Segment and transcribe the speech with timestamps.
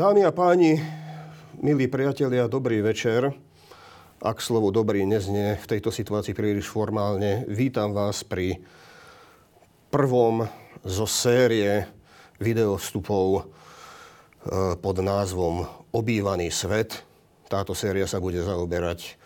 [0.00, 0.80] Dámy a páni,
[1.60, 3.36] milí priatelia, dobrý večer.
[4.24, 8.64] Ak slovo dobrý neznie v tejto situácii príliš formálne, vítam vás pri
[9.92, 10.48] prvom
[10.88, 11.84] zo série
[12.40, 13.42] videovstupov e,
[14.80, 17.04] pod názvom Obývaný svet.
[17.52, 19.20] Táto séria sa bude zaoberať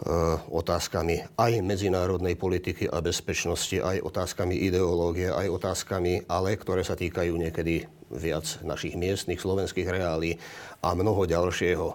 [0.00, 6.96] Eh, otázkami aj medzinárodnej politiky a bezpečnosti, aj otázkami ideológie, aj otázkami, ale ktoré sa
[6.96, 10.36] týkajú niekedy viac našich miestnych slovenských reálí
[10.82, 11.94] a mnoho ďalšieho.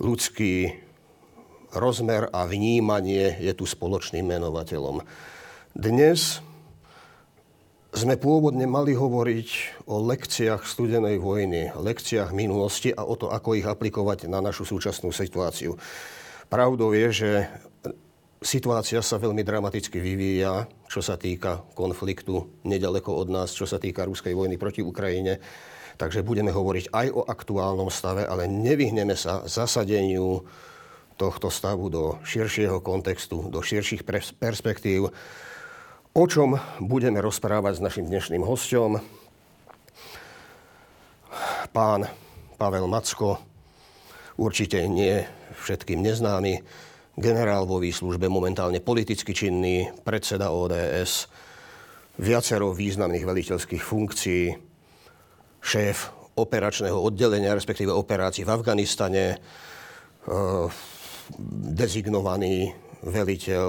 [0.00, 0.76] Ľudský
[1.72, 5.02] rozmer a vnímanie je tu spoločným menovateľom.
[5.72, 6.44] Dnes
[7.90, 13.66] sme pôvodne mali hovoriť o lekciách studenej vojny, lekciách minulosti a o to, ako ich
[13.66, 15.74] aplikovať na našu súčasnú situáciu.
[16.46, 17.30] Pravdou je, že
[18.42, 24.02] situácia sa veľmi dramaticky vyvíja, čo sa týka konfliktu nedaleko od nás, čo sa týka
[24.02, 25.38] ruskej vojny proti Ukrajine.
[25.94, 30.42] Takže budeme hovoriť aj o aktuálnom stave, ale nevyhneme sa zasadeniu
[31.14, 34.02] tohto stavu do širšieho kontextu, do širších
[34.40, 35.14] perspektív,
[36.10, 38.98] o čom budeme rozprávať s našim dnešným hostom,
[41.70, 42.10] pán
[42.58, 43.38] Pavel Macko,
[44.40, 45.22] určite nie
[45.54, 46.64] všetkým neznámy,
[47.18, 51.26] generál vo výslužbe, momentálne politicky činný, predseda ODS,
[52.20, 54.44] viacero významných veliteľských funkcií,
[55.60, 55.96] šéf
[56.36, 59.38] operačného oddelenia, respektíve operácií v Afganistane, e,
[61.76, 62.72] dezignovaný
[63.04, 63.68] veliteľ,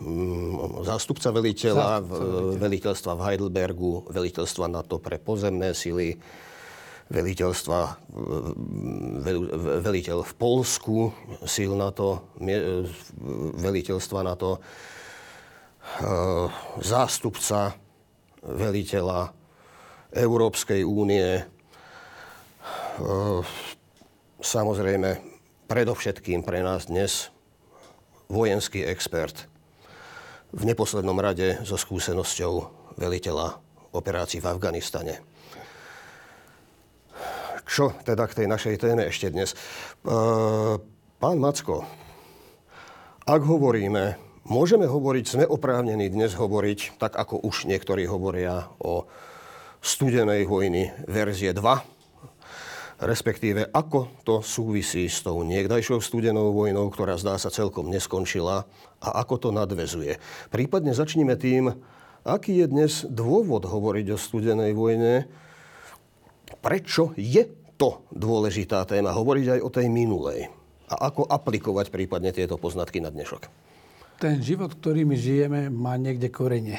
[0.00, 2.60] mm, zástupca veliteľa, zástupca veliteľa.
[2.60, 6.16] veliteľstva v Heidelbergu, veliteľstva NATO pre pozemné sily,
[7.12, 7.80] veliteľstva,
[9.84, 11.12] veliteľ v Polsku,
[11.44, 12.24] síl to,
[13.60, 14.50] veliteľstva to,
[16.80, 17.76] zástupca
[18.40, 19.32] veliteľa
[20.14, 21.44] Európskej únie,
[24.40, 25.10] samozrejme
[25.68, 27.28] predovšetkým pre nás dnes
[28.32, 29.48] vojenský expert,
[30.54, 32.52] v neposlednom rade so skúsenosťou
[32.94, 33.58] veliteľa
[33.90, 35.33] operácií v Afganistane.
[37.64, 39.52] Čo teda k tej našej téme ešte dnes?
[39.52, 39.56] E,
[41.16, 41.88] pán Macko,
[43.24, 49.08] ak hovoríme, môžeme hovoriť, sme oprávnení dnes hovoriť, tak ako už niektorí hovoria o
[49.80, 57.40] studenej vojny verzie 2, respektíve ako to súvisí s tou niekdajšou studenou vojnou, ktorá zdá
[57.40, 58.68] sa celkom neskončila
[59.00, 60.20] a ako to nadvezuje.
[60.52, 61.72] Prípadne začníme tým,
[62.28, 65.28] aký je dnes dôvod hovoriť o studenej vojne,
[66.58, 70.46] prečo je to dôležitá téma, hovoriť aj o tej minulej.
[70.90, 73.50] A ako aplikovať prípadne tieto poznatky na dnešok.
[74.20, 76.78] Ten život, ktorý my žijeme, má niekde korene.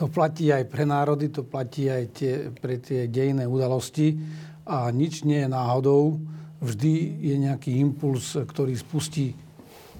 [0.00, 4.16] To platí aj pre národy, to platí aj tie, pre tie dejné udalosti
[4.64, 6.16] a nič nie je náhodou.
[6.64, 9.36] Vždy je nejaký impuls, ktorý spustí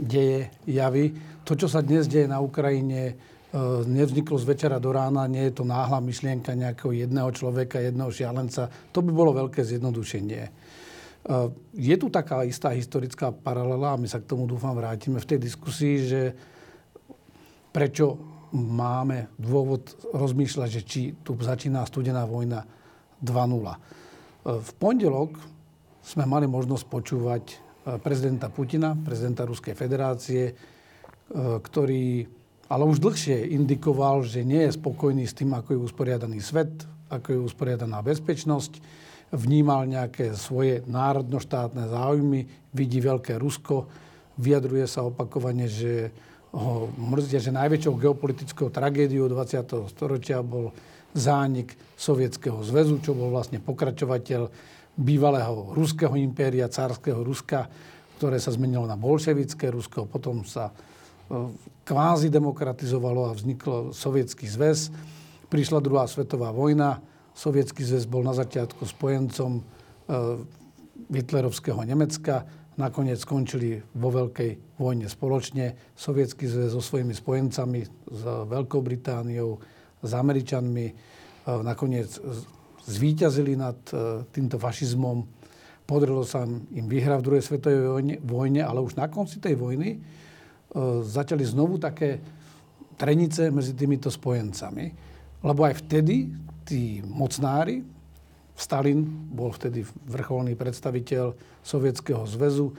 [0.00, 1.12] deje, javy.
[1.44, 3.16] To, čo sa dnes deje na Ukrajine,
[3.86, 8.70] nevzniklo z večera do rána, nie je to náhla myšlienka nejakého jedného človeka, jedného šialenca.
[8.94, 10.42] To by bolo veľké zjednodušenie.
[10.46, 10.50] E,
[11.74, 15.38] je tu taká istá historická paralela, a my sa k tomu dúfam vrátime v tej
[15.42, 16.22] diskusii, že
[17.74, 18.22] prečo
[18.54, 22.62] máme dôvod rozmýšľať, že či tu začína studená vojna
[23.18, 23.34] 2.0.
[23.34, 23.78] E,
[24.62, 25.34] v pondelok
[26.06, 27.44] sme mali možnosť počúvať
[28.00, 30.52] prezidenta Putina, prezidenta Ruskej federácie,
[31.36, 32.24] ktorý
[32.70, 37.28] ale už dlhšie indikoval, že nie je spokojný s tým, ako je usporiadaný svet, ako
[37.34, 38.78] je usporiadaná bezpečnosť,
[39.34, 43.91] vnímal nejaké svoje národnoštátne záujmy, vidí veľké Rusko,
[44.38, 46.14] vyjadruje sa opakovane, že
[46.54, 49.91] ho mrzia, že najväčšou geopolitickou tragédiou 20.
[49.91, 50.70] storočia bol
[51.14, 54.50] zánik Sovietskeho zväzu, čo bol vlastne pokračovateľ
[54.94, 57.70] bývalého ruského impéria, cárskeho Ruska,
[58.19, 60.75] ktoré sa zmenilo na bolševické Rusko, potom sa
[61.86, 64.91] kvázi demokratizovalo a vzniklo Sovietský zväz.
[65.47, 67.03] Prišla druhá svetová vojna.
[67.34, 69.62] Sovietský zväz bol na začiatku spojencom e,
[71.10, 72.47] hitlerovského Nemecka.
[72.78, 75.78] Nakoniec skončili vo veľkej vojne spoločne.
[75.94, 79.59] Sovietský zväz so svojimi spojencami, s Veľkou Britániou,
[80.03, 80.86] s Američanmi.
[80.91, 80.94] E,
[81.47, 82.10] nakoniec
[82.91, 85.27] zvíťazili nad e, týmto fašizmom.
[85.86, 89.98] Podarilo sa im vyhrať v druhej svetovej vojne, ale už na konci tej vojny
[91.02, 92.22] začali znovu také
[92.94, 94.86] trenice medzi týmito spojencami.
[95.40, 96.28] Lebo aj vtedy
[96.68, 97.80] tí mocnári,
[98.52, 101.32] Stalin bol vtedy vrcholný predstaviteľ
[101.64, 102.74] Sovietskeho zväzu, e,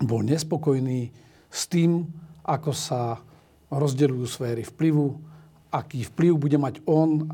[0.00, 1.12] bol nespokojný
[1.52, 2.08] s tým,
[2.48, 3.20] ako sa
[3.68, 5.06] rozdeľujú sféry vplyvu,
[5.68, 7.28] aký vplyv bude mať on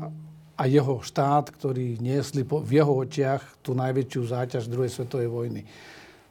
[0.59, 5.61] a jeho štát, ktorí niesli v jeho očiach tú najväčšiu záťaž druhej svetovej vojny.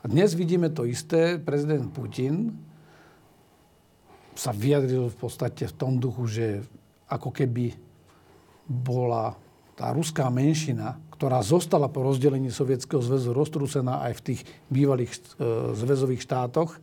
[0.04, 1.40] A dnes vidíme to isté.
[1.40, 2.52] Prezident Putin
[4.36, 6.46] sa vyjadril v podstate v tom duchu, že
[7.08, 7.72] ako keby
[8.68, 9.32] bola
[9.72, 15.20] tá ruská menšina, ktorá zostala po rozdelení Sovietskeho zväzu roztrúsená aj v tých bývalých e,
[15.72, 16.78] zväzových štátoch, e,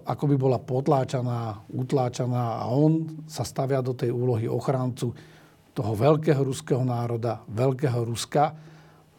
[0.00, 5.12] ako by bola potláčaná, utláčaná a on sa stavia do tej úlohy ochrancu
[5.76, 8.56] toho veľkého ruského národa, veľkého Ruska.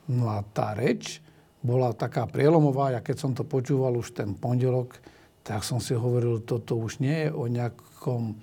[0.09, 1.21] No a tá reč
[1.61, 2.97] bola taká prielomová.
[2.97, 4.97] Ja keď som to počúval už ten pondelok,
[5.41, 8.37] tak som si hovoril, toto už nie je o nejakom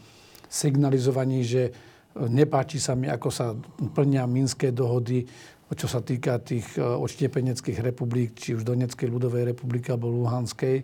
[0.51, 1.71] signalizovaní, že
[2.17, 3.55] nepáči sa mi, ako sa
[3.95, 5.23] plnia minské dohody,
[5.69, 10.81] čo sa týka tých e, odštiepeneckých republik, či už Donetskej ľudovej republiky alebo Luhanskej,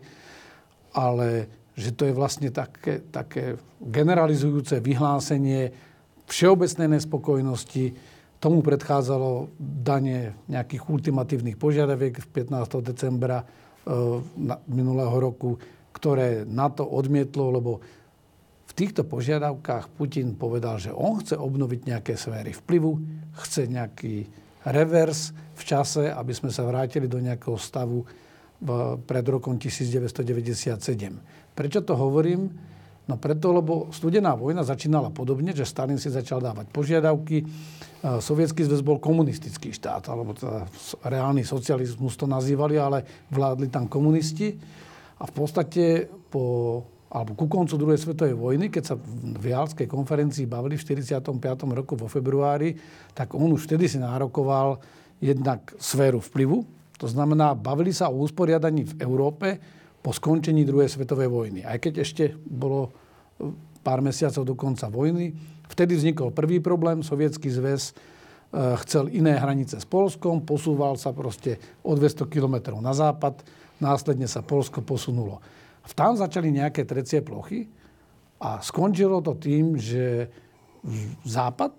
[0.92, 5.72] ale že to je vlastne také, také generalizujúce vyhlásenie
[6.28, 8.13] všeobecnej nespokojnosti.
[8.44, 12.84] Tomu predchádzalo danie nejakých ultimatívnych požiadaviek 15.
[12.84, 13.46] decembra e,
[14.68, 15.56] minulého roku,
[15.96, 17.80] ktoré NATO odmietlo, lebo
[18.68, 23.00] v týchto požiadavkách Putin povedal, že on chce obnoviť nejaké sféry vplyvu,
[23.32, 24.28] chce nejaký
[24.68, 28.04] revers v čase, aby sme sa vrátili do nejakého stavu
[29.08, 30.84] pred rokom 1997.
[31.56, 32.52] Prečo to hovorím?
[33.04, 37.44] No preto, lebo studená vojna začínala podobne, že Stalin si začal dávať požiadavky.
[37.44, 37.46] E,
[38.16, 40.64] Sovietský zväz bol komunistický štát, alebo teda
[41.04, 44.56] reálny socializmus to nazývali, ale vládli tam komunisti.
[45.20, 46.80] A v podstate po,
[47.12, 51.28] alebo ku koncu druhej svetovej vojny, keď sa v Jalskej konferencii bavili v 45.
[51.76, 52.72] roku vo februári,
[53.12, 54.80] tak on už vtedy si nárokoval
[55.20, 56.64] jednak sféru vplyvu.
[56.98, 59.60] To znamená, bavili sa o usporiadaní v Európe
[60.04, 61.64] po skončení druhej svetovej vojny.
[61.64, 62.92] Aj keď ešte bolo
[63.40, 63.48] e,
[63.80, 65.32] pár mesiacov do konca vojny.
[65.64, 67.00] Vtedy vznikol prvý problém.
[67.00, 67.92] Sovietský zväz e,
[68.84, 73.40] chcel iné hranice s Polskom, posúval sa proste o 200 kilometrov na západ,
[73.80, 75.40] následne sa Polsko posunulo.
[75.96, 77.64] Tam začali nejaké trecie plochy
[78.44, 80.28] a skončilo to tým, že
[81.24, 81.72] Západ,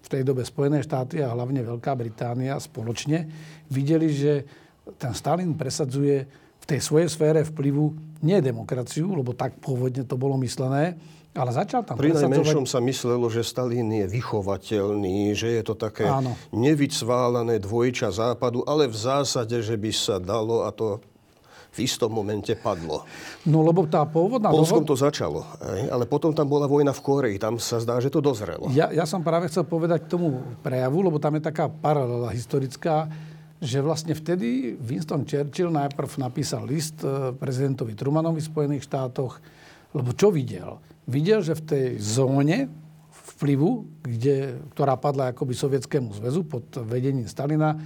[0.00, 3.28] v tej dobe Spojené štáty a hlavne Veľká Británia spoločne
[3.68, 4.48] videli, že
[4.96, 6.24] ten Stalin presadzuje
[6.70, 10.94] tej svojej sfére vplyvu nie demokraciu, lebo tak pôvodne to bolo myslené,
[11.34, 16.06] ale začal tam Pri najmenšom sa myslelo, že Stalin je vychovateľný, že je to také
[16.06, 16.34] Áno.
[16.54, 21.02] nevycválané dvojča západu, ale v zásade, že by sa dalo a to
[21.70, 23.06] v istom momente padlo.
[23.46, 24.50] No lebo tá pôvodná...
[24.50, 28.18] Polskom to začalo, ale potom tam bola vojna v Koreji, tam sa zdá, že to
[28.18, 28.66] dozrelo.
[28.74, 33.06] Ja, ja som práve chcel povedať k tomu prejavu, lebo tam je taká paralela historická,
[33.60, 39.36] že vlastne vtedy Winston Churchill najprv napísal list e, prezidentovi Trumanovi v Spojených štátoch,
[39.92, 40.80] lebo čo videl?
[41.04, 42.72] Videl, že v tej zóne
[43.36, 47.76] vplyvu, kde, ktorá padla akoby Sovietskému zväzu pod vedením Stalina,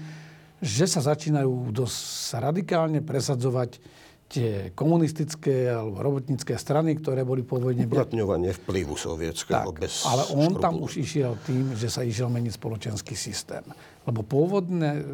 [0.62, 3.82] že sa začínajú dosť radikálne presadzovať
[4.24, 7.86] tie komunistické alebo robotnícke strany, ktoré boli pôvodne...
[7.86, 10.62] Uplatňovanie vplyvu sovietského tak, bez Ale on škrupul.
[10.64, 13.62] tam už išiel tým, že sa išiel meniť spoločenský systém.
[14.08, 15.04] Lebo pôvodné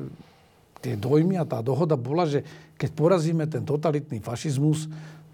[0.81, 2.43] tie dojmy a tá dohoda bola, že
[2.75, 4.88] keď porazíme ten totalitný fašizmus,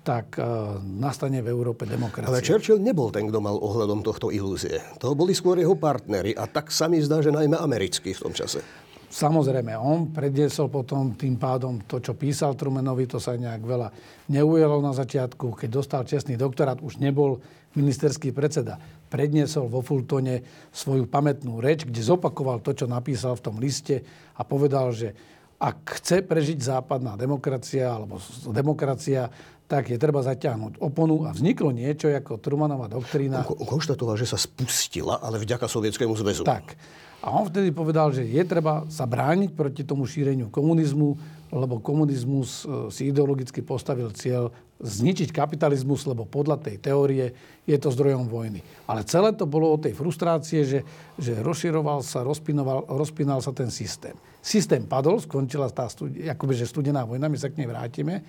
[0.06, 2.30] tak uh, nastane v Európe demokracia.
[2.30, 4.78] Ale Churchill nebol ten, kto mal ohľadom tohto ilúzie.
[5.02, 8.30] To boli skôr jeho partnery a tak sa mi zdá, že najmä americkí v tom
[8.30, 8.62] čase.
[9.06, 13.88] Samozrejme, on predniesol potom tým pádom to, čo písal Trumanovi, to sa nejak veľa
[14.30, 15.56] neujelo na začiatku.
[15.56, 17.38] Keď dostal čestný doktorát, už nebol
[17.78, 18.76] ministerský predseda.
[19.06, 20.42] Predniesol vo Fultone
[20.74, 24.02] svoju pamätnú reč, kde zopakoval to, čo napísal v tom liste
[24.34, 25.14] a povedal, že
[25.56, 28.20] ak chce prežiť západná demokracia alebo
[28.52, 29.32] demokracia,
[29.66, 33.42] tak je treba zaťahnuť oponu a vzniklo niečo ako Trumanová doktrína.
[33.42, 36.46] Konštatoval, že sa spustila, ale vďaka Sovietskému zväzu.
[36.46, 36.78] Tak.
[37.24, 41.16] A on vtedy povedal, že je treba sa brániť proti tomu šíreniu komunizmu,
[41.54, 47.32] lebo komunizmus e, si ideologicky postavil cieľ zničiť kapitalizmus, lebo podľa tej teórie
[47.64, 48.60] je to zdrojom vojny.
[48.84, 50.80] Ale celé to bolo o tej frustrácie, že,
[51.16, 54.12] že rozširoval sa, rozpinoval, rozpínal sa ten systém.
[54.44, 58.20] Systém padol, skončila tá akoby, že studená vojna, my sa k nej vrátime.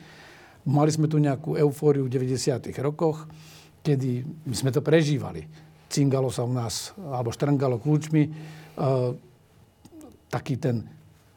[0.64, 2.72] Mali sme tu nejakú eufóriu v 90.
[2.80, 3.28] rokoch,
[3.84, 5.48] kedy my sme to prežívali.
[5.88, 8.24] Cingalo sa u nás, alebo štrngalo kľúčmi.
[8.78, 8.90] E,
[10.30, 10.86] taký ten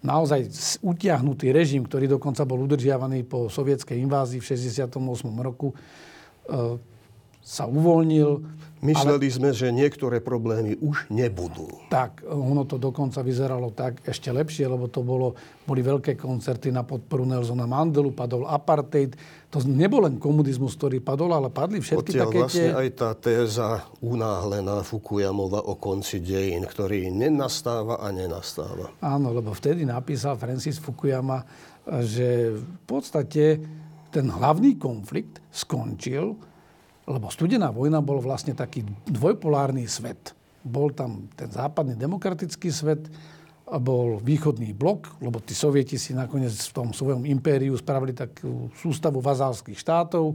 [0.04, 0.48] naozaj
[0.84, 5.00] utiahnutý režim, ktorý dokonca bol udržiavaný po sovietskej invázii v 68.
[5.40, 5.76] roku, e,
[7.40, 11.68] sa uvoľnil, Mysleli ale, sme, že niektoré problémy už nebudú.
[11.92, 15.36] Tak, ono to dokonca vyzeralo tak ešte lepšie, lebo to bolo,
[15.68, 19.12] boli veľké koncerty na podporu Nelsona Mandelu, padol apartheid.
[19.52, 22.80] To nebol len komunizmus, ktorý padol, ale padli všetky Odtiaľ také vlastne tie...
[22.80, 23.68] aj tá téza
[24.00, 28.96] unáhlená Fukuyamova o konci dejín, ktorý nenastáva a nenastáva.
[29.04, 31.44] Áno, lebo vtedy napísal Francis Fukuyama,
[32.00, 33.60] že v podstate
[34.08, 36.48] ten hlavný konflikt skončil
[37.08, 40.36] lebo studená vojna bol vlastne taký dvojpolárny svet.
[40.60, 43.08] Bol tam ten západný demokratický svet,
[43.78, 49.22] bol východný blok, lebo tí sovieti si nakoniec v tom svojom impériu spravili takú sústavu
[49.22, 50.34] vazálskych štátov.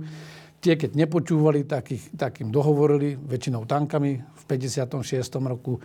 [0.63, 4.17] Tie, keď nepočúvali, tak, ich, tak im dohovorili väčšinou tankami.
[4.17, 5.03] V 56.
[5.43, 5.81] roku e,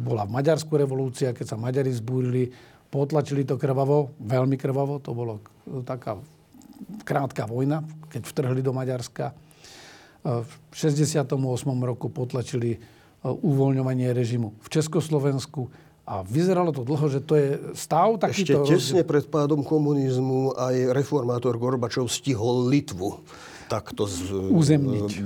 [0.00, 2.48] bola v Maďarsku revolúcia, keď sa Maďari zbúrili,
[2.88, 5.44] potlačili to krvavo, veľmi krvavo, to bolo
[5.84, 6.16] taká
[7.04, 9.47] krátka vojna, keď vtrhli do Maďarska
[10.24, 11.38] v 68.
[11.82, 12.78] roku potlačili e,
[13.24, 15.70] uvoľňovanie režimu v Československu
[16.08, 18.64] a vyzeralo to dlho, že to je stav takýto...
[18.64, 23.20] Ešte tesne pred pádom komunizmu aj reformátor Gorbačov stihol Litvu
[23.68, 25.20] takto z, uzemniť.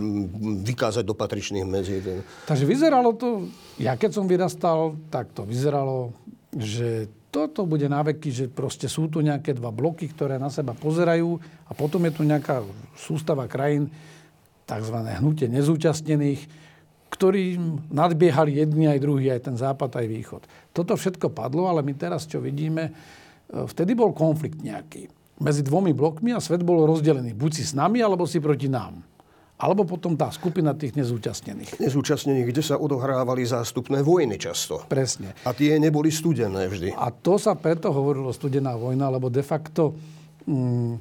[0.67, 2.03] vykázať do patričných medzí.
[2.51, 3.47] Takže vyzeralo to,
[3.79, 6.11] ja keď som vyrastal, tak to vyzeralo,
[6.51, 10.77] že toto bude na veky, že proste sú tu nejaké dva bloky, ktoré na seba
[10.77, 12.61] pozerajú a potom je tu nejaká
[12.99, 13.89] sústava krajín,
[14.73, 14.97] tzv.
[15.21, 16.41] hnutie nezúčastnených,
[17.13, 20.43] ktorým nadbiehali jedni aj druhý, aj ten západ, aj východ.
[20.73, 22.93] Toto všetko padlo, ale my teraz, čo vidíme, e,
[23.69, 27.37] vtedy bol konflikt nejaký medzi dvomi blokmi a svet bol rozdelený.
[27.37, 29.05] Buď si s nami, alebo si proti nám.
[29.63, 31.79] Alebo potom tá skupina tých nezúčastnených.
[31.79, 34.83] Nezúčastnených, kde sa odohrávali zástupné vojny často.
[34.91, 35.39] Presne.
[35.47, 36.99] A tie neboli studené vždy.
[36.99, 39.95] A to sa preto hovorilo studená vojna, lebo de facto
[40.51, 40.99] mm,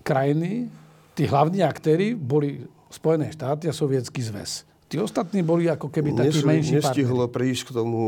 [0.00, 0.72] krajiny,
[1.12, 4.68] tí hlavní aktéry boli Spojené štáty a Sovietský zväz.
[4.92, 7.56] Tí ostatní boli ako keby takí Nes, menší Nestihlo partneri.
[7.56, 8.00] prísť k tomu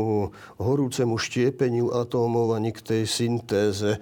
[0.61, 3.97] horúcemu štiepeniu atómov ani k tej syntéze.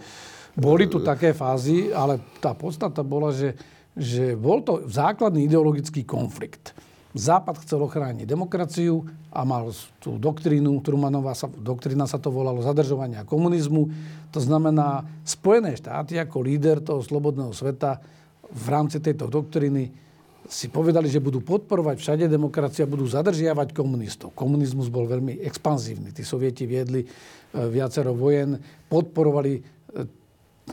[0.60, 3.56] Boli tu také fázy, ale tá podstata bola, že,
[3.96, 6.76] že bol to základný ideologický konflikt.
[7.16, 9.72] Západ chcel ochrániť demokraciu a mal
[10.04, 13.88] tú doktrínu, Trumanová sa, doktrína sa to volalo zadržovania komunizmu.
[14.36, 18.04] To znamená, Spojené štáty ako líder toho slobodného sveta
[18.52, 20.04] v rámci tejto doktriny
[20.48, 24.36] si povedali, že budú podporovať všade demokracia, budú zadržiavať komunistov.
[24.36, 26.12] Komunizmus bol veľmi expanzívny.
[26.12, 27.08] Tí sovieti viedli e,
[27.72, 28.60] viacero vojen,
[28.92, 29.62] podporovali, e,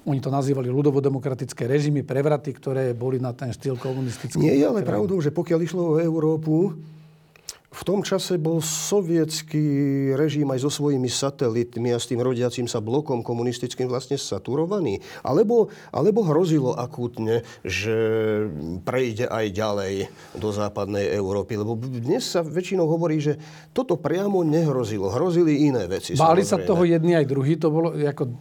[0.06, 4.42] oni to nazývali ľudovodemokratické režimy, prevraty, ktoré boli na ten štýl komunistický.
[4.42, 6.74] Nie je ale pravdou, že pokiaľ išlo o Európu,
[7.70, 9.62] v tom čase bol sovietský
[10.18, 14.98] režim aj so svojimi satelitmi a s tým rodiacím sa blokom komunistickým vlastne saturovaný.
[15.22, 17.94] Alebo, alebo hrozilo akútne, že
[18.82, 19.94] prejde aj ďalej
[20.34, 21.62] do západnej Európy.
[21.62, 23.38] Lebo dnes sa väčšinou hovorí, že
[23.70, 25.06] toto priamo nehrozilo.
[25.06, 26.18] Hrozili iné veci.
[26.18, 27.54] Báli sa toho jedni aj druhý.
[27.62, 28.34] To bolo ako...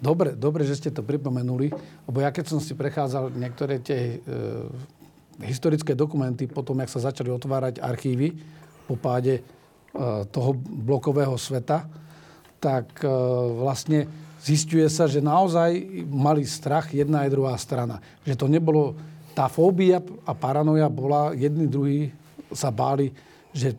[0.00, 1.68] Dobre, dobre, že ste to pripomenuli,
[2.08, 4.64] lebo ja keď som si prechádzal niektoré tie e,
[5.42, 8.34] historické dokumenty potom, jak sa začali otvárať archívy
[8.90, 9.42] po páde e,
[10.32, 11.86] toho blokového sveta,
[12.58, 13.10] tak e,
[13.62, 14.10] vlastne
[14.42, 15.78] zistuje sa, že naozaj
[16.10, 18.02] mali strach jedna aj druhá strana.
[18.26, 18.82] Že to nebolo...
[19.38, 22.10] Tá fóbia a paranoja bola, jedni druhí
[22.50, 23.14] sa báli,
[23.54, 23.78] že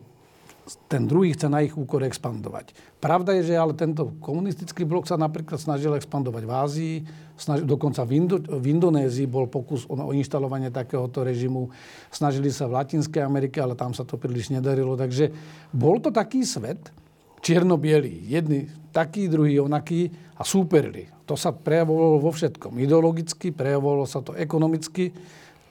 [0.88, 2.72] ten druhý chce na ich úkor expandovať.
[3.00, 6.94] Pravda je, že ale tento komunistický blok sa napríklad snažil expandovať v Ázii,
[7.32, 11.72] snažil, dokonca v, Indo, v Indonézii bol pokus o, o inštalovanie takéhoto režimu.
[12.12, 15.00] Snažili sa v Latinskej Amerike, ale tam sa to príliš nedarilo.
[15.00, 15.32] Takže
[15.72, 16.92] bol to taký svet,
[17.40, 18.28] čierno-bielý.
[18.28, 21.08] Jedni taký, druhý onaký a súperili.
[21.24, 22.76] To sa prejavovalo vo všetkom.
[22.76, 25.16] Ideologicky, prejavovalo sa to ekonomicky,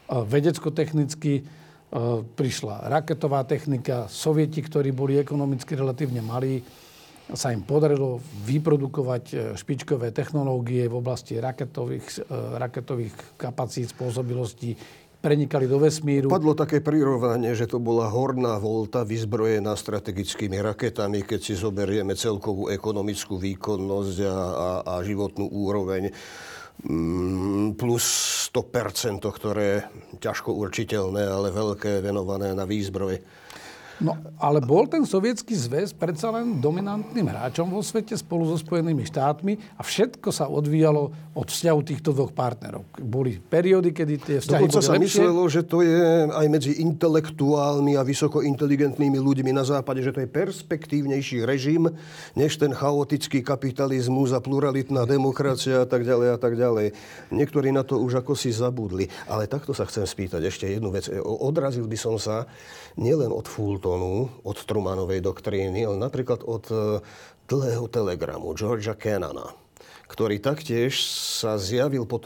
[0.09, 1.45] vedecko-technicky,
[1.89, 6.61] E, prišla raketová technika, sovieti, ktorí boli ekonomicky relatívne malí,
[7.33, 14.73] sa im podarilo vyprodukovať e, špičkové technológie v oblasti raketových, e, raketových kapacít, spôsobilostí,
[15.19, 16.31] prenikali do vesmíru.
[16.31, 22.71] Padlo také prirovnanie, že to bola horná volta vyzbrojená strategickými raketami, keď si zoberieme celkovú
[22.71, 26.15] ekonomickú výkonnosť a, a, a životnú úroveň
[26.79, 28.07] Mm, plus
[28.55, 29.91] 100%, ktoré
[30.23, 33.19] ťažko určiteľné, ale veľké, venované na výzbroj.
[33.99, 39.03] No, ale bol ten sovietský zväz predsa len dominantným hráčom vo svete spolu so Spojenými
[39.03, 42.87] štátmi a všetko sa odvíjalo od vzťahu týchto dvoch partnerov.
[42.95, 45.03] Boli periódy, kedy tie vzťahy Dokonca boli sa lepšie.
[45.03, 50.23] myslelo, že to je aj medzi intelektuálmi a vysoko inteligentnými ľuďmi na západe, že to
[50.23, 51.91] je perspektívnejší režim,
[52.39, 56.95] než ten chaotický kapitalizmus a pluralitná demokracia a tak ďalej a tak ďalej.
[57.35, 59.11] Niektorí na to už ako si zabudli.
[59.27, 61.11] Ale takto sa chcem spýtať ešte jednu vec.
[61.19, 62.47] Odrazil by som sa
[62.97, 66.75] nielen od Fultonu, od Trumanovej doktríny, ale napríklad od e,
[67.45, 69.53] dlhého telegramu Georgia Kennana
[70.09, 72.17] ktorý taktiež sa zjavil po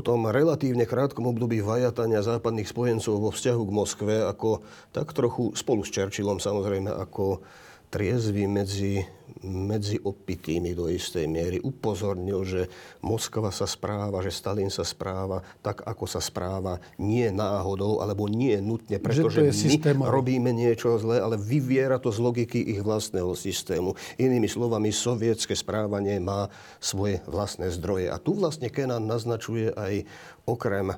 [0.00, 4.62] tom relatívne krátkom období vajatania západných spojencov vo vzťahu k Moskve ako
[4.94, 7.42] tak trochu spolu s Churchillom samozrejme ako
[7.88, 9.00] triezvy medzi,
[9.44, 11.56] medzi opitými do istej miery.
[11.60, 12.62] Upozornil, že
[13.00, 18.60] Moskva sa správa, že Stalin sa správa tak, ako sa správa nie náhodou, alebo nie
[18.60, 20.12] nutne, pretože my systémov.
[20.12, 23.96] robíme niečo zlé, ale vyviera to z logiky ich vlastného systému.
[24.20, 28.12] Inými slovami, sovietské správanie má svoje vlastné zdroje.
[28.12, 30.04] A tu vlastne Kenan naznačuje aj
[30.44, 30.92] okrem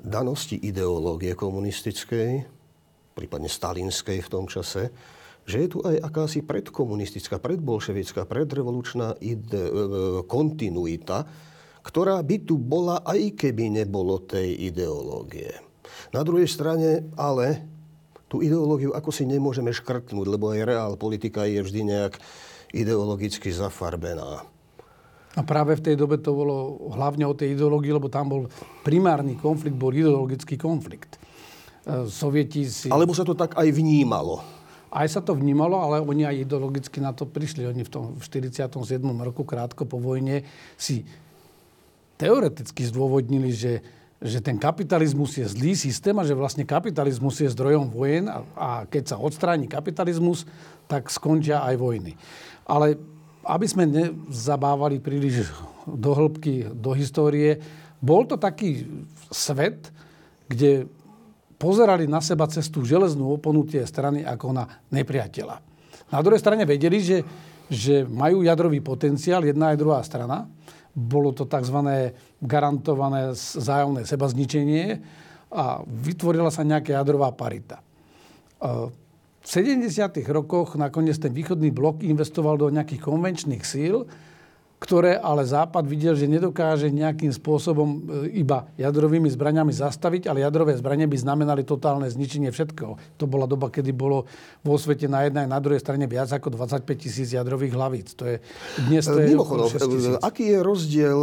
[0.00, 2.42] danosti ideológie komunistickej,
[3.14, 4.88] prípadne stalinskej v tom čase,
[5.50, 9.72] že je tu aj akási predkomunistická, predbolševická, predrevolučná ide, e,
[10.30, 11.26] kontinuita,
[11.82, 15.50] ktorá by tu bola, aj keby nebolo tej ideológie.
[16.14, 17.66] Na druhej strane ale
[18.30, 22.14] tú ideológiu ako si nemôžeme škrtnúť, lebo aj reál politika je vždy nejak
[22.70, 24.46] ideologicky zafarbená.
[25.34, 28.42] A práve v tej dobe to bolo hlavne o tej ideológii, lebo tam bol
[28.86, 31.18] primárny konflikt, bol ideologický konflikt.
[31.86, 32.90] E, Sovieti si...
[32.90, 34.59] Alebo sa to tak aj vnímalo.
[34.90, 37.62] Aj sa to vnímalo, ale oni aj ideologicky na to prišli.
[37.70, 38.74] Oni v tom v 47.
[39.22, 40.42] roku, krátko po vojne,
[40.74, 41.06] si
[42.18, 43.80] teoreticky zdôvodnili, že,
[44.18, 48.68] že ten kapitalizmus je zlý systém a že vlastne kapitalizmus je zdrojom vojen a, a
[48.84, 50.44] keď sa odstráni kapitalizmus,
[50.90, 52.18] tak skončia aj vojny.
[52.66, 52.98] Ale
[53.46, 55.48] aby sme nezabávali príliš
[55.88, 57.62] do hĺbky, do histórie,
[58.02, 58.84] bol to taký
[59.32, 59.88] svet,
[60.50, 60.90] kde
[61.60, 65.60] pozerali na seba cez tú železnú oponu tie strany ako na nepriateľa.
[66.08, 67.20] Na druhej strane vedeli, že,
[67.68, 70.48] že majú jadrový potenciál jedna aj druhá strana.
[70.96, 71.76] Bolo to tzv.
[72.40, 74.98] garantované zájomné sebazničenie
[75.52, 77.84] a vytvorila sa nejaká jadrová parita.
[78.60, 79.86] V 70.
[80.32, 84.08] rokoch nakoniec ten východný blok investoval do nejakých konvenčných síl,
[84.80, 87.88] ktoré ale Západ videl, že nedokáže nejakým spôsobom
[88.24, 92.96] e, iba jadrovými zbraniami zastaviť, ale jadrové zbranie by znamenali totálne zničenie všetkého.
[93.20, 94.24] To bola doba, kedy bolo
[94.64, 98.16] vo svete na jednej a na druhej strane viac ako 25 tisíc jadrových hlavíc.
[98.16, 98.40] To je,
[98.88, 99.68] dnes to je Mimochodom,
[100.24, 101.18] aký je rozdiel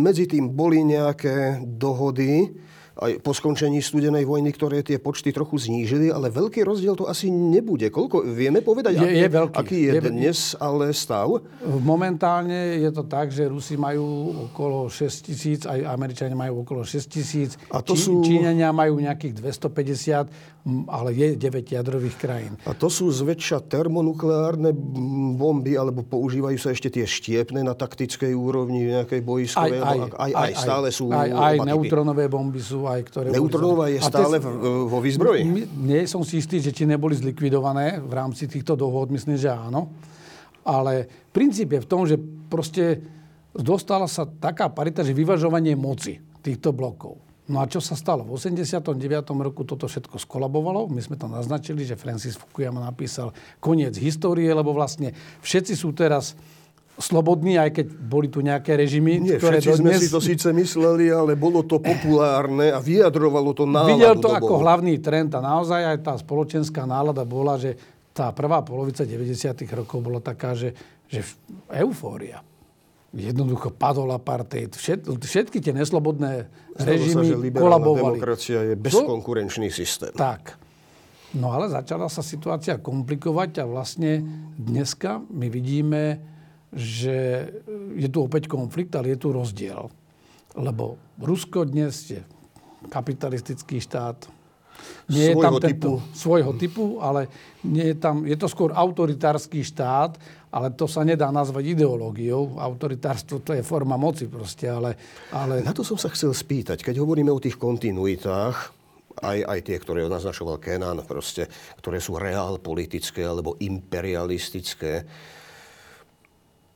[0.00, 0.48] medzi tým?
[0.48, 2.56] Boli nejaké dohody,
[2.94, 7.26] aj po skončení studenej vojny, ktoré tie počty trochu znížili, ale veľký rozdiel to asi
[7.26, 7.90] nebude.
[7.90, 9.56] Koľko, vieme povedať, je, aký, je veľký.
[9.58, 11.28] aký je, je dnes ale stav?
[11.66, 17.10] Momentálne je to tak, že Rusi majú okolo 6 tisíc, aj Američania majú okolo 6
[17.10, 18.22] tisíc, A to Čí, sú...
[18.22, 20.54] Číňania majú nejakých 250,
[20.86, 22.54] ale je 9 jadrových krajín.
[22.64, 24.70] A to sú zväčša termonukleárne
[25.34, 29.82] bomby, alebo používajú sa ešte tie štiepne na taktickej úrovni nejakej bojiskovej?
[29.82, 33.26] Aj, aj, aj, aj, aj, stále sú Aj, aj neutronové bomby sú aj ktoré...
[33.32, 34.48] Neutronová je stále te,
[34.88, 35.42] vo výzbroji?
[35.80, 39.92] Nie som si istý, že či neboli zlikvidované v rámci týchto dohod, myslím, že áno.
[40.64, 42.16] Ale princíp je v tom, že
[42.48, 43.04] proste
[43.52, 47.20] dostala sa taká parita, že vyvažovanie moci týchto blokov.
[47.44, 48.24] No a čo sa stalo?
[48.24, 48.96] V 89.
[49.44, 50.88] roku toto všetko skolabovalo.
[50.88, 55.12] My sme to naznačili, že Francis Fukuyama napísal koniec histórie, lebo vlastne
[55.44, 56.32] všetci sú teraz
[56.94, 59.98] slobodní, aj keď boli tu nejaké režimy, Nie, ktoré všetci dnes...
[59.98, 64.30] sme si to síce mysleli, ale bolo to populárne a vyjadrovalo to náladu Videl to
[64.30, 64.38] dobou.
[64.38, 67.74] ako hlavný trend a naozaj aj tá spoločenská nálada bola, že
[68.14, 69.34] tá prvá polovica 90.
[69.74, 70.70] rokov bola taká, že,
[71.10, 71.26] že
[71.74, 72.46] eufória.
[73.14, 74.74] Jednoducho padol apartheid.
[74.74, 78.18] Všet, všetky tie neslobodné Zdalo režimy sa, že kolabovali.
[78.18, 80.10] demokracia je bezkonkurenčný systém.
[80.14, 80.58] Tak.
[81.34, 84.22] No ale začala sa situácia komplikovať a vlastne
[84.54, 86.22] dneska my vidíme,
[86.74, 87.48] že
[87.94, 89.86] je tu opäť konflikt, ale je tu rozdiel.
[90.54, 92.20] Lebo Rusko dnes je
[92.90, 94.28] kapitalistický štát.
[95.08, 95.92] Nie je tam tento, typu.
[96.12, 97.30] Svojho typu, ale
[97.62, 100.18] nie je, tam, je to skôr autoritársky štát,
[100.50, 102.58] ale to sa nedá nazvať ideológiou.
[102.58, 104.98] Autoritárstvo to je forma moci proste, ale,
[105.30, 105.62] ale...
[105.62, 106.82] Na to som sa chcel spýtať.
[106.82, 108.74] Keď hovoríme o tých kontinuitách,
[109.22, 111.46] aj, aj tie, ktoré naznačoval Kenan, proste,
[111.78, 115.06] ktoré sú reál politické alebo imperialistické,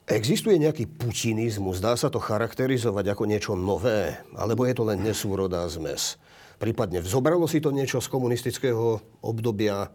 [0.09, 1.85] Existuje nejaký putinizmus?
[1.85, 4.17] Dá sa to charakterizovať ako niečo nové?
[4.33, 6.17] Alebo je to len nesúrodá zmes?
[6.57, 9.93] Prípadne vzobralo si to niečo z komunistického obdobia?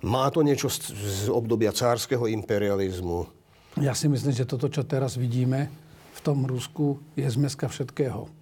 [0.00, 3.28] Má to niečo z, obdobia cárskeho imperializmu?
[3.76, 5.68] Ja si myslím, že toto, čo teraz vidíme
[6.16, 8.32] v tom Rusku, je zmeska všetkého.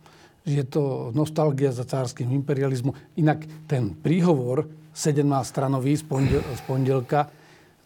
[0.47, 2.95] Je to nostalgia za cárským imperializmu.
[3.19, 6.07] Inak ten príhovor 17-stranový z,
[6.39, 7.27] z pondelka,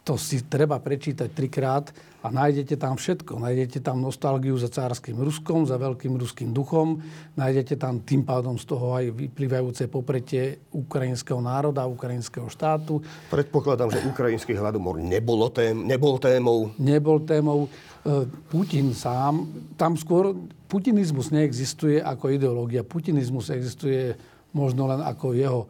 [0.05, 1.89] to si treba prečítať trikrát
[2.21, 3.41] a nájdete tam všetko.
[3.41, 7.01] Nájdete tam nostalgiu za cárským Ruskom, za veľkým ruským duchom,
[7.37, 13.01] nájdete tam tým pádom z toho aj vyplývajúce popretie ukrajinského národa, ukrajinského štátu.
[13.33, 16.69] Predpokladám, že ukrajinský hladomor nebolo tém, nebol témou.
[16.77, 17.67] Nebol témou.
[18.05, 19.49] E, Putin sám,
[19.81, 20.37] tam skôr
[20.69, 22.85] putinizmus neexistuje ako ideológia.
[22.85, 24.13] Putinizmus existuje
[24.53, 25.61] možno len ako jeho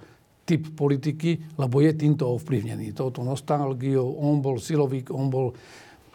[0.43, 2.91] typ politiky, lebo je týmto ovplyvnený.
[2.91, 4.19] Touto nostalgiou.
[4.19, 5.55] On bol silovík, on bol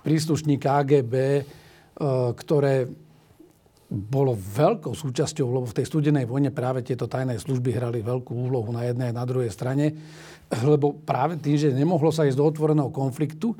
[0.05, 1.43] príslušník AGB, e,
[2.37, 2.85] ktoré
[3.89, 8.69] bolo veľkou súčasťou, lebo v tej studenej vojne práve tieto tajné služby hrali veľkú úlohu
[8.73, 9.93] na jednej a na druhej strane,
[10.65, 13.53] lebo práve tým, že nemohlo sa ísť do otvoreného konfliktu,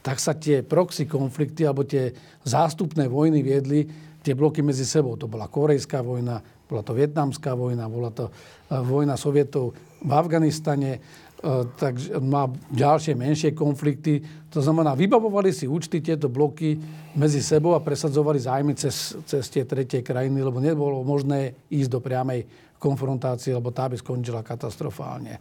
[0.00, 2.14] tak sa tie proxy konflikty alebo tie
[2.46, 3.84] zástupné vojny viedli
[4.22, 5.14] tie bloky medzi sebou.
[5.18, 8.32] To bola korejská vojna, bola to vietnamská vojna, bola to e,
[8.80, 10.98] vojna sovietov v Afganistane,
[11.46, 14.18] e, takže má ďalšie menšie konflikty.
[14.50, 16.74] To znamená, vybavovali si účty tieto bloky
[17.14, 22.00] medzi sebou a presadzovali zájmy cez, cez tie tretie krajiny, lebo nebolo možné ísť do
[22.02, 22.42] priamej
[22.82, 25.38] konfrontácie, lebo tá by skončila katastrofálne.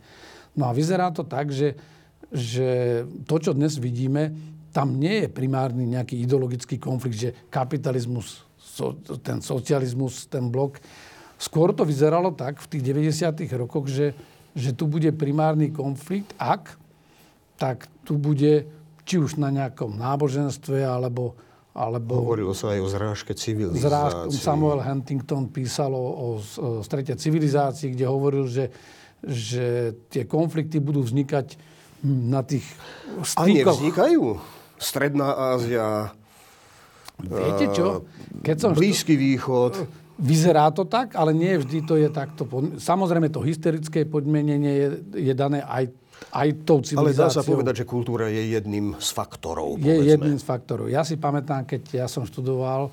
[0.54, 1.74] No a vyzerá to tak, že,
[2.30, 4.32] že to, čo dnes vidíme,
[4.72, 8.92] tam nie je primárny nejaký ideologický konflikt, že kapitalizmus so,
[9.24, 10.84] ten socializmus, ten blok.
[11.40, 13.48] Skôr to vyzeralo tak v tých 90.
[13.56, 14.12] rokoch, že,
[14.56, 16.80] že tu bude primárny konflikt, ak,
[17.60, 18.66] tak tu bude
[19.06, 21.36] či už na nejakom náboženstve, alebo
[21.76, 22.24] alebo...
[22.24, 23.84] Hovorilo sa aj o zrážke civilizácie.
[23.84, 28.72] Zrážke, Samuel Huntington písal o, o, o strete civilizácií, kde hovoril, že,
[29.20, 31.60] že tie konflikty budú vznikať
[32.08, 32.64] na tých
[33.28, 33.44] stýkoch.
[33.44, 34.40] A nevznikajú?
[34.80, 36.16] Stredná Ázia,
[37.20, 38.08] Viete čo?
[38.44, 40.05] Keď som Blízky východ.
[40.16, 42.48] Vyzerá to tak, ale nie vždy to je takto.
[42.80, 44.88] Samozrejme, to historické podmienenie je,
[45.28, 45.92] je dané aj,
[46.32, 47.28] aj tou civilizáciou.
[47.28, 49.76] Ale dá sa povedať, že kultúra je jedným z faktorov.
[49.76, 50.12] Je povedzme.
[50.16, 50.88] jedným z faktorov.
[50.88, 52.88] Ja si pamätám, keď ja som študoval,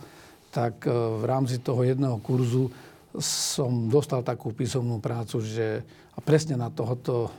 [0.51, 2.75] tak e, v rámci toho jedného kurzu
[3.23, 7.31] som dostal takú písomnú prácu, že a presne na tohoto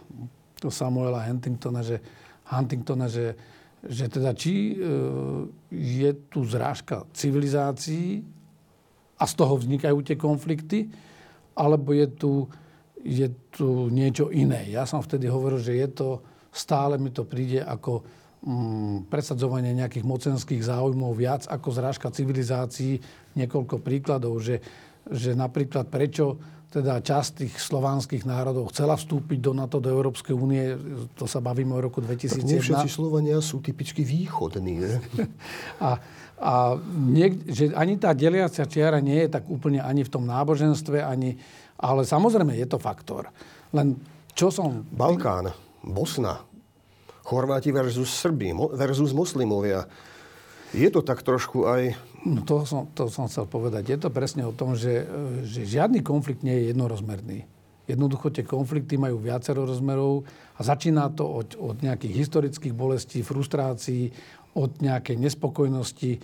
[0.63, 1.99] to Samuela Huntingtona, že,
[2.47, 3.35] Huntingtona, že
[3.83, 4.85] že teda či e,
[5.75, 8.23] je tu zrážka civilizácií
[9.17, 10.89] a z toho vznikajú tie konflikty,
[11.53, 12.33] alebo je tu,
[13.01, 14.67] je tu niečo iné.
[14.73, 16.09] Ja som vtedy hovoril, že je to,
[16.49, 18.01] stále mi to príde ako
[18.41, 22.97] mm, presadzovanie nejakých mocenských záujmov viac ako zrážka civilizácií.
[23.37, 24.61] Niekoľko príkladov, že,
[25.09, 26.41] že napríklad prečo
[26.73, 30.73] teda časť tých slovanských národov chcela vstúpiť do NATO, do Európskej únie.
[31.21, 32.33] To sa bavíme o roku 2001.
[32.33, 34.81] Tak nie všetci Slovania sú typicky východní.
[35.85, 36.01] A,
[36.39, 41.03] a niek- že ani tá deliacia čiara nie je tak úplne ani v tom náboženstve,
[41.03, 41.37] ani,
[41.77, 43.29] ale samozrejme je to faktor.
[43.73, 43.97] Len
[44.33, 44.85] čo som...
[44.93, 46.41] Balkán, Bosna,
[47.23, 49.87] Chorváti versus Srbi, versus moslimovia.
[50.73, 51.93] Je to tak trošku aj
[52.23, 53.83] No to som, to som chcel povedať.
[53.91, 55.03] Je to presne o tom, že,
[55.43, 57.43] že žiadny konflikt nie je jednorozmerný.
[57.83, 60.23] Jednoducho tie konflikty majú viacero rozmerov
[60.55, 64.15] a začína to od, od nejakých historických bolestí, frustrácií,
[64.53, 66.19] od nejakej nespokojnosti e,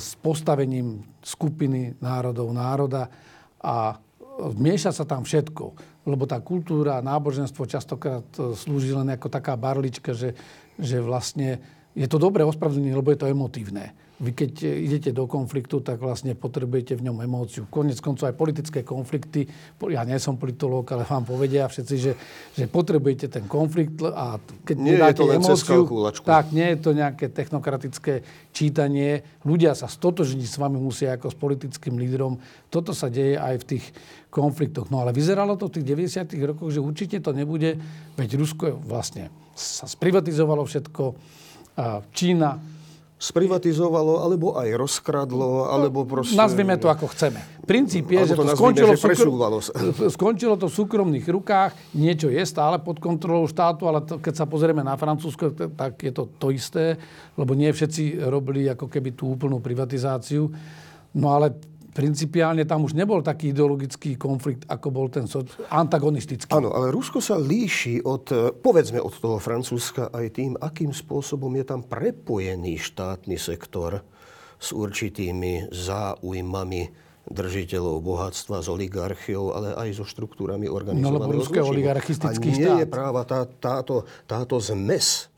[0.00, 3.08] s postavením skupiny národov, národa
[3.60, 3.96] a
[4.56, 5.64] mieša sa tam všetko.
[6.04, 10.36] Lebo tá kultúra, náboženstvo častokrát e, slúži len ako taká barlička, že,
[10.76, 11.60] že vlastne
[11.94, 16.38] je to dobré ospravedlnenie, lebo je to emotívne vy keď idete do konfliktu, tak vlastne
[16.38, 17.66] potrebujete v ňom emóciu.
[17.66, 19.50] Konec koncov aj politické konflikty,
[19.90, 22.12] ja nie som politológ, ale vám povedia všetci, že,
[22.54, 25.82] že potrebujete ten konflikt a keď nie je to len emóciu,
[26.22, 28.22] tak nie je to nejaké technokratické
[28.54, 29.26] čítanie.
[29.42, 32.38] Ľudia sa stotožniť s vami musia ako s politickým lídrom.
[32.70, 33.84] Toto sa deje aj v tých
[34.30, 34.94] konfliktoch.
[34.94, 36.54] No ale vyzeralo to v tých 90.
[36.54, 37.82] rokoch, že určite to nebude,
[38.14, 41.02] veď Rusko vlastne sa sprivatizovalo všetko,
[42.14, 42.73] Čína
[43.24, 46.36] sprivatizovalo, alebo aj rozkradlo, alebo proste...
[46.36, 47.40] Nazvime to ako chceme.
[47.64, 49.56] Princíp je, že to, nazvime, skončilo, že presúvalo
[50.20, 54.44] skončilo to v súkromných rukách, niečo je stále pod kontrolou štátu, ale to, keď sa
[54.44, 57.00] pozrieme na Francúzsko, tak je to to isté,
[57.40, 60.52] lebo nie všetci robili ako keby tú úplnú privatizáciu.
[61.14, 61.56] No ale
[61.94, 65.30] principiálne tam už nebol taký ideologický konflikt, ako bol ten
[65.70, 66.50] antagonistický.
[66.50, 71.54] Áno, ale Rusko sa líši od, e, povedzme, od toho Francúzska aj tým, akým spôsobom
[71.54, 74.02] je tam prepojený štátny sektor
[74.58, 81.72] s určitými záujmami držiteľov bohatstva s oligarchiou, ale aj so štruktúrami No organizovaného je zločinu.
[81.72, 82.80] oligarchistický A nie štát.
[82.84, 85.32] je práva tá, táto, táto zmes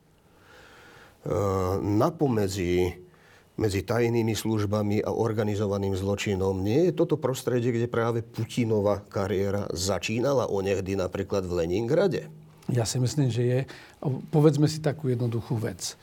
[1.22, 1.30] e,
[1.78, 3.05] napomedzi
[3.56, 6.60] medzi tajnými službami a organizovaným zločinom.
[6.60, 12.28] Nie je toto prostredie, kde práve Putinova kariéra začínala onehdy napríklad v Leningrade?
[12.68, 13.60] Ja si myslím, že je.
[14.28, 15.94] Povedzme si takú jednoduchú vec.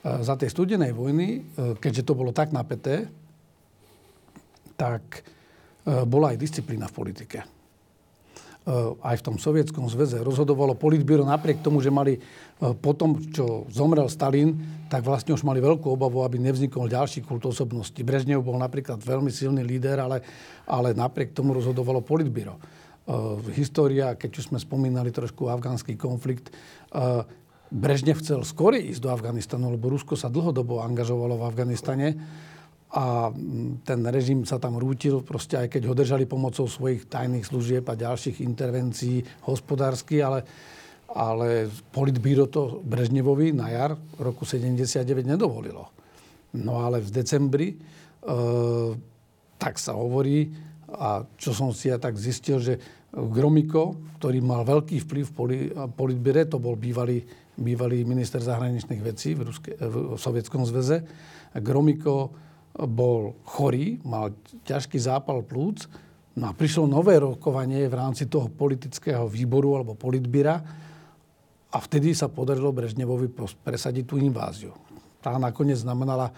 [0.00, 1.40] E, Za tej studenej vojny, e,
[1.76, 3.10] keďže to bolo tak napäté,
[4.78, 5.26] tak
[5.84, 7.38] e, bola aj disciplína v politike.
[8.62, 12.20] E, Aj v tom sovietskom zväze rozhodovalo politbíro napriek tomu, že mali e,
[12.78, 14.54] po tom, čo zomrel Stalin,
[14.86, 17.98] tak vlastne už mali veľkú obavu, aby nevznikol ďalší kult osobnosti.
[17.98, 20.22] Brežnev bol napríklad veľmi silný líder, ale,
[20.62, 22.54] ale napriek tomu rozhodovalo politbíro.
[22.54, 22.60] E,
[23.50, 26.54] História, keď už sme spomínali trošku afgánsky konflikt,
[27.72, 32.08] Brežnev chcel skôr ísť do Afganistanu, lebo Rusko sa dlhodobo angažovalo v Afganistane
[32.92, 37.48] a mm, ten režim sa tam rútil, proste aj keď ho držali pomocou svojich tajných
[37.48, 40.44] služieb a ďalších intervencií hospodársky, ale,
[41.08, 45.88] ale politbíro to Brežnevovi na jar roku 79 nedovolilo.
[46.52, 47.76] No ale v decembri, e,
[49.56, 50.52] tak sa hovorí,
[50.92, 52.76] a čo som si ja tak zistil, že
[53.12, 57.24] Gromiko, ktorý mal veľký vplyv v poli, politbíre, to bol bývalý,
[57.56, 61.00] bývalý minister zahraničných vecí v, Ruske, v Sovietskom zväze,
[61.56, 62.36] Gromiko
[62.72, 64.32] bol chorý, mal
[64.64, 65.84] ťažký zápal plúc,
[66.36, 70.56] no a prišlo nové rokovanie v rámci toho politického výboru alebo politbíra
[71.72, 73.32] a vtedy sa podarilo Brežnevovi
[73.64, 74.72] presadiť tú inváziu.
[75.24, 76.32] Tá nakoniec znamenala,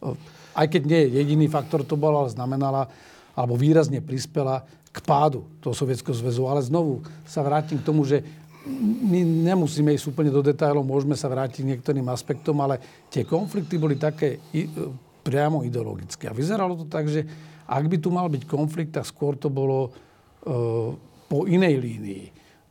[0.00, 0.12] e,
[0.56, 2.88] aj keď nie jediný faktor to bol, ale znamenala,
[3.32, 6.44] alebo výrazne prispela k pádu toho Sovietskeho zväzu.
[6.46, 8.20] Ale znovu sa vrátim k tomu, že
[9.04, 12.80] my nemusíme ísť úplne do detailov, môžeme sa vrátiť k niektorým aspektom, ale
[13.12, 14.40] tie konflikty boli také
[15.24, 16.28] priamo ideologické.
[16.28, 17.24] A vyzeralo to tak, že
[17.64, 19.90] ak by tu mal byť konflikt, tak skôr to bolo e,
[21.24, 22.24] po inej línii.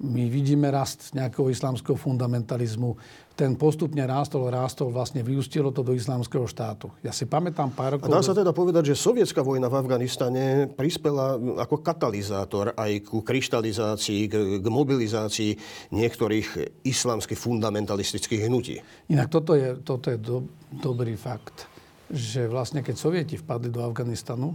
[0.04, 2.98] My vidíme rast nejakého islamského fundamentalizmu.
[3.34, 6.92] Ten postupne rástol, rástol, vlastne vyústilo to do islamského štátu.
[7.02, 8.12] Ja si pamätám pár A rokov...
[8.12, 14.22] dá sa teda povedať, že sovietská vojna v Afganistane prispela ako katalizátor aj ku kryštalizácii,
[14.28, 15.52] k, k mobilizácii
[15.96, 18.84] niektorých islamských fundamentalistických hnutí.
[19.08, 21.73] Inak toto je, toto je do, dobrý fakt,
[22.14, 24.54] že vlastne keď Sovieti vpadli do Afganistanu,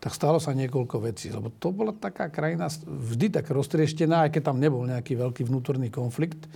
[0.00, 1.28] tak stalo sa niekoľko vecí.
[1.28, 5.92] Lebo to bola taká krajina vždy tak roztrieštená, aj keď tam nebol nejaký veľký vnútorný
[5.92, 6.48] konflikt,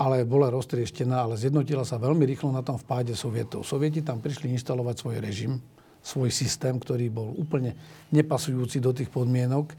[0.00, 3.64] ale bola roztrieštená, ale zjednotila sa veľmi rýchlo na tom vpáde Sovietov.
[3.68, 5.60] Sovieti tam prišli inštalovať svoj režim,
[6.00, 7.76] svoj systém, ktorý bol úplne
[8.12, 9.72] nepasujúci do tých podmienok.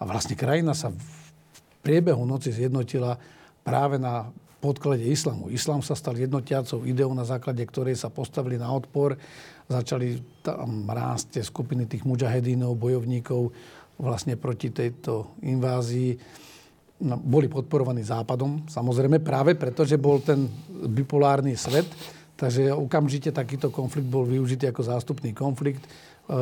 [0.00, 1.00] A vlastne krajina sa v
[1.80, 3.16] priebehu noci zjednotila
[3.64, 4.28] práve na
[4.62, 5.50] podklade islamu.
[5.50, 9.18] Islam sa stal jednotiacou ideou, na základe ktorej sa postavili na odpor.
[9.66, 13.50] Začali tam rásť skupiny tých mujahedínov, bojovníkov
[13.98, 16.14] vlastne proti tejto invázii.
[17.02, 20.46] No, boli podporovaní Západom, samozrejme práve preto, že bol ten
[20.86, 21.90] bipolárny svet.
[22.38, 25.82] Takže okamžite takýto konflikt bol využitý ako zástupný konflikt.
[25.82, 25.90] E,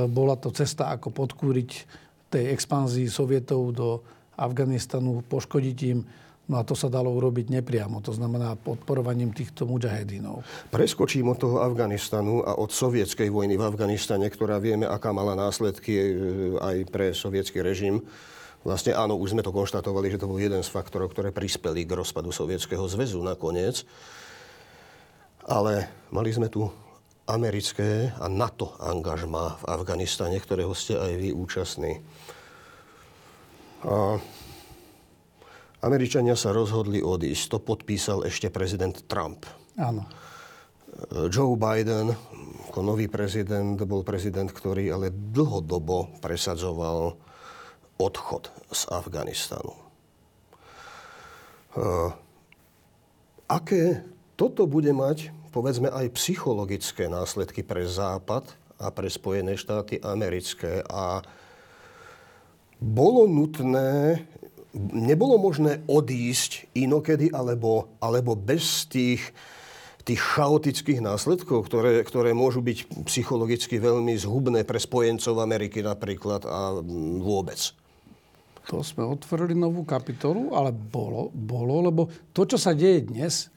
[0.08, 1.70] Bola to cesta, ako podkúriť
[2.28, 3.88] tej expanzii Sovietov do
[4.36, 6.00] Afganistanu, poškodiť im.
[6.50, 10.42] No a to sa dalo urobiť nepriamo, to znamená podporovaním týchto mujahedínov.
[10.74, 15.94] Preskočím od toho Afganistanu a od sovietskej vojny v Afganistane, ktorá vieme, aká mala následky
[15.94, 16.04] e,
[16.58, 18.02] aj pre sovietský režim.
[18.66, 21.94] Vlastne áno, už sme to konštatovali, že to bol jeden z faktorov, ktoré prispeli k
[21.94, 23.86] rozpadu Sovietskeho zväzu nakoniec.
[25.46, 26.66] Ale mali sme tu
[27.30, 32.02] americké a NATO angažma v Afganistane, ktorého ste aj vy účastní.
[33.86, 34.18] A
[35.80, 37.56] Američania sa rozhodli odísť.
[37.56, 39.48] To podpísal ešte prezident Trump.
[39.80, 40.04] Áno.
[41.32, 42.12] Joe Biden
[42.70, 47.18] ako nový prezident bol prezident, ktorý ale dlhodobo presadzoval
[47.98, 49.74] odchod z Afganistanu.
[51.74, 52.14] Uh,
[53.50, 54.06] aké
[54.38, 58.46] toto bude mať, povedzme, aj psychologické následky pre Západ
[58.78, 61.26] a pre Spojené štáty americké a
[62.78, 64.22] bolo nutné,
[64.74, 69.20] nebolo možné odísť inokedy alebo, alebo bez tých,
[70.06, 76.78] tých chaotických následkov, ktoré, ktoré môžu byť psychologicky veľmi zhubné pre spojencov Ameriky napríklad a
[77.18, 77.58] vôbec.
[78.70, 83.50] To sme otvorili novú kapitolu, ale bolo, bolo, lebo to, čo sa deje dnes,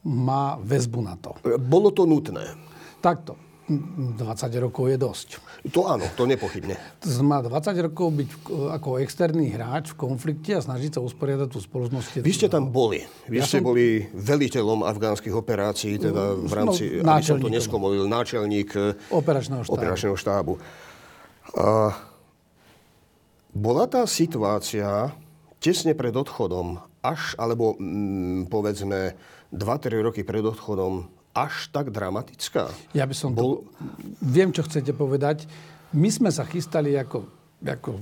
[0.00, 1.36] má väzbu na to.
[1.60, 2.56] Bolo to nutné.
[3.04, 3.43] Takto.
[3.64, 4.20] 20
[4.60, 5.28] rokov je dosť.
[5.72, 6.76] To áno, to nepochybne.
[7.00, 8.28] Znamená 20 rokov byť
[8.70, 12.20] ako externý hráč v konflikte a snažiť sa usporiadať tú spoločnosť.
[12.20, 13.00] Vy ste tam boli.
[13.24, 17.48] Vy Ja ste som- boli veliteľom afgánskych operácií, teda v No, rámci, aby som to
[17.48, 19.72] neskomolil, náčelník eh, Operačného štábu.
[19.72, 20.52] operačného štábu.
[21.54, 21.68] A
[23.50, 25.14] Bola tá situácia
[25.56, 29.14] tesne pred odchodom, až, alebo mm, povedzme
[29.48, 29.62] 2-3
[30.02, 32.70] roky pred odchodom, až tak dramatická?
[32.94, 33.66] Ja by som Bol...
[33.66, 33.74] to...
[34.22, 35.50] Viem, čo chcete povedať.
[35.94, 37.26] My sme sa chystali ako,
[37.62, 38.00] ako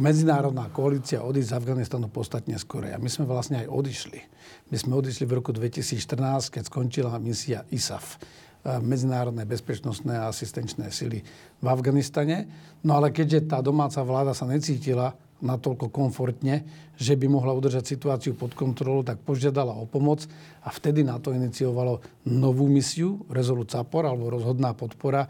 [0.00, 2.92] medzinárodná koalícia odísť z Afganistanu podstatne skore.
[2.92, 4.20] A my sme vlastne aj odišli.
[4.68, 10.92] My sme odišli v roku 2014, keď skončila misia ISAF e, medzinárodné bezpečnostné a asistenčné
[10.92, 11.24] sily
[11.60, 12.44] v Afganistane.
[12.84, 16.64] No ale keďže tá domáca vláda sa necítila natoľko komfortne,
[16.96, 20.24] že by mohla udržať situáciu pod kontrolou, tak požiadala o pomoc
[20.64, 25.28] a vtedy na to iniciovalo novú misiu, Resolute Support alebo rozhodná podpora.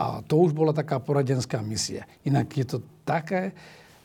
[0.00, 2.08] A to už bola taká poradenská misia.
[2.24, 3.52] Inak je to také,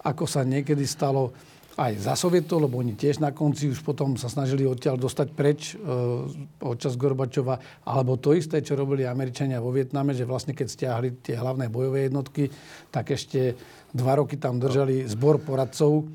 [0.01, 1.31] ako sa niekedy stalo
[1.75, 5.75] aj za Sovietov, lebo oni tiež na konci už potom sa snažili odtiaľ dostať preč
[5.75, 5.83] e,
[6.55, 11.35] počas Gorbačova, alebo to isté, čo robili Američania vo Vietname, že vlastne keď stiahli tie
[11.35, 12.47] hlavné bojové jednotky,
[12.87, 13.59] tak ešte
[13.91, 16.07] dva roky tam držali zbor poradcov.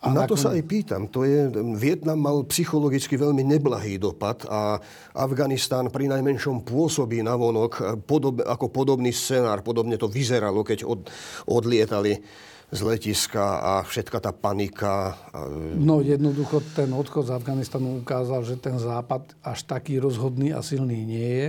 [0.00, 1.12] A na to sa aj pýtam.
[1.12, 4.80] To je, Vietnam mal psychologicky veľmi neblahý dopad a
[5.12, 9.60] Afganistán pri najmenšom pôsobí na vonok podob, ako podobný scenár.
[9.60, 11.12] Podobne to vyzeralo, keď od,
[11.44, 12.16] odlietali
[12.70, 15.18] z letiska a všetka tá panika.
[15.74, 21.02] No jednoducho ten odchod z Afganistanu ukázal, že ten západ až taký rozhodný a silný
[21.02, 21.48] nie je.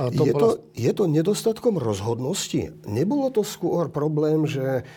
[0.00, 0.40] A to je, bola...
[0.40, 2.72] to, je to nedostatkom rozhodnosti?
[2.88, 4.88] Nebolo to skôr problém, že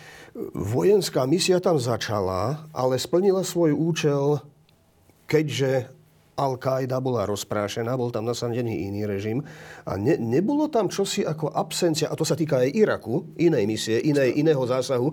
[0.56, 4.40] vojenská misia tam začala, ale splnila svoj účel,
[5.28, 5.92] keďže
[6.38, 9.42] Al-Qaida bola rozprášená, bol tam nasadený iný režim
[9.82, 13.98] a ne, nebolo tam čosi ako absencia, a to sa týka aj Iraku, inej misie,
[13.98, 15.10] inej, iného zásahu,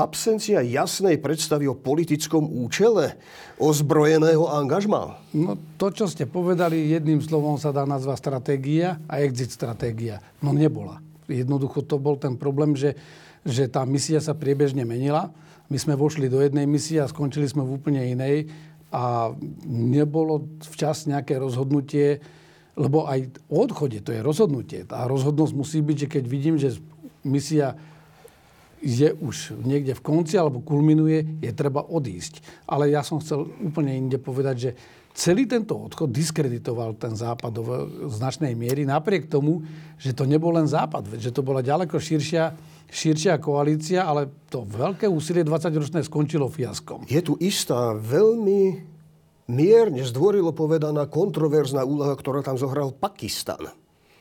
[0.00, 3.20] absencia jasnej predstavy o politickom účele
[3.60, 5.20] ozbrojeného angažma?
[5.36, 10.24] No to, čo ste povedali, jedným slovom sa dá nazvať stratégia a exit stratégia.
[10.40, 11.04] No nebola.
[11.28, 12.96] Jednoducho to bol ten problém, že,
[13.44, 15.30] že tá misia sa priebežne menila.
[15.70, 18.50] My sme vošli do jednej misie a skončili sme v úplne inej
[18.90, 19.30] a
[19.70, 22.18] nebolo včas nejaké rozhodnutie,
[22.74, 24.82] lebo aj o odchode to je rozhodnutie.
[24.82, 26.74] Tá rozhodnosť musí byť, že keď vidím, že
[27.22, 27.78] misia
[28.80, 32.64] je už niekde v konci alebo kulminuje, je treba odísť.
[32.64, 34.70] Ale ja som chcel úplne inde povedať, že
[35.12, 37.62] celý tento odchod diskreditoval ten západ do
[38.08, 39.62] značnej miery, napriek tomu,
[40.00, 42.56] že to nebol len západ, že to bola ďaleko širšia,
[42.88, 47.04] širšia koalícia, ale to veľké úsilie 20-ročné skončilo fiaskom.
[47.04, 48.90] Je tu istá veľmi
[49.50, 53.68] mierne zdvorilo povedaná kontroverzná úloha, ktorá tam zohral Pakistan.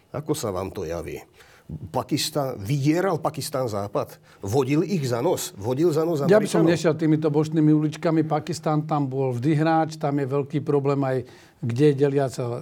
[0.10, 1.22] Ako sa vám to javí?
[1.70, 4.18] Pakistan, vydieral Pakistan západ?
[4.42, 5.54] Vodil ich za nos?
[5.54, 6.34] Vodil za nos Američanov?
[6.34, 8.26] Ja by som nešiel týmito bočnými uličkami.
[8.26, 11.30] Pakistan tam bol vždy hráč, tam je veľký problém aj,
[11.62, 12.58] kde je deliaca e,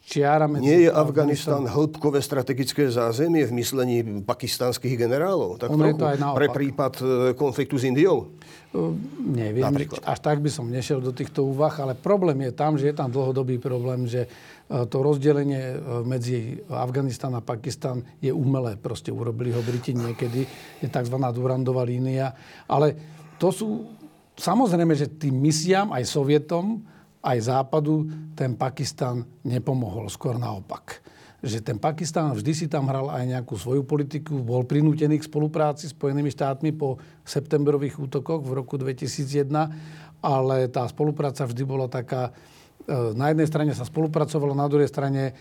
[0.00, 0.72] čiara medzi...
[0.72, 5.60] Nie je Afganistan hĺbkové strategické zázemie v myslení pakistanských generálov?
[5.60, 6.38] Tak ono trochu, je to aj naopak.
[6.40, 7.04] Pre prípad e,
[7.36, 8.39] konfliktu s Indiou?
[8.70, 9.98] Uh, neviem, Napríklad.
[10.06, 13.10] až tak by som nešiel do týchto úvah, ale problém je tam, že je tam
[13.10, 14.30] dlhodobý problém, že
[14.70, 18.78] E, to rozdelenie e, medzi Afganistan a Pakistan je umelé.
[18.78, 20.46] Proste urobili ho Briti niekedy.
[20.78, 21.16] Je tzv.
[21.34, 22.30] Durandová línia.
[22.70, 22.94] Ale
[23.42, 23.68] to sú...
[24.38, 26.80] Samozrejme, že tým misiám, aj Sovietom,
[27.20, 30.08] aj Západu, ten Pakistan nepomohol.
[30.08, 31.02] Skôr naopak
[31.40, 35.88] že ten Pakistan vždy si tam hral aj nejakú svoju politiku, bol prinútený k spolupráci
[35.88, 39.48] s Spojenými štátmi po septembrových útokoch v roku 2001,
[40.20, 42.36] ale tá spolupráca vždy bola taká
[42.90, 45.32] E, na jednej strane sa spolupracovalo, na druhej strane e,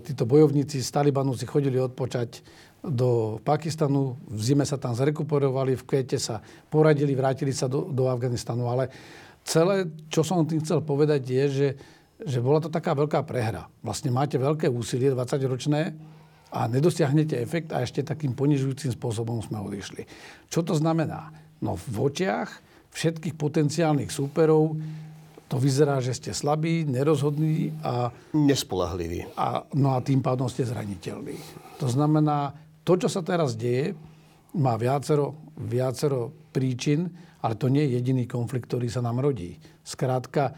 [0.00, 2.42] títo bojovníci z Talibanu si chodili odpočať
[2.80, 6.40] do Pakistanu, v zime sa tam zrekuperovali, v kvete sa
[6.72, 8.72] poradili, vrátili sa do, do Afganistanu.
[8.72, 8.88] Ale
[9.44, 11.68] celé, čo som tým chcel povedať, je, že,
[12.26, 13.68] že bola to taká veľká prehra.
[13.80, 15.96] Vlastne máte veľké úsilie, 20-ročné,
[16.50, 20.02] a nedosiahnete efekt a ešte takým ponižujúcim spôsobom sme odišli.
[20.50, 21.30] Čo to znamená?
[21.62, 22.50] No v očiach
[22.90, 24.74] všetkých potenciálnych súperov
[25.50, 28.10] to vyzerá, že ste slabí, nerozhodní a...
[28.34, 29.26] Nespolahliví.
[29.34, 31.38] A, no a tým pádom ste zraniteľní.
[31.82, 32.54] To znamená,
[32.86, 33.94] to, čo sa teraz deje,
[34.54, 37.10] má viacero, viacero príčin,
[37.42, 39.58] ale to nie je jediný konflikt, ktorý sa nám rodí.
[39.82, 40.54] Skrátka,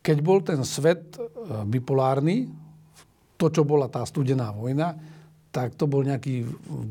[0.00, 1.20] keď bol ten svet e,
[1.68, 2.48] bipolárny,
[3.40, 4.96] to, čo bola tá studená vojna,
[5.48, 6.44] tak to bol nejaký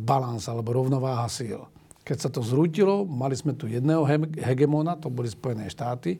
[0.03, 1.63] balans alebo rovnováha síl.
[2.03, 4.01] Keď sa to zrútilo, mali sme tu jedného
[4.41, 6.17] hegemona, to boli Spojené štáty,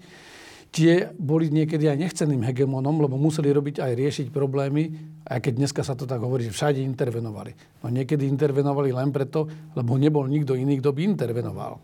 [0.70, 4.94] tie boli niekedy aj nechceným hegemonom, lebo museli robiť aj riešiť problémy,
[5.26, 7.82] aj keď dneska sa to tak hovorí, že všade intervenovali.
[7.82, 11.82] No niekedy intervenovali len preto, lebo nebol nikto iný, kto by intervenoval.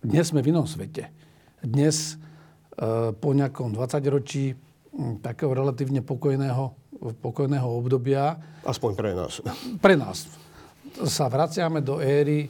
[0.00, 1.10] Dnes sme v inom svete.
[1.60, 2.16] Dnes
[3.20, 4.56] po nejakom 20 ročí
[5.20, 6.64] takého relatívne pokojného,
[7.20, 8.40] pokojného obdobia.
[8.64, 9.32] Aspoň pre nás.
[9.84, 10.24] Pre nás.
[11.04, 12.48] Sa vraciame do éry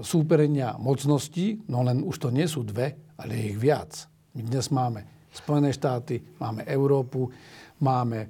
[0.00, 4.08] súperenia mocností, no len už to nie sú dve, ale je ich viac.
[4.32, 7.30] My dnes máme Spojené štáty, máme Európu,
[7.82, 8.28] máme e,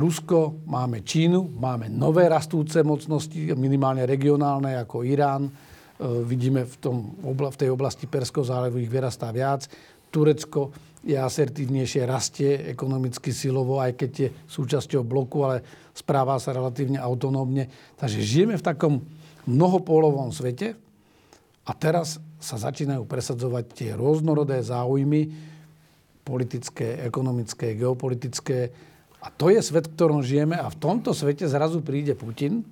[0.00, 5.48] Rusko, máme Čínu, máme nové rastúce mocnosti, minimálne regionálne ako Irán.
[5.48, 5.52] E,
[6.24, 9.68] vidíme v, tom, v tej oblasti Perského zálevu ich vyrastá viac.
[10.14, 10.70] Turecko
[11.02, 17.66] je asertívnejšie, rastie ekonomicky silovo, aj keď je súčasťou bloku, ale správa sa relatívne autonómne.
[17.98, 18.94] Takže žijeme v takom
[19.44, 20.78] mnohopólovom svete
[21.66, 25.28] a teraz sa začínajú presadzovať tie rôznorodé záujmy
[26.24, 28.72] politické, ekonomické, geopolitické.
[29.20, 32.64] A to je svet, v ktorom žijeme a v tomto svete zrazu príde Putin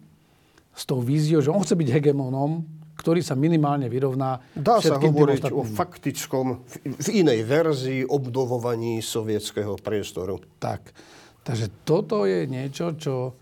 [0.73, 2.65] s tou víziou, že on chce byť hegemonom,
[3.03, 10.39] ktorý sa minimálne vyrovná Dá sa hovoriť o faktickom, v inej verzii obdovovaní sovietského priestoru.
[10.63, 10.95] Tak.
[11.43, 13.35] Takže toto je niečo, čo,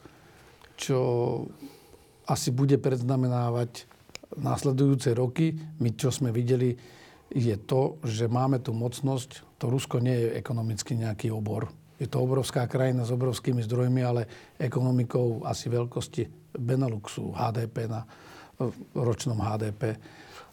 [0.80, 0.98] čo
[2.24, 3.84] asi bude predznamenávať
[4.40, 5.52] následujúce roky.
[5.84, 6.72] My, čo sme videli,
[7.28, 9.60] je to, že máme tu mocnosť.
[9.60, 11.68] To Rusko nie je ekonomicky nejaký obor.
[12.00, 14.22] Je to obrovská krajina s obrovskými zdrojmi, ale
[14.56, 18.08] ekonomikou asi veľkosti Beneluxu, HDP na
[18.92, 19.96] ročnom HDP.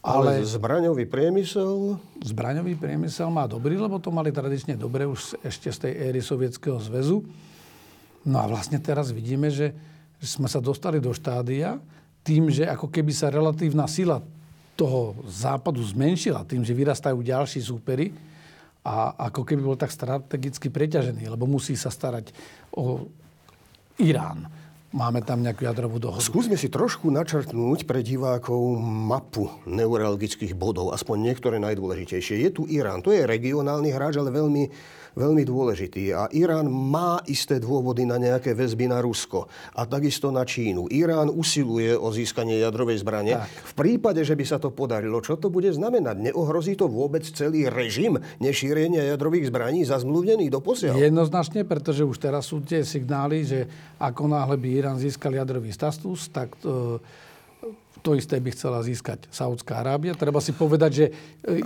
[0.01, 1.99] Ale, ale zbraňový priemysel?
[2.23, 6.79] Zbraňový priemysel má dobrý, lebo to mali tradične dobre už ešte z tej éry Sovietskeho
[6.79, 7.27] zväzu.
[8.23, 9.75] No a vlastne teraz vidíme, že
[10.17, 11.77] že sme sa dostali do štádia
[12.25, 14.19] tým, že ako keby sa relatívna sila
[14.77, 18.13] toho západu zmenšila, tým, že vyrastajú ďalší súpery
[18.85, 22.33] a ako keby bol tak strategicky preťažený, lebo musí sa starať
[22.75, 23.09] o
[23.97, 24.45] Irán.
[24.87, 26.23] Máme tam nejakú jadrovú dohodu.
[26.23, 32.47] Skúsme si trošku načrtnúť pre divákov mapu neuralgických bodov, aspoň niektoré najdôležitejšie.
[32.47, 34.71] Je tu Irán, to je regionálny hráč, ale veľmi
[35.17, 36.13] veľmi dôležitý.
[36.13, 40.85] A Irán má isté dôvody na nejaké väzby na Rusko a takisto na Čínu.
[40.93, 43.33] Irán usiluje o získanie jadrovej zbrane.
[43.33, 43.49] Tak.
[43.49, 46.31] V prípade, že by sa to podarilo, čo to bude znamenať?
[46.31, 51.01] Neohrozí to vôbec celý režim nešírenia jadrových zbraní zazmluvnený do posiaľ?
[51.01, 53.59] Jednoznačne, pretože už teraz sú tie signály, že
[53.97, 57.01] ako náhle by Irán získal jadrový status, tak to,
[58.07, 60.15] to isté by chcela získať Saudská Arábia.
[60.15, 61.05] Treba si povedať, že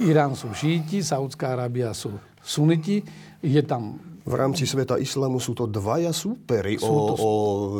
[0.01, 3.05] Irán sú šíti, Saudská Arábia sú suniti.
[3.45, 7.13] Je tam v rámci sveta islamu sú to dvaja súpery sú o, to...
[7.17, 7.31] o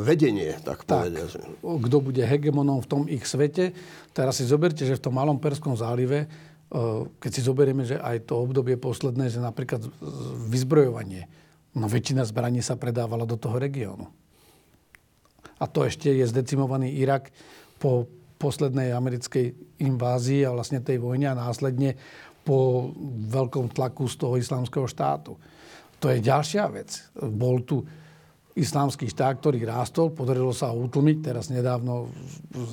[0.06, 1.42] vedenie, tak, tak povedať.
[1.62, 3.74] Kto bude hegemonom v tom ich svete.
[4.14, 6.28] Teraz si zoberte, že v tom malom Perskom zálive, e,
[7.18, 9.86] keď si zoberieme, že aj to obdobie posledné, že napríklad
[10.50, 11.26] vyzbrojovanie,
[11.78, 14.10] no väčšina zbraní sa predávala do toho regiónu.
[15.62, 17.30] A to ešte je zdecimovaný Irak
[17.78, 18.10] po
[18.42, 21.94] poslednej americkej invázii a vlastne tej vojne a následne
[22.42, 22.90] po
[23.30, 25.38] veľkom tlaku z toho islamského štátu.
[26.02, 27.14] To je ďalšia vec.
[27.14, 27.86] Bol tu
[28.58, 32.10] islamský štát, ktorý rástol, podarilo sa ho utlmiť, teraz nedávno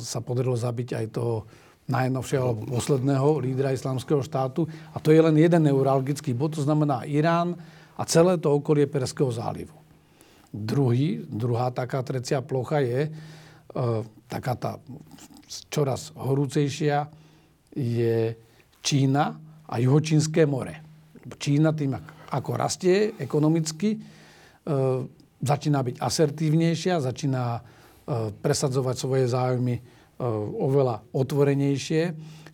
[0.01, 1.45] sa podarilo zabiť aj toho
[1.89, 4.69] najnovšieho alebo posledného lídra islamského štátu.
[4.93, 7.57] A to je len jeden neuralgický bod, to znamená Irán
[7.97, 9.77] a celé to okolie Perského zálivu.
[10.49, 13.11] Druhý, druhá taká trecia plocha je e,
[14.29, 14.73] taká tá
[15.73, 17.09] čoraz horúcejšia
[17.73, 18.37] je
[18.85, 19.25] Čína
[19.69, 20.85] a Juhočínske more.
[21.41, 21.97] Čína tým,
[22.33, 23.99] ako rastie ekonomicky, e,
[25.41, 27.61] začína byť asertívnejšia, začína e,
[28.33, 29.83] presadzovať svoje záujmy e,
[30.57, 32.03] oveľa otvorenejšie.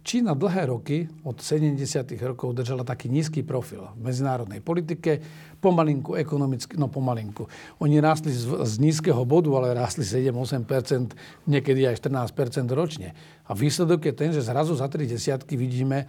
[0.05, 1.81] Čína dlhé roky, od 70.
[2.21, 5.23] rokov, držala taký nízky profil v medzinárodnej politike,
[5.65, 7.49] pomalinku ekonomicky, no pomalinku.
[7.81, 11.17] Oni rástli z, z nízkeho bodu, ale rástli 7-8%,
[11.49, 13.17] niekedy aj 14% ročne.
[13.49, 16.05] A výsledok je ten, že zrazu za tri desiatky vidíme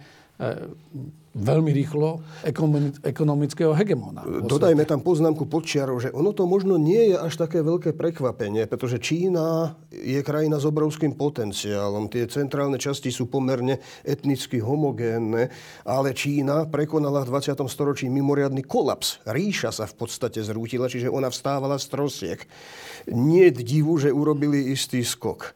[1.36, 2.24] veľmi rýchlo
[3.04, 4.24] ekonomického hegemóna.
[4.24, 8.96] Dodajme tam poznámku podčiarov, že ono to možno nie je až také veľké prekvapenie, pretože
[8.96, 12.08] Čína je krajina s obrovským potenciálom.
[12.08, 15.52] Tie centrálne časti sú pomerne etnicky homogénne,
[15.84, 17.68] ale Čína prekonala v 20.
[17.68, 19.20] storočí mimoriadný kolaps.
[19.28, 22.40] Ríša sa v podstate zrútila, čiže ona vstávala z trosiek.
[23.12, 25.52] Nie divu, že urobili istý skok.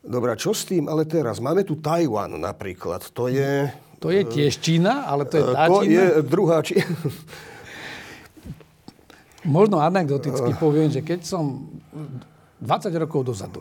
[0.00, 1.38] Dobre, čo s tým ale teraz?
[1.44, 3.04] Máme tu Tajwan napríklad.
[3.12, 3.68] To je...
[4.00, 5.92] To je tiež Čína, ale to je tá To Čína.
[5.92, 6.88] je druhá Čína.
[9.44, 11.68] Možno anekdoticky poviem, že keď som
[12.60, 13.60] 20 rokov dozadu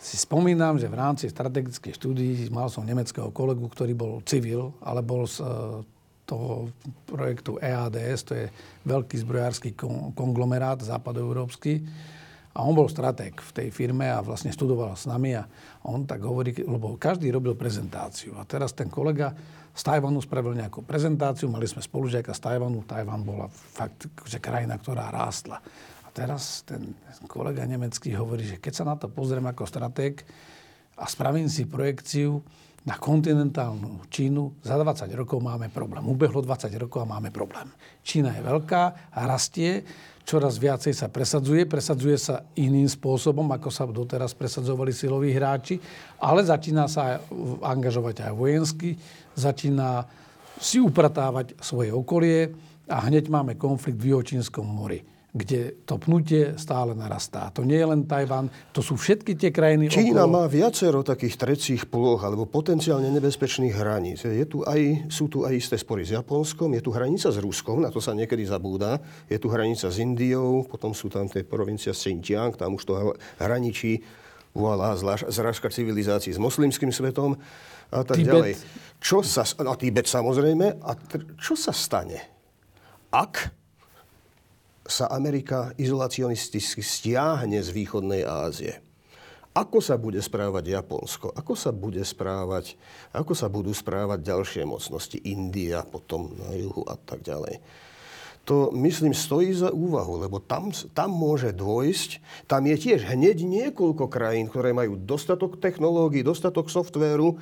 [0.00, 5.04] si spomínam, že v rámci strategickej štúdii mal som nemeckého kolegu, ktorý bol civil, ale
[5.04, 5.84] bol z e,
[6.24, 6.72] toho
[7.04, 8.46] projektu EADS, to je
[8.88, 9.76] veľký zbrojársky
[10.16, 11.84] konglomerát západoeurópsky.
[12.50, 15.46] A on bol stratég v tej firme a vlastne študoval s nami a
[15.86, 18.34] on tak hovorí, lebo každý robil prezentáciu.
[18.38, 19.30] A teraz ten kolega
[19.70, 24.74] z Tajvanu spravil nejakú prezentáciu, mali sme spolužiaka z Tajvanu, Tajvan bola fakt že krajina,
[24.82, 25.62] ktorá rástla.
[26.02, 26.90] A teraz ten
[27.30, 30.26] kolega nemecký hovorí, že keď sa na to pozriem ako stratég,
[31.00, 32.44] a spravím si projekciu
[32.80, 34.64] na kontinentálnu Čínu.
[34.64, 36.00] Za 20 rokov máme problém.
[36.08, 37.68] Ubehlo 20 rokov a máme problém.
[38.00, 39.84] Čína je veľká a rastie,
[40.24, 41.68] čoraz viacej sa presadzuje.
[41.68, 45.76] Presadzuje sa iným spôsobom, ako sa doteraz presadzovali siloví hráči,
[46.24, 47.20] ale začína sa
[47.60, 48.96] angažovať aj vojensky,
[49.36, 50.08] začína
[50.56, 52.52] si upratávať svoje okolie
[52.88, 57.54] a hneď máme konflikt v Juhočínskom mori kde to pnutie stále narastá.
[57.54, 60.34] To nie je len Tajvan, to sú všetky tie krajiny Čína okolo...
[60.34, 64.26] má viacero takých trecích ploch alebo potenciálne nebezpečných hraníc.
[64.26, 67.78] Je tu aj, sú tu aj isté spory s Japonskom, je tu hranica s Ruskom,
[67.78, 68.98] na to sa niekedy zabúda,
[69.30, 74.02] je tu hranica s Indiou, potom sú tam tie provincia Xinjiang, tam už to hraničí
[74.50, 74.98] voilà,
[75.30, 77.38] zrážka civilizácií s moslimským svetom
[77.94, 78.34] a tak Tibet.
[78.34, 78.52] ďalej.
[78.98, 80.82] Čo sa, a Tibet samozrejme.
[80.82, 80.90] A
[81.38, 82.18] čo sa stane,
[83.14, 83.59] ak
[84.90, 88.82] sa Amerika izolacionisticky stiahne z východnej Ázie.
[89.50, 91.34] Ako sa bude správať Japonsko?
[91.34, 92.78] Ako sa bude správať,
[93.10, 95.18] ako sa budú správať ďalšie mocnosti?
[95.26, 97.58] India, potom na juhu a tak ďalej.
[98.46, 104.06] To, myslím, stojí za úvahu, lebo tam, tam môže dôjsť, tam je tiež hneď niekoľko
[104.06, 107.38] krajín, ktoré majú dostatok technológií, dostatok softvéru,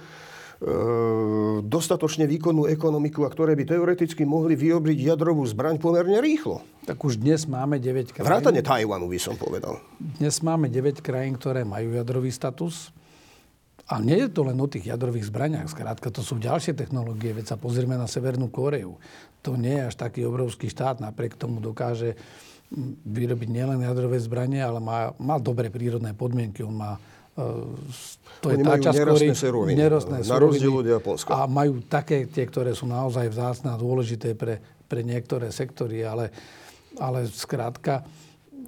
[1.63, 6.67] dostatočne výkonnú ekonomiku a ktoré by teoreticky mohli vyobriť jadrovú zbraň pomerne rýchlo.
[6.83, 8.27] Tak už dnes máme 9 krajín.
[8.27, 9.79] Vrátane Tajvanu by som povedal.
[10.19, 12.91] Dnes máme 9 krajín, ktoré majú jadrový status.
[13.89, 15.71] A nie je to len o tých jadrových zbraniach.
[15.71, 17.33] Skrátka, to sú ďalšie technológie.
[17.33, 19.01] Veď sa pozrieme na Severnú Kóreu.
[19.47, 21.01] To nie je až taký obrovský štát.
[21.01, 22.19] Napriek tomu dokáže
[23.09, 26.61] vyrobiť nielen jadrové zbranie, ale má, má dobré prírodné podmienky.
[26.61, 27.01] On má
[28.43, 29.76] to Oni je nerastné suroviny.
[29.78, 31.30] Nerastné na rozdiel od Japonska.
[31.34, 34.59] A majú také tie, ktoré sú naozaj vzácne a dôležité pre,
[34.91, 36.34] pre niektoré sektory, ale,
[36.99, 38.03] ale skrátka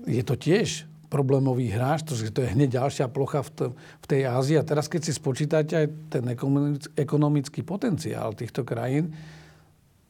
[0.06, 4.22] je to tiež problémový hráč, to, to je hneď ďalšia plocha v, t- v tej
[4.30, 4.56] Ázii.
[4.62, 6.24] A teraz, keď si spočítate aj ten
[6.94, 9.10] ekonomický potenciál týchto krajín,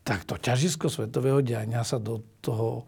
[0.04, 2.84] tak to ťažisko svetového diania sa do toho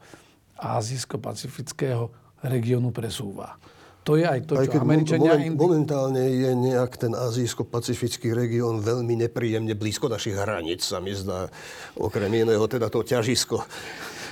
[0.61, 2.13] ázijsko-pacifického
[2.45, 3.57] regiónu presúva.
[4.03, 5.39] To je aj to, aj čo Američania...
[5.39, 11.47] Moment, momentálne je nejak ten azijsko-pacifický región veľmi nepríjemne blízko našich hraníc, sa mi zdá,
[11.95, 13.63] okrem iného teda to ťažisko.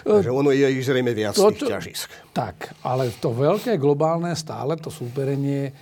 [0.03, 2.09] Takže ono je ich zrejme viac to, tých ťažisk.
[2.35, 5.73] Tak, ale to veľké globálne stále, to súperenie e,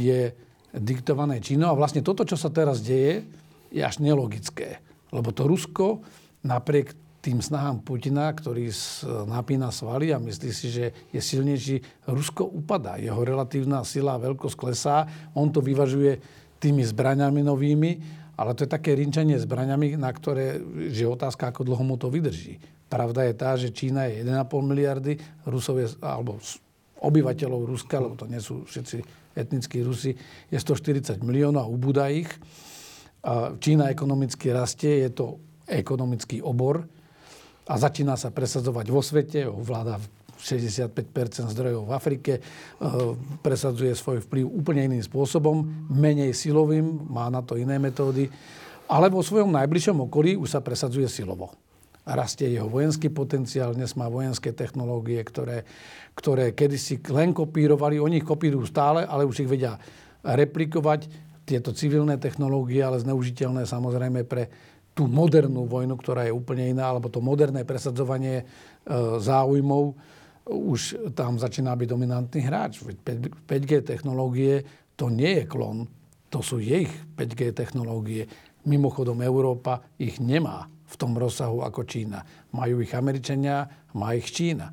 [0.00, 0.20] je
[0.74, 3.22] diktované Čínou a vlastne toto, čo sa teraz deje,
[3.70, 4.82] je až nelogické.
[5.14, 6.02] Lebo to Rusko
[6.42, 8.72] napriek tým snahám Putina, ktorý
[9.28, 12.96] napína svaly a myslí si, že je silnejší, Rusko upadá.
[12.96, 15.04] Jeho relatívna sila a veľkosť klesá.
[15.36, 16.16] On to vyvažuje
[16.56, 17.90] tými zbraňami novými,
[18.40, 22.56] ale to je také rinčanie zbraňami, na ktoré je otázka, ako dlho mu to vydrží.
[22.88, 26.40] Pravda je tá, že Čína je 1,5 miliardy, Rusov je, alebo
[27.04, 29.04] obyvateľov Ruska, lebo to nie sú všetci
[29.36, 30.16] etnickí Rusi,
[30.48, 32.32] je 140 miliónov a ubúda ich.
[33.60, 35.26] Čína ekonomicky rastie, je to
[35.68, 36.88] ekonomický obor,
[37.70, 40.02] a začína sa presadzovať vo svete, ovláda
[40.42, 42.40] 65% zdrojov v Afrike, e,
[43.44, 48.26] presadzuje svoj vplyv úplne iným spôsobom, menej silovým, má na to iné metódy,
[48.90, 51.54] ale vo svojom najbližšom okolí už sa presadzuje silovo.
[52.02, 55.62] Rastie jeho vojenský potenciál, dnes má vojenské technológie, ktoré,
[56.18, 59.78] ktoré kedysi len kopírovali, oni ich kopírujú stále, ale už ich vedia
[60.26, 61.06] replikovať.
[61.46, 64.50] Tieto civilné technológie, ale zneužiteľné samozrejme pre
[65.00, 68.44] tú modernú vojnu, ktorá je úplne iná, alebo to moderné presadzovanie e,
[69.16, 69.96] záujmov,
[70.44, 72.84] už tam začína byť dominantný hráč.
[73.48, 74.60] 5G technológie
[75.00, 75.88] to nie je klon,
[76.28, 78.28] to sú ich 5G technológie.
[78.68, 82.20] Mimochodom Európa ich nemá v tom rozsahu ako Čína.
[82.52, 83.64] Majú ich Američania,
[83.96, 84.68] má ich Čína.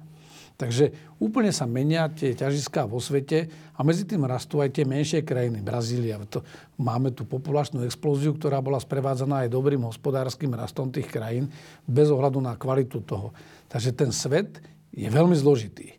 [0.58, 0.89] Takže
[1.22, 3.45] úplne sa menia tie ťažiská vo svete
[3.78, 5.62] a medzi tým rastú aj tie menšie krajiny.
[5.62, 6.18] Brazília.
[6.34, 6.41] To,
[6.82, 11.53] máme tu populačnú explóziu, ktorá bola sprevádzaná aj dobrým hospodárskym rastom tých krajín
[11.86, 13.38] bez ohľadu na kvalitu toho.
[13.70, 14.58] Takže ten svet
[14.89, 15.93] je veľmi zložitý.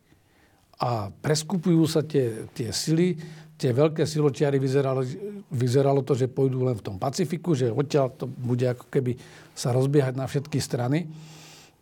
[0.82, 3.14] A preskupujú sa tie, tie sily,
[3.54, 5.06] tie veľké siločiary vyzeralo,
[5.54, 9.14] vyzeralo to, že pôjdu len v tom Pacifiku, že odtiaľ to bude ako keby
[9.54, 11.06] sa rozbiehať na všetky strany.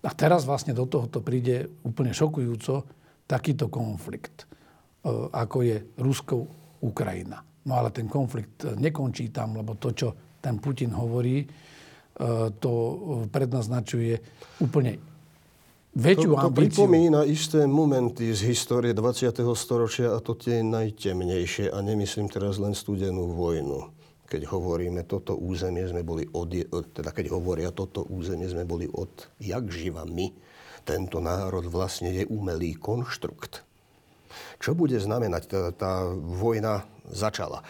[0.07, 2.87] A teraz vlastne do tohoto príde úplne šokujúco
[3.27, 7.43] takýto konflikt, e, ako je Rusko-Ukrajina.
[7.67, 11.47] No ale ten konflikt nekončí tam, lebo to, čo ten Putin hovorí, e,
[12.63, 12.73] to
[13.27, 14.15] prednaznačuje
[14.63, 15.17] úplne
[15.97, 16.87] väčšiu to, to ambíciu.
[16.87, 19.43] pripomína isté momenty z histórie 20.
[19.59, 21.75] storočia a to tie najtemnejšie.
[21.75, 23.96] A nemyslím teraz len studenú vojnu
[24.27, 26.51] keď hovoríme, toto územie sme boli od,
[26.93, 30.35] teda keď hovoria, toto územie sme boli od jak živa my.
[30.87, 33.67] Tento národ vlastne je umelý konštrukt.
[34.59, 35.43] Čo bude znamenať?
[35.47, 37.63] Tá, tá vojna začala.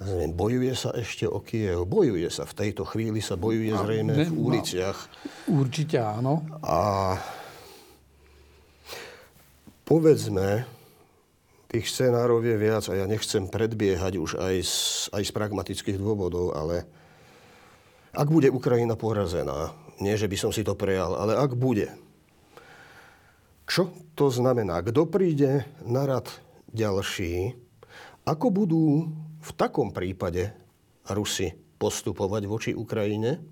[0.00, 1.84] neviem, bojuje sa ešte o Kiev.
[1.88, 2.44] Bojuje sa.
[2.44, 4.98] V tejto chvíli sa bojuje zrejme ne, v no, uliciach.
[5.48, 6.44] Určite áno.
[6.64, 7.16] A
[9.84, 10.75] povedzme,
[11.66, 14.74] tých scenárov je viac a ja nechcem predbiehať už aj z,
[15.10, 16.86] aj z pragmatických dôvodov, ale
[18.14, 21.90] ak bude Ukrajina porazená, nie že by som si to prejal, ale ak bude,
[23.66, 24.78] čo to znamená?
[24.80, 26.30] Kto príde na rad
[26.70, 27.58] ďalší?
[28.22, 29.10] Ako budú
[29.42, 30.54] v takom prípade
[31.10, 33.42] Rusi postupovať voči Ukrajine?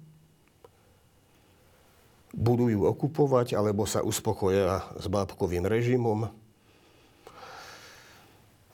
[2.35, 6.44] Budú ju okupovať, alebo sa uspokoja s bábkovým režimom?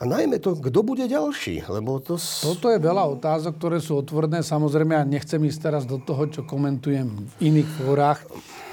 [0.00, 2.16] A najmä to, kto bude ďalší, lebo to...
[2.16, 4.40] Toto je veľa otázok, ktoré sú otvorené.
[4.40, 8.24] Samozrejme, ja nechcem ísť teraz do toho, čo komentujem v iných fórach.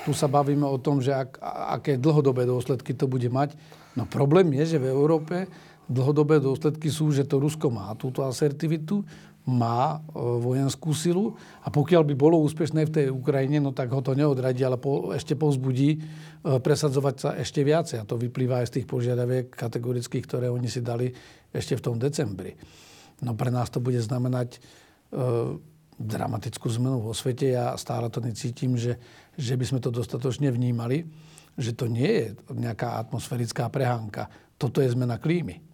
[0.07, 1.35] Tu sa bavíme o tom, že ak,
[1.75, 3.59] aké dlhodobé dôsledky to bude mať.
[3.99, 5.51] No problém je, že v Európe
[5.91, 9.03] dlhodobé dôsledky sú, že to Rusko má túto asertivitu,
[9.47, 14.03] má e, vojenskú silu a pokiaľ by bolo úspešné v tej Ukrajine, no tak ho
[14.03, 15.99] to neodradí, ale po, ešte povzbudí e,
[16.59, 18.03] presadzovať sa ešte viacej.
[18.03, 21.15] A to vyplýva aj z tých požiadaviek kategorických, ktoré oni si dali
[21.55, 22.59] ešte v tom decembri.
[23.23, 24.59] No pre nás to bude znamenať e,
[25.97, 27.55] dramatickú zmenu vo svete.
[27.55, 28.99] Ja stále to necítim, že,
[29.39, 31.07] že by sme to dostatočne vnímali,
[31.57, 34.29] že to nie je nejaká atmosférická prehánka.
[34.59, 35.66] Toto je zmena klímy.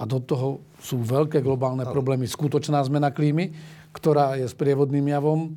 [0.00, 2.24] A do toho sú veľké globálne problémy.
[2.24, 3.52] Skutočná zmena klímy,
[3.92, 5.52] ktorá je sprievodným javom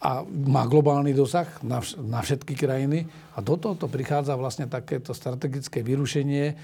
[0.00, 1.80] a má globálny dosah na,
[2.20, 3.08] všetky krajiny.
[3.32, 6.56] A do toho prichádza vlastne takéto strategické vyrušenie.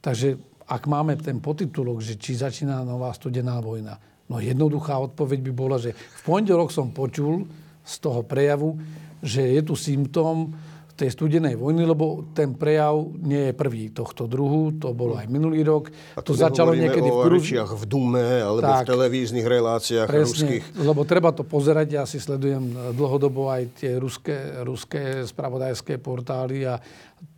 [0.00, 4.00] Takže ak máme ten potitulok, že či začína nová studená vojna,
[4.32, 7.44] no jednoduchá odpoveď by bola, že v pondelok som počul
[7.84, 8.80] z toho prejavu,
[9.20, 10.56] že je tu symptóm,
[11.02, 15.66] tej studenej vojny, lebo ten prejav nie je prvý tohto druhu, to bolo aj minulý
[15.66, 15.90] rok.
[16.14, 17.58] A to začalo niekedy v Grúzi.
[17.58, 20.64] v Dume alebo tak, v televíznych reláciách presne, ruských.
[20.78, 26.78] Lebo treba to pozerať, ja si sledujem dlhodobo aj tie ruské, ruské spravodajské portály a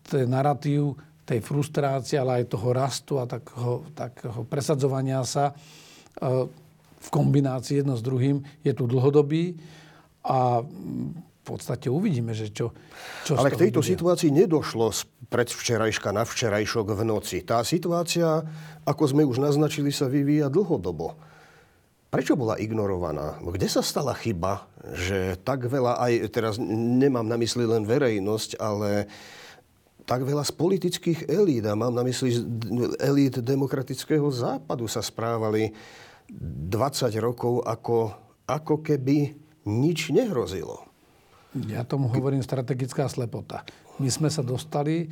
[0.04, 5.54] ten narratív tej frustrácie, ale aj toho rastu a takého, takého presadzovania sa e,
[7.00, 9.56] v kombinácii jedno s druhým je tu dlhodobý
[10.20, 10.60] a
[11.45, 12.72] v podstate uvidíme, že čo,
[13.28, 13.92] čo Ale k tejto bude.
[13.92, 17.45] situácii nedošlo z predvčerajška na včerajšok v noci.
[17.45, 18.40] Tá situácia,
[18.88, 21.20] ako sme už naznačili, sa vyvíja dlhodobo.
[22.09, 23.45] Prečo bola ignorovaná?
[23.45, 24.64] Kde sa stala chyba,
[24.97, 29.05] že tak veľa, aj teraz nemám na mysli len verejnosť, ale
[30.09, 32.40] tak veľa z politických elít, a mám na mysli
[33.05, 35.76] elít demokratického západu, sa správali
[36.30, 36.72] 20
[37.20, 38.16] rokov ako,
[38.49, 39.36] ako keby
[39.68, 40.84] nič nehrozilo.
[41.55, 43.62] Ja tomu hovorím strategická slepota.
[44.02, 45.09] My sme sa dostali, e,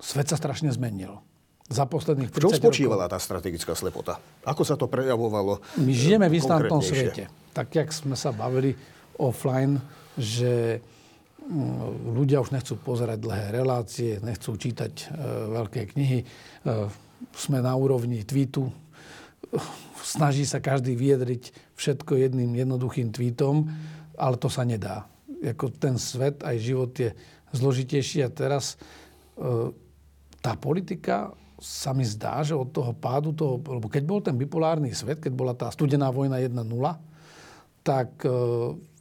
[0.00, 1.20] svet sa strašne zmenil.
[1.68, 3.12] Za posledných 30 V čom spočívala rokov.
[3.12, 4.16] tá strategická slepota?
[4.48, 7.28] Ako sa to prejavovalo My žijeme v instantnom svete.
[7.52, 8.72] Tak, jak sme sa bavili
[9.20, 9.76] offline,
[10.16, 10.80] že
[11.44, 15.04] mm, ľudia už nechcú pozerať dlhé relácie, nechcú čítať e,
[15.60, 16.24] veľké knihy.
[16.24, 16.26] E,
[17.36, 18.72] sme na úrovni tweetu.
[20.00, 23.68] Snaží sa každý vyjadriť všetko jedným jednoduchým tweetom,
[24.16, 25.04] ale to sa nedá
[25.42, 27.10] ako ten svet, aj život je
[27.54, 28.74] zložitejší a teraz
[29.38, 29.72] e,
[30.42, 34.94] tá politika sa mi zdá, že od toho pádu toho, lebo keď bol ten bipolárny
[34.94, 36.54] svet, keď bola tá studená vojna 1.0,
[37.82, 38.30] tak e,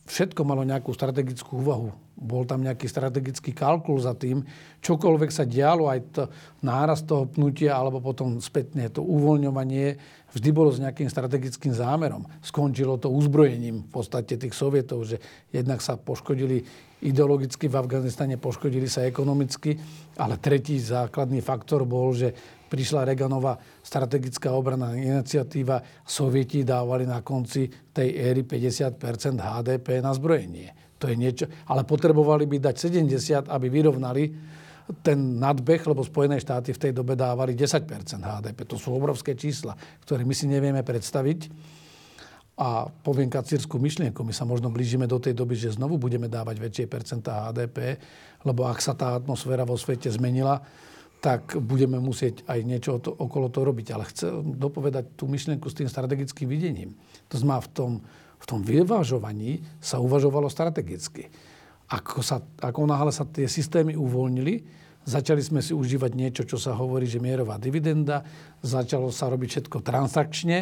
[0.09, 1.93] všetko malo nejakú strategickú úvahu.
[2.17, 4.41] Bol tam nejaký strategický kalkul za tým,
[4.81, 6.23] čokoľvek sa dialo, aj to
[6.65, 10.01] náraz toho pnutia, alebo potom spätne to uvoľňovanie,
[10.33, 12.25] vždy bolo s nejakým strategickým zámerom.
[12.41, 15.21] Skončilo to uzbrojením v podstate tých sovietov, že
[15.53, 16.65] jednak sa poškodili
[17.05, 19.77] ideologicky v Afganistane, poškodili sa ekonomicky,
[20.17, 22.33] ale tretí základný faktor bol, že
[22.67, 28.97] prišla Reaganová strategická obraná iniciatíva, Sovieti dávali na konci tej éry 50%
[29.37, 30.86] HDP na zbrojenie.
[30.97, 34.23] To je niečo, ale potrebovali by dať 70, aby vyrovnali
[35.03, 37.85] ten nadbeh, lebo Spojené štáty v tej dobe dávali 10%
[38.23, 38.59] HDP.
[38.65, 39.75] To sú obrovské čísla,
[40.07, 41.51] ktoré my si nevieme predstaviť.
[42.57, 46.57] A poviem kacírskú myšlienku, my sa možno blížime do tej doby, že znovu budeme dávať
[46.57, 48.01] väčšie percentá HDP,
[48.41, 50.65] lebo ak sa tá atmosféra vo svete zmenila,
[51.21, 53.87] tak budeme musieť aj niečo to, okolo toho robiť.
[53.93, 56.97] Ale chcem dopovedať tú myšlienku s tým strategickým videním.
[57.29, 57.91] To znamená, v tom,
[58.37, 61.29] v tom vyvážovaní sa uvažovalo strategicky.
[61.87, 64.61] Ako, sa, ako náhle sa tie systémy uvoľnili,
[65.07, 68.27] začali sme si užívať niečo, čo sa hovorí, že mierová dividenda,
[68.59, 70.57] začalo sa robiť všetko transakčne,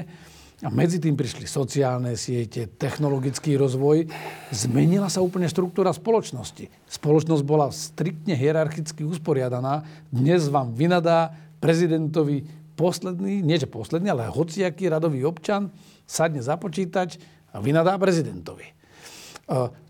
[0.63, 4.07] a medzi tým prišli sociálne siete, technologický rozvoj.
[4.55, 6.71] Zmenila sa úplne štruktúra spoločnosti.
[6.87, 9.83] Spoločnosť bola striktne hierarchicky usporiadaná.
[10.07, 12.47] Dnes vám vynadá prezidentovi
[12.79, 15.75] posledný, nie že posledný, ale hociaký radový občan
[16.07, 17.19] sadne za počítač
[17.55, 18.67] a vynadá prezidentovi.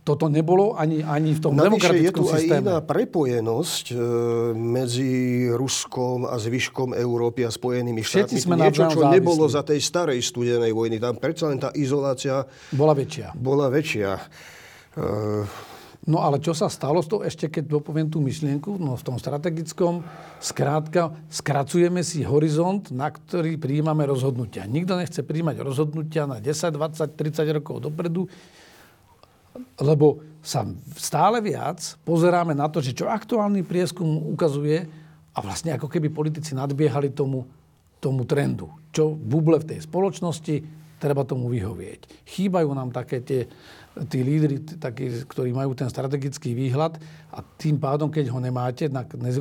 [0.03, 2.59] Toto nebolo ani, ani v tom Navyše demokratickom je tu systéme.
[2.59, 3.95] aj iná prepojenosť e,
[4.53, 5.11] medzi
[5.49, 8.45] Ruskom a zvyškom Európy a Spojenými Všetci štátmi.
[8.45, 9.55] sme To niečo, čo navzájom nebolo závislí.
[9.55, 10.99] za tej starej studenej vojny.
[10.99, 13.34] Tam predsa len tá izolácia Bola väčšia.
[13.34, 14.11] bola väčšia.
[16.06, 19.18] No ale čo sa stalo s tou, ešte keď dopoviem tú myšlienku, no v tom
[19.18, 20.06] strategickom,
[20.38, 24.70] skrátka, skracujeme si horizont, na ktorý prijímame rozhodnutia.
[24.70, 28.30] Nikto nechce príjmať rozhodnutia na 10, 20, 30 rokov dopredu,
[29.82, 30.62] lebo sa
[30.93, 34.86] stále viac pozeráme na to, že čo aktuálny prieskum ukazuje
[35.34, 37.49] a vlastne ako keby politici nadbiehali tomu,
[37.97, 38.70] tomu trendu.
[38.93, 40.56] Čo buble v tej spoločnosti,
[41.01, 42.30] treba tomu vyhovieť.
[42.30, 43.49] Chýbajú nám také tie,
[44.11, 46.99] tí lídry, takí, ktorí majú ten strategický výhľad
[47.31, 48.91] a tým pádom, keď ho nemáte,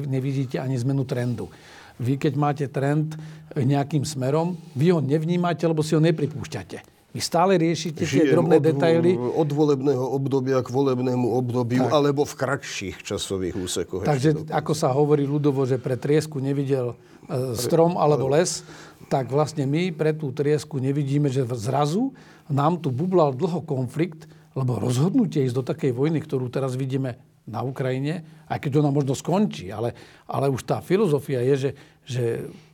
[0.06, 1.50] nevidíte ani zmenu trendu.
[1.98, 3.14] Vy, keď máte trend
[3.54, 6.94] nejakým smerom, vy ho nevnímate, lebo si ho nepripúšťate.
[7.14, 9.10] Vy stále riešite tie žijem drobné od, detaily.
[9.14, 11.94] od volebného obdobia k volebnému obdobiu, Tak.
[11.94, 14.02] alebo v kratších časových úsekoch.
[14.02, 16.98] Takže ako sa hovorí ľudovo, že pre triesku nevidel
[17.30, 18.66] e, strom alebo les,
[19.06, 22.10] tak vlastne my pre tú triesku nevidíme, že zrazu
[22.50, 27.60] nám tu bublal dlho konflikt, lebo rozhodnutie ísť do takej vojny, ktorú teraz vidíme na
[27.60, 29.92] Ukrajine, aj keď ona možno skončí, ale,
[30.24, 31.70] ale už tá filozofia je, že,
[32.08, 32.24] že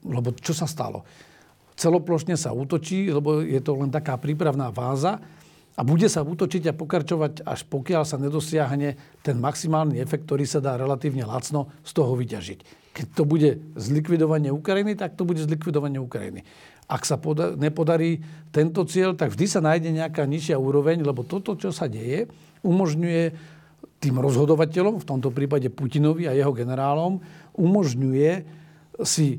[0.07, 1.03] lebo čo sa stalo?
[1.75, 5.19] Celoplošne sa útočí, lebo je to len taká prípravná fáza
[5.75, 10.61] a bude sa útočiť a pokračovať, až pokiaľ sa nedosiahne ten maximálny efekt, ktorý sa
[10.61, 12.59] dá relatívne lacno z toho vyťažiť.
[12.91, 13.51] Keď to bude
[13.81, 16.45] zlikvidovanie Ukrajiny, tak to bude zlikvidovanie Ukrajiny.
[16.91, 18.19] Ak sa poda- nepodarí
[18.51, 22.27] tento cieľ, tak vždy sa nájde nejaká nižšia úroveň, lebo toto, čo sa deje,
[22.67, 23.23] umožňuje
[24.03, 27.23] tým rozhodovateľom, v tomto prípade Putinovi a jeho generálom,
[27.55, 28.31] umožňuje
[29.07, 29.39] si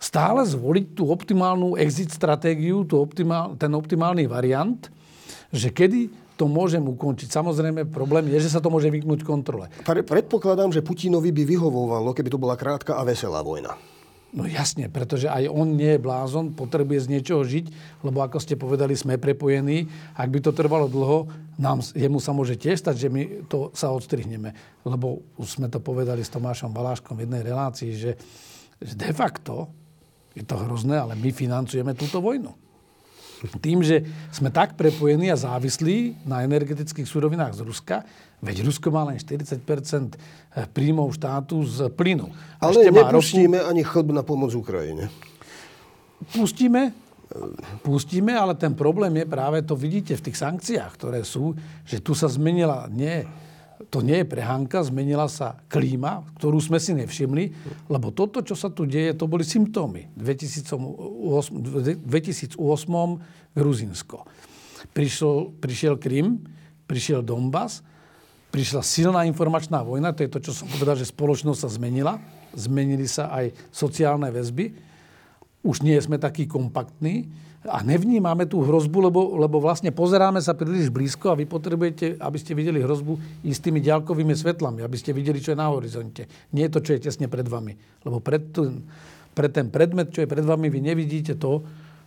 [0.00, 4.80] stále zvoliť tú optimálnu exit stratégiu, tú optimál, ten optimálny variant,
[5.52, 6.08] že kedy
[6.40, 7.28] to môžem ukončiť.
[7.28, 9.68] Samozrejme, problém je, že sa to môže vyknúť kontrole.
[9.84, 13.76] Pre, predpokladám, že Putinovi by vyhovovalo, keby to bola krátka a veselá vojna.
[14.30, 17.66] No jasne, pretože aj on nie je blázon, potrebuje z niečoho žiť,
[18.06, 19.90] lebo ako ste povedali, sme prepojení.
[20.14, 21.26] Ak by to trvalo dlho,
[21.58, 24.54] nám, jemu sa môže tiež stať, že my to sa odstrihneme.
[24.86, 28.14] Lebo už sme to povedali s Tomášom Baláškom v jednej relácii, že,
[28.78, 29.66] že de facto
[30.38, 32.69] je to hrozné, ale my financujeme túto vojnu.
[33.64, 37.96] Tým, že sme tak prepojení a závislí na energetických surovinách z Ruska,
[38.44, 39.60] veď Rusko má len 40%
[40.76, 42.28] príjmov štátu z plynu.
[42.60, 45.08] Ale ešte nepustíme ani chlb na pomoc Ukrajine.
[46.36, 46.92] Pustíme,
[47.80, 51.56] pustíme, ale ten problém je práve, to vidíte v tých sankciách, ktoré sú,
[51.88, 53.24] že tu sa zmenila, nie,
[53.88, 57.44] to nie je prehánka, zmenila sa klíma, ktorú sme si nevšimli,
[57.88, 60.12] lebo toto, čo sa tu deje, to boli symptómy.
[60.12, 62.60] V 2008, 2008
[63.56, 64.28] Gruzinsko.
[64.92, 66.44] Prišiel, prišiel Krym,
[66.84, 67.80] prišiel Donbass,
[68.50, 72.18] prišla silná informačná vojna, to je to, čo som povedal, že spoločnosť sa zmenila,
[72.52, 74.74] zmenili sa aj sociálne väzby,
[75.62, 80.88] už nie sme takí kompaktní a nevnímame tú hrozbu, lebo, lebo vlastne pozeráme sa príliš
[80.88, 85.52] blízko a vy potrebujete, aby ste videli hrozbu istými ďalkovými svetlami, aby ste videli, čo
[85.52, 86.24] je na horizonte.
[86.56, 87.76] Nie to, čo je tesne pred vami.
[88.00, 88.80] Lebo pred ten,
[89.36, 91.60] pre ten predmet, čo je pred vami, vy nevidíte to,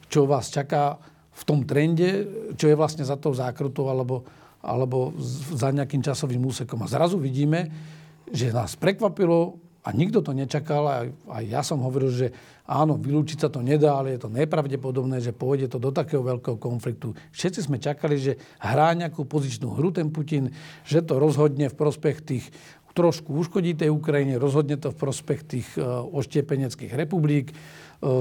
[0.09, 0.97] čo vás čaká
[1.33, 2.25] v tom trende,
[2.57, 4.25] čo je vlastne za tou zákrutou alebo,
[4.57, 5.13] alebo
[5.53, 6.81] za nejakým časovým úsekom.
[6.81, 7.69] A zrazu vidíme,
[8.33, 11.11] že nás prekvapilo a nikto to nečakal.
[11.27, 12.27] A ja som hovoril, že
[12.63, 16.55] áno, vylúčiť sa to nedá, ale je to nepravdepodobné, že pôjde to do takého veľkého
[16.55, 17.11] konfliktu.
[17.35, 20.55] Všetci sme čakali, že hrá nejakú pozičnú hru ten Putin,
[20.87, 22.45] že to rozhodne v prospech tých
[22.93, 25.81] trošku uškodí tej Ukrajine, rozhodne to v prospech tých e,
[26.13, 27.49] oštiepeneckých republik.
[27.49, 27.53] E,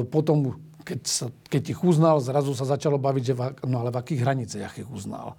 [0.09, 4.01] potom, keď, sa, keď ich uznal, zrazu sa začalo baviť, že v, no ale v
[4.01, 5.37] akých hraniciach ich uznal.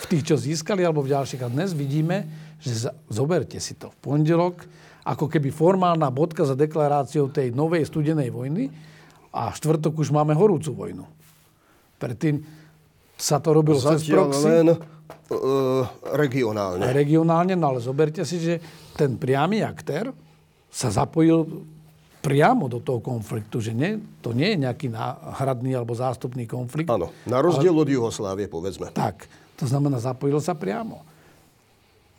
[0.00, 1.44] V tých, čo získali, alebo v ďalších.
[1.44, 2.24] A dnes vidíme,
[2.64, 3.92] že za, zoberte si to.
[3.92, 4.64] V pondelok,
[5.04, 8.68] ako keby formálna bodka za deklaráciou tej novej studenej vojny
[9.32, 11.04] a v štvrtok už máme horúcu vojnu.
[11.96, 12.42] Predtým
[13.20, 14.44] sa to robilo cez Zatiaľ proxy.
[14.48, 14.76] len e,
[16.16, 16.84] regionálne.
[16.90, 18.54] regionálne, no ale zoberte si, že
[18.96, 20.12] ten priamy aktér
[20.72, 21.64] sa zapojil
[22.20, 26.92] priamo do toho konfliktu, že nie, to nie je nejaký náhradný alebo zástupný konflikt.
[26.92, 28.92] Áno, na rozdiel od Juhoslávie, povedzme.
[28.92, 29.24] Tak,
[29.56, 31.00] to znamená, zapojil sa priamo.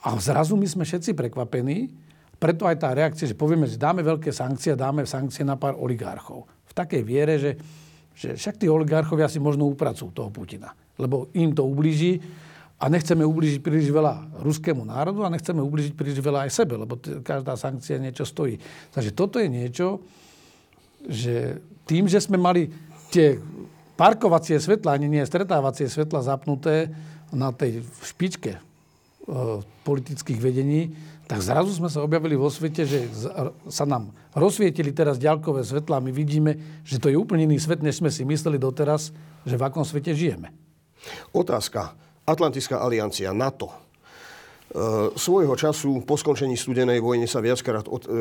[0.01, 1.93] A zrazu my sme všetci prekvapení,
[2.41, 6.49] preto aj tá reakcia, že povieme, že dáme veľké sankcie, dáme sankcie na pár oligarchov.
[6.65, 7.53] V takej viere, že,
[8.17, 10.73] že však tí oligarchovia si možno upracujú toho Putina.
[10.97, 12.17] Lebo im to ublíži
[12.81, 16.97] a nechceme ublížiť príliš veľa ruskému národu a nechceme ublížiť príliš veľa aj sebe, lebo
[16.97, 18.57] t- každá sankcia niečo stojí.
[18.89, 20.01] Takže toto je niečo,
[21.05, 22.73] že tým, že sme mali
[23.13, 23.37] tie
[23.93, 26.89] parkovacie svetla, ani nie stretávacie svetla zapnuté
[27.29, 28.61] na tej špičke e,
[29.85, 30.89] politických vedení,
[31.31, 33.07] tak zrazu sme sa objavili vo svete, že
[33.71, 37.79] sa nám rozsvietili teraz ďalkové svetla a my vidíme, že to je úplne iný svet,
[37.79, 39.15] než sme si mysleli doteraz,
[39.47, 40.51] že v akom svete žijeme.
[41.31, 41.95] Otázka.
[42.27, 43.71] Atlantická aliancia, NATO.
[44.71, 48.11] E, svojho času po skončení studenej vojny sa viackrát od, e,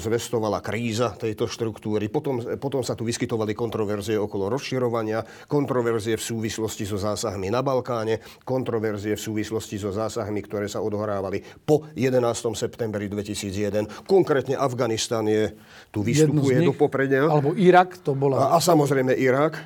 [0.00, 2.08] zvestovala kríza tejto štruktúry.
[2.08, 8.24] Potom, potom sa tu vyskytovali kontroverzie okolo rozširovania, kontroverzie v súvislosti so zásahmi na Balkáne,
[8.48, 12.24] kontroverzie v súvislosti so zásahmi, ktoré sa odohrávali po 11.
[12.56, 14.08] septembri 2001.
[14.08, 15.52] Konkrétne Afganistan je,
[15.92, 17.28] tu vystupuje do popredia.
[17.28, 18.48] Alebo Irak, to bola...
[18.48, 19.60] A, a samozrejme Irak.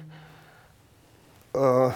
[1.55, 1.95] Uh,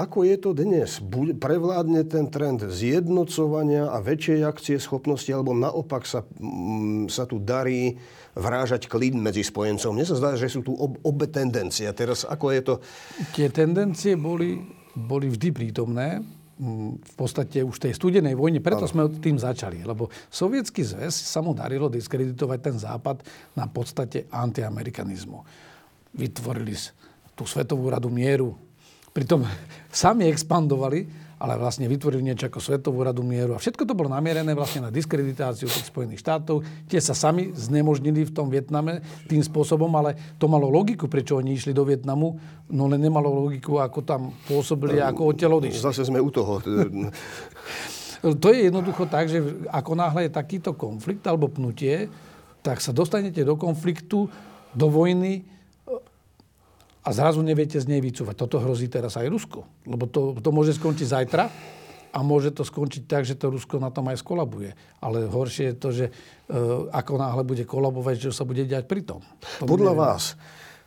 [0.00, 0.96] ako je to dnes?
[1.36, 8.00] Prevládne ten trend zjednocovania a väčšej akcie schopnosti, alebo naopak sa, mm, sa tu darí
[8.32, 9.92] vrážať klid medzi spojencom?
[9.92, 11.84] Mne sa zdá, že sú tu ob, obe tendencie.
[11.84, 12.74] A teraz ako je to?
[13.36, 14.64] Tie tendencie boli,
[14.96, 16.24] boli vždy prítomné
[16.56, 18.92] mm, v podstate už tej studenej vojne, preto ano.
[18.92, 19.84] sme tým začali.
[19.84, 23.20] Lebo sovietský zväz sa mu darilo diskreditovať ten západ
[23.52, 25.44] na podstate antiamerikanizmu.
[26.16, 26.72] Vytvorili
[27.36, 28.69] tú Svetovú radu mieru,
[29.20, 29.44] Pritom
[29.92, 31.04] sami expandovali,
[31.40, 33.52] ale vlastne vytvorili niečo ako Svetovú radu mieru.
[33.52, 36.64] A všetko to bolo namierené vlastne na diskreditáciu tých Spojených štátov.
[36.88, 41.52] Tie sa sami znemožnili v tom Vietname tým spôsobom, ale to malo logiku, prečo oni
[41.52, 42.40] išli do Vietnamu,
[42.72, 45.84] no len nemalo logiku, ako tam pôsobili, ako odtiaľ odišli.
[45.84, 46.64] Zase sme u toho.
[48.40, 52.08] to je jednoducho tak, že ako náhle je takýto konflikt alebo pnutie,
[52.64, 54.32] tak sa dostanete do konfliktu,
[54.72, 55.44] do vojny,
[57.00, 58.36] a zrazu neviete z nej vycúvať.
[58.36, 59.64] Toto hrozí teraz aj Rusko.
[59.88, 61.44] Lebo to, to môže skončiť zajtra
[62.10, 64.76] a môže to skončiť tak, že to Rusko na tom aj skolabuje.
[65.00, 66.12] Ale horšie je to, že e,
[66.92, 69.24] ako náhle bude kolabovať, že sa bude diať pri tom.
[69.62, 70.04] To Podľa neviem.
[70.04, 70.22] vás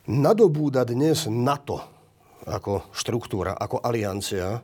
[0.05, 1.82] nadobúda dnes NATO
[2.43, 4.59] ako štruktúra, ako aliancia,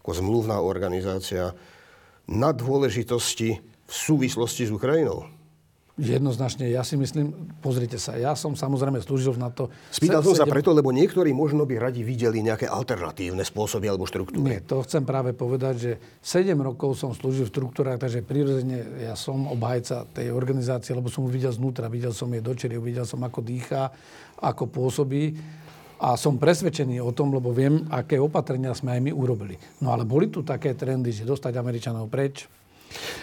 [0.00, 1.52] ako zmluvná organizácia
[2.30, 5.35] na dôležitosti v súvislosti s Ukrajinou?
[5.96, 7.32] Jednoznačne, ja si myslím,
[7.64, 9.72] pozrite sa, ja som samozrejme slúžil na to...
[9.88, 14.44] Spýtal som sa preto, lebo niektorí možno by radi videli nejaké alternatívne spôsoby alebo štruktúry.
[14.44, 19.16] Nie, to chcem práve povedať, že 7 rokov som slúžil v štruktúrach, takže prirodzene ja
[19.16, 23.24] som obhajca tej organizácie, lebo som ju videl znútra, videl som jej dočery, videl som,
[23.24, 23.88] ako dýcha,
[24.44, 25.32] ako pôsobí.
[25.96, 29.56] A som presvedčený o tom, lebo viem, aké opatrenia sme aj my urobili.
[29.80, 32.44] No ale boli tu také trendy, že dostať Američanov preč,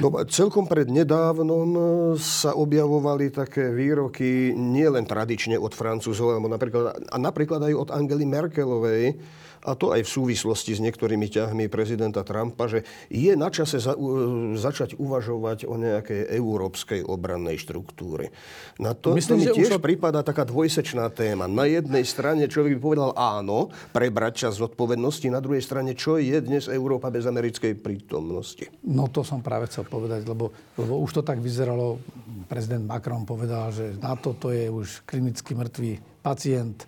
[0.01, 1.81] No, celkom pred nedávnom e,
[2.17, 8.25] sa objavovali také výroky nielen tradične od Francúzov, ale napríklad, a napríklad aj od Angely
[8.25, 9.15] Merkelovej,
[9.63, 13.95] a to aj v súvislosti s niektorými ťahmi prezidenta Trumpa, že je na čase za,
[13.95, 18.35] u, začať uvažovať o nejakej európskej obrannej štruktúre.
[18.75, 19.81] Na to, Myslím, to mi tiež už...
[19.81, 21.47] prípada taká dvojsečná téma.
[21.47, 26.35] Na jednej strane človek by povedal áno, prebrať čas zodpovednosti, na druhej strane, čo je
[26.43, 28.67] dnes Európa bez americkej prítomnosti?
[28.83, 32.03] No to som práve chcel povedať, lebo, lebo už to tak vyzeralo.
[32.51, 36.83] Prezident Macron povedal, že na toto je už klinicky mŕtvý pacient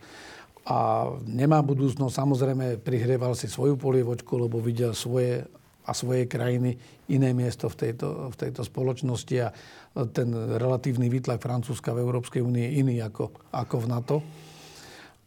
[0.66, 2.13] a nemá budúcnosť.
[2.13, 5.45] Samozrejme, prihrieval si svoju polievočku, lebo videl svoje
[5.86, 6.74] a svojej krajiny
[7.13, 9.53] iné miesto v tejto, v tejto spoločnosti a
[10.11, 14.18] ten relatívny výtlak Francúzska v Európskej únie je iný ako, ako v NATO.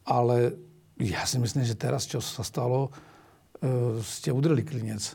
[0.02, 0.58] Ale
[0.98, 2.90] ja si myslím, že teraz, čo sa stalo,
[3.62, 5.14] e, ste udreli klinec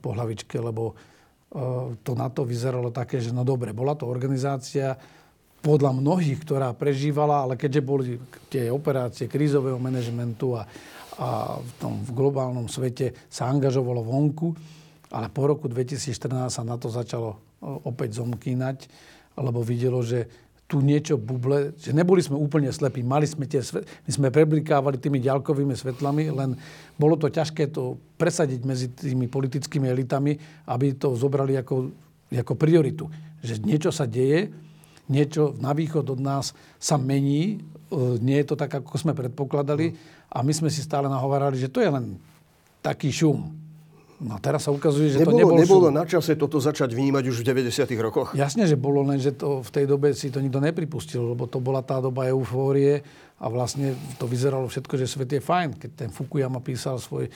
[0.00, 0.94] po hlavičke, lebo e,
[2.00, 4.96] to NATO vyzeralo také, že no dobre, bola to organizácia,
[5.60, 8.16] podľa mnohých, ktorá prežívala, ale keďže boli
[8.48, 10.64] tie operácie krízového manažmentu a,
[11.20, 14.56] a v tom v globálnom svete sa angažovalo vonku,
[15.12, 18.88] ale po roku 2014 sa na to začalo opäť zomkínať,
[19.36, 20.26] lebo videlo, že
[20.70, 25.02] tu niečo buble, že neboli sme úplne slepí, mali sme tie svet, my sme preblikávali
[25.02, 26.54] tými ďalkovými svetlami, len
[26.94, 30.38] bolo to ťažké to presadiť medzi tými politickými elitami,
[30.70, 31.90] aby to zobrali ako,
[32.30, 33.10] ako prioritu.
[33.42, 34.46] Že niečo sa deje,
[35.10, 37.58] niečo na východ od nás sa mení,
[37.90, 39.92] e, nie je to tak, ako sme predpokladali
[40.30, 42.14] a my sme si stále nahovárali, že to je len
[42.80, 43.50] taký šum.
[44.20, 45.96] No teraz sa ukazuje, že nebolo, to nebol Nebolo šum.
[45.96, 47.88] na čase toto začať vnímať už v 90.
[48.04, 48.36] rokoch?
[48.36, 51.56] Jasne, že bolo, len že to v tej dobe si to nikto nepripustil, lebo to
[51.56, 53.00] bola tá doba eufórie
[53.40, 55.80] a vlastne to vyzeralo všetko, že svet je fajn.
[55.80, 57.32] Keď ten Fukuyama písal svoj,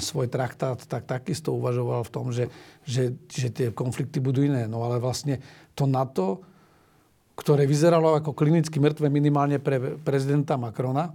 [0.00, 2.48] svoj traktát, tak takisto uvažoval v tom, že,
[2.88, 4.64] že, že tie konflikty budú iné.
[4.64, 5.36] No ale vlastne
[5.76, 6.40] to NATO
[7.40, 11.08] ktoré vyzeralo ako klinicky mŕtve minimálne pre prezidenta Macrona,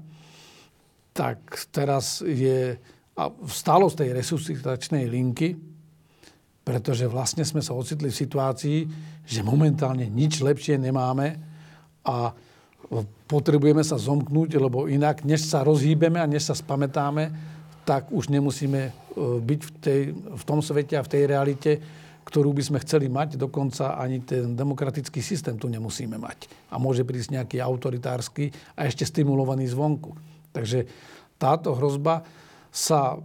[1.13, 1.37] tak
[1.69, 2.81] teraz je
[3.15, 5.55] a stalo z tej resuscitačnej linky,
[6.67, 8.79] pretože vlastne sme sa ocitli v situácii,
[9.23, 11.39] že momentálne nič lepšie nemáme
[12.03, 12.35] a
[13.25, 17.31] potrebujeme sa zomknúť, lebo inak, než sa rozhýbeme a než sa spamätáme,
[17.87, 18.91] tak už nemusíme e,
[19.39, 21.71] byť v, tej, v tom svete a v tej realite,
[22.25, 23.37] ktorú by sme chceli mať.
[23.37, 26.49] Dokonca ani ten demokratický systém tu nemusíme mať.
[26.73, 30.17] A môže prísť nejaký autoritársky a ešte stimulovaný zvonku.
[30.49, 30.89] Takže
[31.37, 32.25] táto hrozba
[32.73, 33.21] sa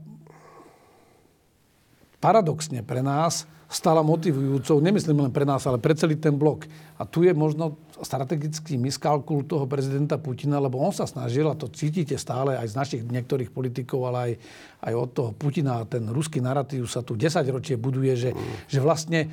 [2.21, 6.67] paradoxne pre nás stala motivujúcou, nemyslím len pre nás, ale pre celý ten blok.
[6.99, 11.71] A tu je možno strategický miskalkul toho prezidenta Putina, lebo on sa snažil, a to
[11.71, 14.33] cítite stále aj z našich niektorých politikov, ale aj,
[14.91, 18.31] aj od toho Putina, ten ruský narratív sa tu 10 ročie buduje, že,
[18.67, 19.31] že vlastne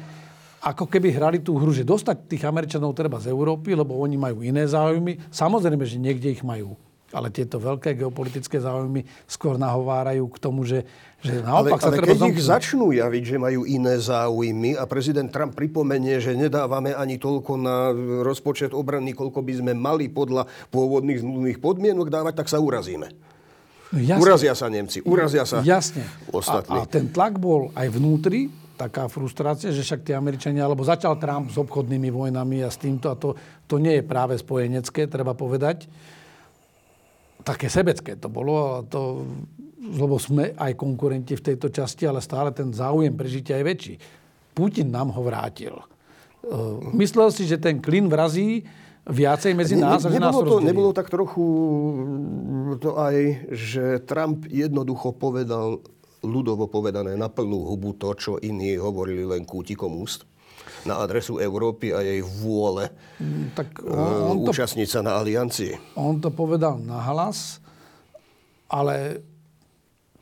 [0.62, 4.46] ako keby hrali tú hru, že dostať tých Američanov treba z Európy, lebo oni majú
[4.46, 5.34] iné záujmy.
[5.34, 6.78] Samozrejme, že niekde ich majú
[7.16, 10.84] ale tieto veľké geopolitické záujmy skôr nahovárajú k tomu, že,
[11.24, 14.84] že naopak ale, sa ale treba keď ich začnú javiť, že majú iné záujmy a
[14.84, 17.96] prezident Trump pripomenie, že nedávame ani toľko na
[18.28, 23.08] rozpočet obrany, koľko by sme mali podľa pôvodných zmluvných podmienok dávať, tak sa urazíme.
[23.96, 24.20] No, jasne.
[24.20, 26.04] Urazia sa Nemci, urazia sa Jasne.
[26.36, 26.76] ostatní.
[26.76, 31.16] A, a ten tlak bol aj vnútri, taká frustrácia, že však tí Američania, alebo začal
[31.16, 33.34] Trump s obchodnými vojnami a s týmto, a to,
[33.64, 35.88] to nie je práve spojenecké, treba povedať
[37.48, 39.24] také sebecké to bolo, to,
[39.80, 43.96] lebo sme aj konkurenti v tejto časti, ale stále ten záujem prežitia je väčší.
[44.52, 45.80] Putin nám ho vrátil.
[45.80, 45.84] E,
[47.00, 48.68] myslel si, že ten klin vrazí
[49.08, 50.68] viacej medzi nás a že nás to, rozdelí.
[50.68, 51.46] nebolo tak trochu
[52.84, 53.16] to aj,
[53.56, 55.80] že Trump jednoducho povedal,
[56.20, 60.28] ľudovo povedané, na plnú hubu to, čo iní hovorili len kútikom úst?
[60.88, 62.88] Na adresu Európy a jej vôle
[63.54, 65.98] tak e, on, on, to, účastniť sa na aliancii.
[66.00, 67.60] on to povedal nahlas,
[68.72, 69.22] ale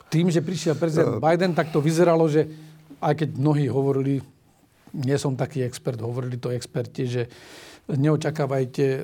[0.10, 2.48] tým, že prišiel prezident Biden, tak to vyzeralo, že
[3.04, 4.24] aj keď mnohí hovorili,
[4.96, 7.24] nie som taký expert, hovorili to experti, že
[7.92, 9.00] neočakávajte e,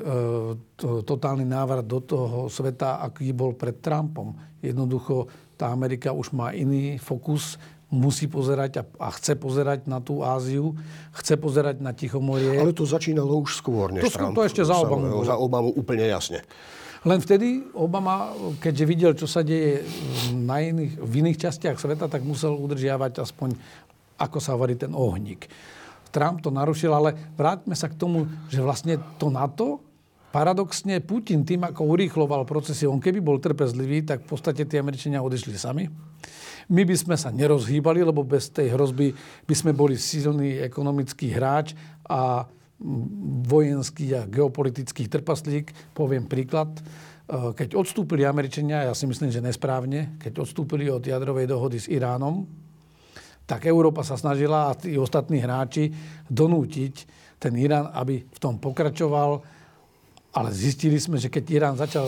[0.73, 4.33] to, totálny návrat do toho sveta, aký bol pred Trumpom.
[4.63, 10.23] Jednoducho tá Amerika už má iný fokus, musí pozerať a, a chce pozerať na tú
[10.23, 10.73] Áziu,
[11.11, 12.55] chce pozerať na Tichomorie.
[12.55, 14.33] Ale to začínalo už skôr, než To Trump.
[14.33, 15.21] to ešte za Obamu.
[15.27, 16.41] Za Obamu úplne jasne.
[17.03, 18.31] Len vtedy Obama,
[18.63, 19.83] keďže videl, čo sa deje
[20.31, 23.57] na iných, v iných častiach sveta, tak musel udržiavať aspoň,
[24.21, 25.49] ako sa hovorí, ten ohník.
[26.13, 29.81] Trump to narušil, ale vráťme sa k tomu, že vlastne to NATO,
[30.31, 35.19] paradoxne Putin tým, ako urýchloval procesy, on keby bol trpezlivý, tak v podstate tí Američania
[35.25, 35.89] odišli sami.
[36.71, 39.11] My by sme sa nerozhýbali, lebo bez tej hrozby
[39.43, 41.75] by sme boli silný ekonomický hráč
[42.07, 42.47] a
[43.45, 45.91] vojenský a geopolitický trpaslík.
[45.91, 46.71] Poviem príklad.
[46.79, 46.81] E,
[47.51, 52.47] keď odstúpili Američania, ja si myslím, že nesprávne, keď odstúpili od jadrovej dohody s Iránom,
[53.43, 55.91] tak Európa sa snažila a tí ostatní hráči
[56.31, 56.93] donútiť
[57.35, 59.43] ten Irán, aby v tom pokračoval
[60.31, 62.07] ale zistili sme, že keď Irán začal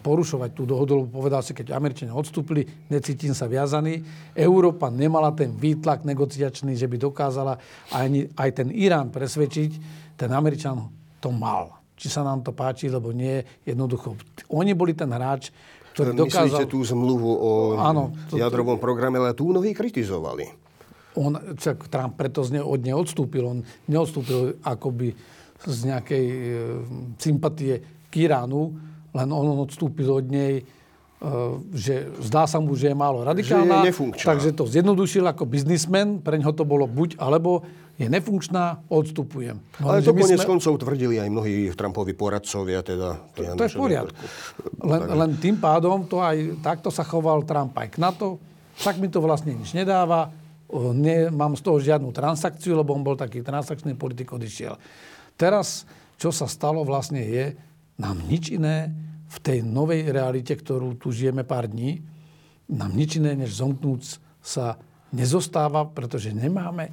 [0.00, 4.00] porušovať tú dohodu, lebo povedal si, keď Američania odstúpili, necítim sa viazaný.
[4.32, 7.60] Európa nemala ten výtlak negociačný, že by dokázala
[7.92, 9.70] aj, aj ten Irán presvedčiť,
[10.16, 10.88] ten Američan
[11.20, 11.76] to mal.
[12.00, 14.16] Či sa nám to páči, lebo nie, jednoducho.
[14.48, 15.52] Oni boli ten hráč,
[15.92, 16.64] ktorý dokázal...
[16.64, 20.48] Myslíte tú zmluvu o Áno, to, jadrovom programe, ale tú mnohí kritizovali.
[21.18, 23.42] On, čak Trump preto z ne, od nej odstúpil.
[23.42, 23.58] On
[23.90, 25.12] neodstúpil akoby
[25.66, 26.38] z nejakej e,
[27.18, 27.74] sympatie
[28.08, 28.78] k Iránu,
[29.14, 30.64] len on odstúpil od nej, e,
[31.74, 33.82] že zdá sa mu, že je málo radikálna.
[33.82, 37.66] Že je takže to zjednodušil ako biznismen, pre ňoho to bolo buď alebo
[37.98, 39.58] je nefunkčná, odstupujem.
[39.82, 40.46] No, Ale to konec sme...
[40.46, 42.86] koncov tvrdili aj mnohí Trumpovi poradcovia.
[42.86, 44.22] Teda, to, to je v poriadku.
[44.86, 48.38] Len, len tým pádom to aj takto sa choval Trump aj k NATO.
[48.78, 50.30] Však mi to vlastne nič nedáva.
[50.94, 54.78] Nemám z toho žiadnu transakciu, lebo on bol taký transakčný politik, odišiel.
[55.38, 55.86] Teraz,
[56.18, 57.54] čo sa stalo vlastne je,
[57.94, 58.90] nám nič iné
[59.30, 62.02] v tej novej realite, ktorú tu žijeme pár dní,
[62.68, 64.76] nám nič iné, než zomknúť sa
[65.14, 66.90] nezostáva, pretože nemáme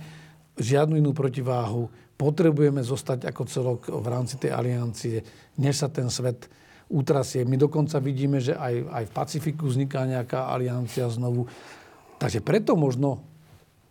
[0.56, 1.92] žiadnu inú protiváhu.
[2.16, 5.20] Potrebujeme zostať ako celok v rámci tej aliancie,
[5.60, 6.48] než sa ten svet
[6.88, 7.44] utrasie.
[7.44, 11.50] My dokonca vidíme, že aj, aj v Pacifiku vzniká nejaká aliancia znovu.
[12.16, 13.20] Takže preto možno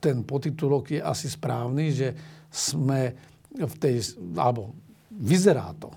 [0.01, 2.09] ten potitulok je asi správny, že
[2.49, 3.13] sme
[3.55, 4.75] v tej, alebo
[5.15, 5.95] vyzerá to,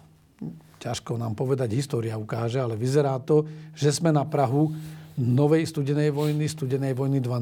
[0.77, 3.43] ťažko nám povedať, história ukáže, ale vyzerá to,
[3.73, 4.71] že sme na Prahu
[5.17, 7.41] novej studenej vojny, studenej vojny 2.0.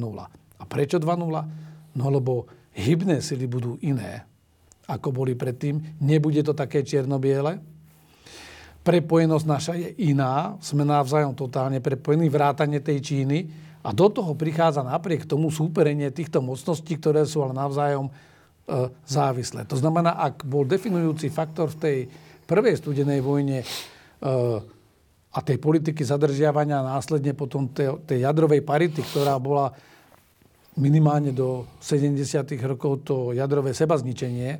[0.55, 1.99] A prečo 2.0?
[1.99, 4.23] No lebo hybné sily budú iné,
[4.87, 5.99] ako boli predtým.
[5.99, 7.59] Nebude to také čierno-biele.
[8.85, 10.55] Prepojenosť naša je iná.
[10.61, 12.29] Sme navzájom totálne prepojení.
[12.29, 13.49] Vrátanie tej Číny.
[13.81, 18.13] A do toho prichádza napriek tomu súperenie týchto mocností, ktoré sú ale navzájom
[19.05, 19.61] závislé.
[19.69, 21.97] To znamená, ak bol definujúci faktor v tej
[22.49, 23.65] prvej studenej vojne e,
[25.29, 29.69] a tej politiky zadržiavania a následne potom tej, tej jadrovej parity, ktorá bola
[30.81, 32.17] minimálne do 70.
[32.65, 34.57] rokov to jadrové sebazničenie.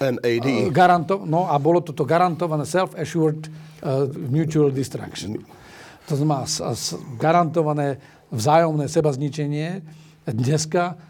[0.00, 0.72] MAD.
[0.72, 3.52] Garanto, no a bolo toto garantované self-assured
[3.84, 5.36] uh, mutual destruction.
[6.08, 6.48] To znamená
[7.20, 8.00] garantované
[8.32, 9.84] vzájomné sebazničenie.
[10.24, 11.09] Dneska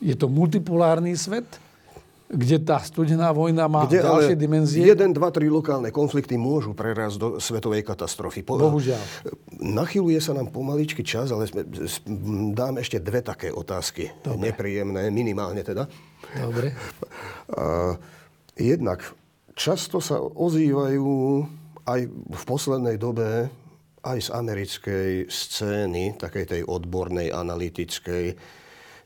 [0.00, 1.46] je to multipolárny svet,
[2.30, 4.86] kde tá studená vojna má kde ďalšie dimenzie.
[4.86, 8.46] Jeden, dva, tri lokálne konflikty môžu prerásť do svetovej katastrofy.
[8.46, 9.02] Po, Bohužiaľ.
[9.58, 11.66] Nachyluje sa nám pomaličky čas, ale sme,
[12.54, 14.14] dám ešte dve také otázky.
[14.22, 14.46] Dobre.
[14.46, 15.90] Nepríjemné, minimálne teda.
[16.38, 16.70] Dobre.
[17.50, 17.98] A,
[18.54, 19.02] jednak,
[19.58, 21.10] často sa ozývajú
[21.82, 23.50] aj v poslednej dobe
[24.06, 28.38] aj z americkej scény, takej tej odbornej, analytickej,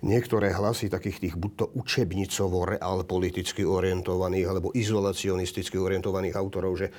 [0.04, 6.92] niektoré hlasy takých tých buď to učebnicovo realpoliticky orientovaných alebo izolacionisticky orientovaných autorov, že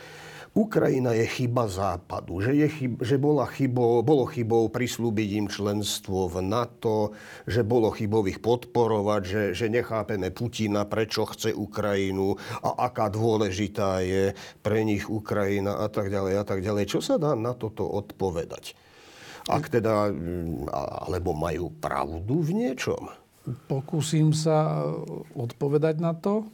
[0.56, 6.32] Ukrajina je chyba západu, že, je chyb, že bola chybo, bolo chybou prislúbiť im členstvo
[6.32, 7.12] v NATO,
[7.44, 14.00] že bolo chybou ich podporovať, že, že nechápeme Putina, prečo chce Ukrajinu a aká dôležitá
[14.00, 14.32] je
[14.64, 16.88] pre nich Ukrajina a tak ďalej a tak ďalej.
[16.88, 18.85] Čo sa dá na toto odpovedať?
[19.46, 20.74] Ak teda, mm,
[21.06, 23.14] alebo majú pravdu v niečom?
[23.70, 25.06] Pokúsim sa e,
[25.38, 26.42] odpovedať na to.
[26.42, 26.46] E,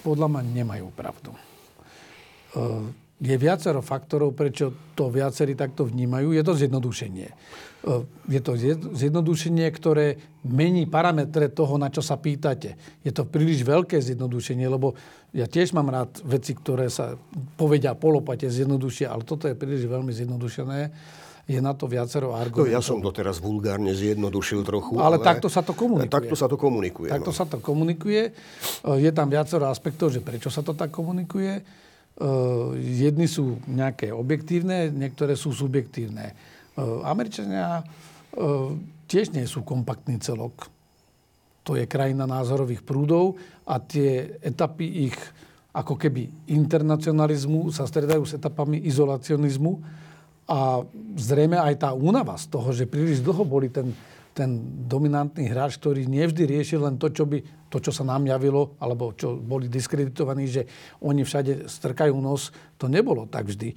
[0.00, 1.36] podľa mňa nemajú pravdu.
[3.18, 6.30] E, je viacero faktorov, prečo to viacerí takto vnímajú.
[6.30, 7.28] Je to zjednodušenie.
[8.26, 8.52] Je to
[8.94, 12.74] zjednodušenie, ktoré mení parametre toho, na čo sa pýtate.
[13.06, 14.98] Je to príliš veľké zjednodušenie, lebo
[15.30, 17.14] ja tiež mám rád veci, ktoré sa
[17.54, 20.78] povedia polopate zjednodušia, ale toto je príliš veľmi zjednodušené
[21.48, 22.68] je na to viacero argumentov.
[22.68, 25.00] No, ja som to teraz vulgárne zjednodušil trochu.
[25.00, 26.12] Ale, ale takto sa to komunikuje.
[26.12, 27.08] Takto sa to komunikuje.
[27.08, 27.36] Takto no.
[27.40, 28.22] sa to komunikuje.
[28.28, 28.32] E,
[29.00, 31.64] je tam viacero aspektov, že prečo sa to tak komunikuje.
[32.18, 32.26] E,
[32.82, 36.32] jedny sú nejaké objektívne, niektoré sú subjektívne.
[36.32, 36.34] E,
[37.06, 37.86] Američania
[39.08, 40.68] tiež nie sú kompaktný celok.
[41.64, 45.16] To je krajina názorových prúdov a tie etapy ich
[45.72, 49.72] ako keby internacionalizmu sa stredajú s etapami izolacionizmu
[50.48, 50.80] a
[51.16, 53.92] zrejme aj tá únava z toho, že príliš dlho boli ten,
[54.38, 58.78] ten dominantný hráč, ktorý nevždy riešil len to, čo, by, to, čo sa nám javilo,
[58.78, 60.62] alebo čo boli diskreditovaní, že
[61.02, 62.54] oni všade strkajú nos.
[62.78, 63.74] To nebolo tak vždy.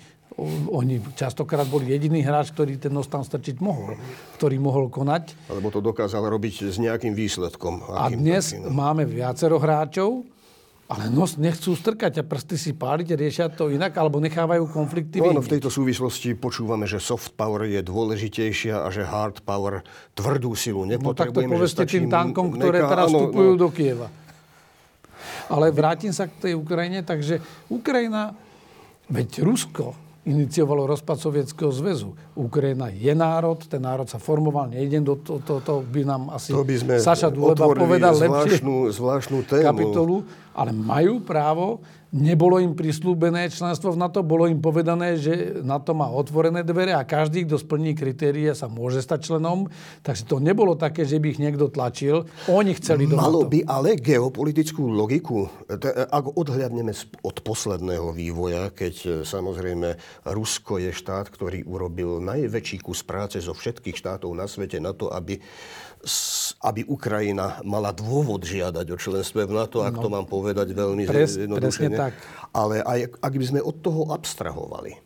[0.70, 3.98] Oni častokrát boli jediný hráč, ktorý ten nos tam strčiť mohol,
[4.38, 5.50] ktorý mohol konať.
[5.50, 7.82] Alebo to dokázal robiť s nejakým výsledkom.
[7.92, 8.72] A dnes takým, no.
[8.72, 10.24] máme viacero hráčov,
[10.92, 15.32] ale nos nechcú strkať a prsty si páliť, riešia to inak, alebo nechávajú konflikty no,
[15.32, 20.52] no, v tejto súvislosti počúvame, že soft power je dôležitejšia a že hard power tvrdú
[20.52, 21.08] silu nepotrebujeme.
[21.08, 24.08] No tak to povedzte tým tankom, ktoré neka, teraz vstupujú no, do Kieva.
[25.48, 27.40] Ale vrátim sa k tej Ukrajine, takže
[27.72, 28.36] Ukrajina,
[29.08, 32.14] veď Rusko iniciovalo rozpad Sovietskeho zväzu.
[32.38, 36.54] Ukrajina je národ, ten národ sa formoval, nejdem do toho, to, to by nám asi
[36.54, 39.66] to by sme Saša Dôleba povedal lepšie zvláštnu, zvláštnu tému.
[39.66, 40.16] kapitolu,
[40.56, 41.80] ale majú právo
[42.12, 47.08] Nebolo im prislúbené členstvo v NATO, bolo im povedané, že NATO má otvorené dvere a
[47.08, 49.72] každý, kto splní kritéria, sa môže stať členom.
[50.04, 52.28] Takže to nebolo také, že by ich niekto tlačil.
[52.52, 53.56] Oni chceli do Malo NATO.
[53.56, 55.48] by ale geopolitickú logiku,
[56.12, 56.92] ak odhľadneme
[57.24, 59.96] od posledného vývoja, keď e, samozrejme
[60.28, 65.08] Rusko je štát, ktorý urobil najväčší kus práce zo všetkých štátov na svete na to,
[65.16, 65.40] aby
[66.62, 71.06] aby Ukrajina mala dôvod žiadať o členstve v NATO, ak no, to mám povedať veľmi
[71.06, 72.14] pres, Presne tak.
[72.54, 74.98] Ale aj ak by sme od toho abstrahovali,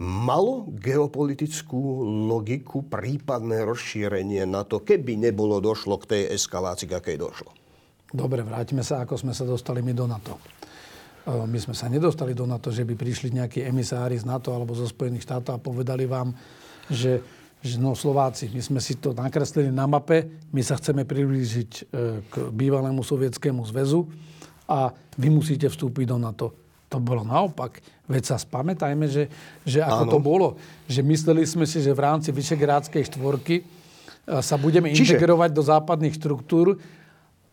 [0.00, 7.52] malo geopolitickú logiku prípadné rozšírenie NATO, keby nebolo došlo k tej eskalácii, akej došlo?
[8.10, 10.34] Dobre, vrátime sa, ako sme sa dostali my do NATO.
[11.28, 14.88] My sme sa nedostali do NATO, že by prišli nejakí emisári z NATO alebo zo
[14.88, 16.32] Spojených štátov a povedali vám,
[16.90, 17.22] že
[17.60, 21.82] že no Slováci, my sme si to nakreslili na mape, my sa chceme priblížiť e,
[22.24, 24.08] k bývalému sovietskému zväzu
[24.64, 26.46] a vy musíte vstúpiť do NATO.
[26.88, 27.84] To bolo naopak.
[28.08, 29.28] Veď sa spamätajme, že,
[29.62, 30.12] že ako Áno.
[30.16, 30.48] to bolo.
[30.90, 33.64] Že mysleli sme si, že v rámci Vyšegrádskej štvorky e,
[34.40, 35.20] sa budeme Čiže...
[35.20, 36.80] integrovať do západných štruktúr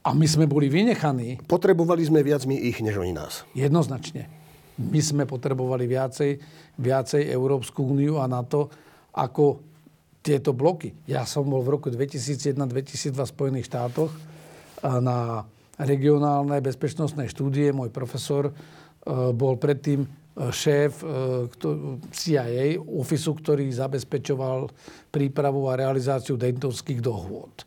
[0.08, 1.44] a my sme boli vynechaní.
[1.44, 3.44] Potrebovali sme viac my ich, než oni nás.
[3.52, 4.32] Jednoznačne.
[4.80, 6.40] My sme potrebovali viacej,
[6.80, 8.72] viacej Európsku úniu a NATO
[9.12, 9.67] ako
[10.28, 10.92] tieto bloky.
[11.08, 14.12] Ja som bol v roku 2001-2002 v Spojených štátoch
[14.84, 15.48] na
[15.80, 17.72] regionálnej bezpečnostnej štúdie.
[17.72, 18.54] Môj profesor e,
[19.32, 20.08] bol predtým e,
[20.52, 21.08] šéf e,
[22.12, 24.68] CIA, ofisu, ktorý zabezpečoval
[25.14, 27.64] prípravu a realizáciu Daytonských dohôd.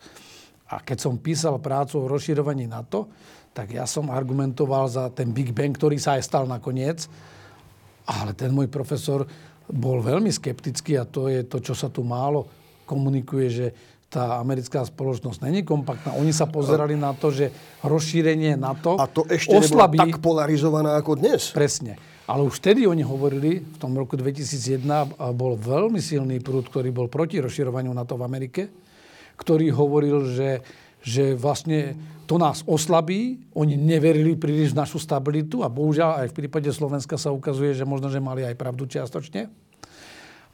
[0.70, 3.08] A keď som písal prácu o rozširovaní NATO,
[3.50, 7.10] tak ja som argumentoval za ten Big Bang, ktorý sa aj stal nakoniec.
[8.06, 9.26] Ale ten môj profesor
[9.70, 12.46] bol veľmi skeptický a to je to, čo sa tu málo
[12.90, 13.66] komunikuje, že
[14.10, 16.18] tá americká spoločnosť není kompaktná.
[16.18, 17.54] Oni sa pozerali na to, že
[17.86, 20.02] rozšírenie NATO A to ešte oslabí...
[20.02, 21.54] tak polarizovaná ako dnes.
[21.54, 21.94] Presne.
[22.26, 24.82] Ale už vtedy oni hovorili, v tom roku 2001
[25.30, 28.62] bol veľmi silný prúd, ktorý bol proti rozširovaniu NATO v Amerike,
[29.38, 30.58] ktorý hovoril, že,
[31.00, 31.96] že vlastne
[32.30, 37.18] to nás oslabí, oni neverili príliš v našu stabilitu a bohužiaľ aj v prípade Slovenska
[37.18, 39.50] sa ukazuje, že možno, že mali aj pravdu čiastočne.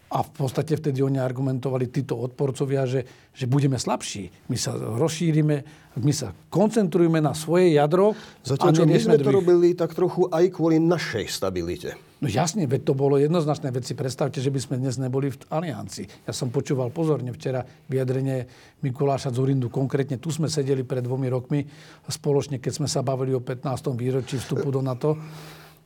[0.06, 3.02] A v podstate vtedy oni argumentovali títo odporcovia, že,
[3.34, 4.30] že budeme slabší.
[4.46, 5.56] My sa rozšírime,
[5.98, 8.14] my sa koncentrujeme na svoje jadro.
[8.46, 9.26] Zatiaľ, čo my sme druhých.
[9.26, 11.98] to robili tak trochu aj kvôli našej stabilite.
[12.16, 13.68] No jasne, veď to bolo jednoznačné.
[13.68, 16.24] Veď predstavte, že by sme dnes neboli v aliancii.
[16.24, 17.60] Ja som počúval pozorne včera
[17.92, 18.48] vyjadrenie
[18.80, 19.68] Mikuláša Zurindu.
[19.68, 21.68] Konkrétne tu sme sedeli pred dvomi rokmi
[22.08, 23.68] spoločne, keď sme sa bavili o 15.
[23.92, 25.20] výročí vstupu do NATO.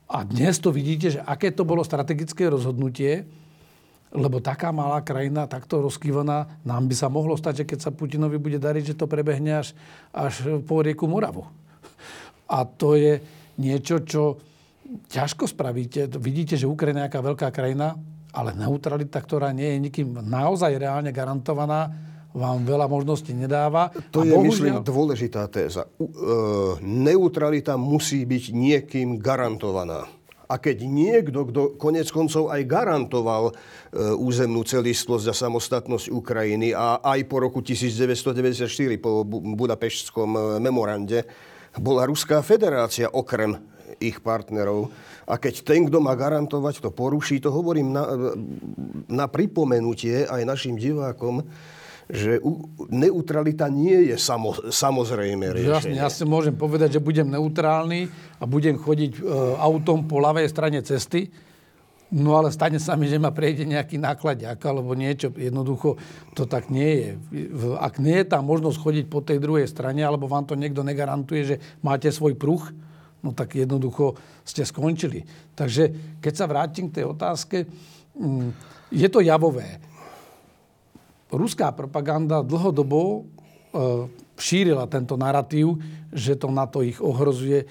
[0.07, 3.27] A dnes to vidíte, že aké to bolo strategické rozhodnutie,
[4.15, 8.39] lebo taká malá krajina, takto rozkývaná, nám by sa mohlo stať, že keď sa Putinovi
[8.39, 9.75] bude dariť, že to prebehne až,
[10.15, 11.47] až po rieku Moravu.
[12.47, 13.23] A to je
[13.55, 14.50] niečo, čo
[15.07, 16.07] ťažko spravíte.
[16.19, 17.95] Vidíte, že Ukrajina je nejaká veľká krajina,
[18.31, 21.91] ale neutralita, ktorá nie je nikým naozaj reálne garantovaná,
[22.31, 23.91] vám veľa možností nedáva.
[24.15, 24.47] To a je, bohužiaľ...
[24.47, 25.83] myslím, dôležitá téza.
[25.99, 30.07] Uh, neutralita musí byť niekým garantovaná.
[30.51, 33.53] A keď niekto, kto konec koncov aj garantoval e,
[34.19, 38.67] územnú celistvosť a samostatnosť Ukrajiny a aj po roku 1994,
[38.99, 41.23] po Budapeštskom e, memorande,
[41.79, 43.55] bola Ruská federácia okrem
[44.01, 44.89] ich partnerov.
[45.29, 48.03] A keď ten, kto má garantovať, to poruší, to hovorím na,
[49.07, 51.45] na pripomenutie aj našim divákom,
[52.11, 52.43] že
[52.91, 55.95] neutralita nie je samo, samozrejme riešenie.
[55.95, 59.19] Jasne, ja si môžem povedať, že budem neutrálny a budem chodiť e,
[59.55, 61.31] autom po ľavej strane cesty,
[62.11, 65.31] no ale stane sa mi, že ma prejde nejaký nákladiak alebo niečo.
[65.31, 65.95] Jednoducho
[66.35, 67.09] to tak nie je.
[67.79, 71.41] Ak nie je tá možnosť chodiť po tej druhej strane, alebo vám to niekto negarantuje,
[71.47, 72.59] že máte svoj pruh,
[73.21, 75.23] no tak jednoducho ste skončili.
[75.53, 77.57] Takže keď sa vrátim k tej otázke,
[78.17, 78.49] mm,
[78.91, 79.91] je to javové
[81.31, 83.19] ruská propaganda dlhodobo e,
[84.35, 85.79] šírila tento narratív,
[86.11, 87.63] že to NATO ich ohrozuje.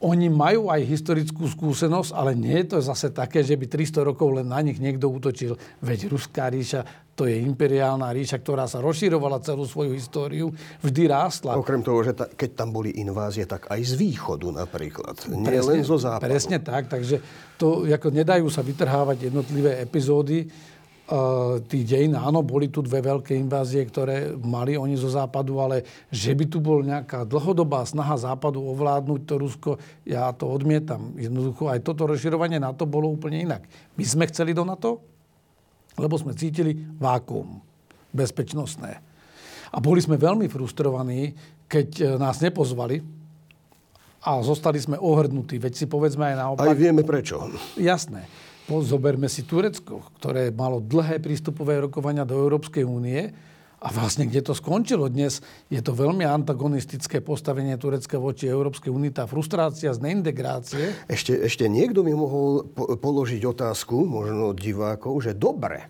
[0.00, 4.32] Oni majú aj historickú skúsenosť, ale nie je to zase také, že by 300 rokov
[4.32, 5.60] len na nich niekto útočil.
[5.84, 6.80] Veď Ruská ríša,
[7.12, 10.48] to je imperiálna ríša, ktorá sa rozširovala celú svoju históriu,
[10.80, 11.52] vždy rástla.
[11.60, 15.20] Okrem toho, že ta, keď tam boli invázie, tak aj z východu napríklad.
[15.36, 16.32] Nie presne, len zo západu.
[16.32, 17.20] Presne tak, takže
[17.60, 20.48] to ako nedajú sa vytrhávať jednotlivé epizódy
[21.66, 26.30] tých dejín, áno, boli tu dve veľké invázie, ktoré mali oni zo západu, ale že
[26.38, 29.70] by tu bol nejaká dlhodobá snaha západu ovládnuť to Rusko,
[30.06, 31.18] ja to odmietam.
[31.18, 33.66] Jednoducho aj toto rozširovanie NATO bolo úplne inak.
[33.98, 35.02] My sme chceli do NATO,
[35.98, 37.58] lebo sme cítili vákuum
[38.14, 39.02] bezpečnostné.
[39.70, 41.34] A boli sme veľmi frustrovaní,
[41.66, 43.02] keď e, nás nepozvali
[44.22, 45.58] a zostali sme ohrdnutí.
[45.58, 46.66] Veď si povedzme aj naopak.
[46.70, 47.50] Aj vieme prečo.
[47.74, 48.49] Jasné.
[48.78, 53.34] Zoberme si Turecko, ktoré malo dlhé prístupové rokovania do Európskej únie
[53.80, 55.40] a vlastne kde to skončilo dnes,
[55.72, 60.94] je to veľmi antagonistické postavenie Turecka voči Európskej únii, tá frustrácia z neintegrácie.
[61.08, 65.88] Ešte, ešte niekto mi mohol položiť otázku, možno od divákov, že dobre,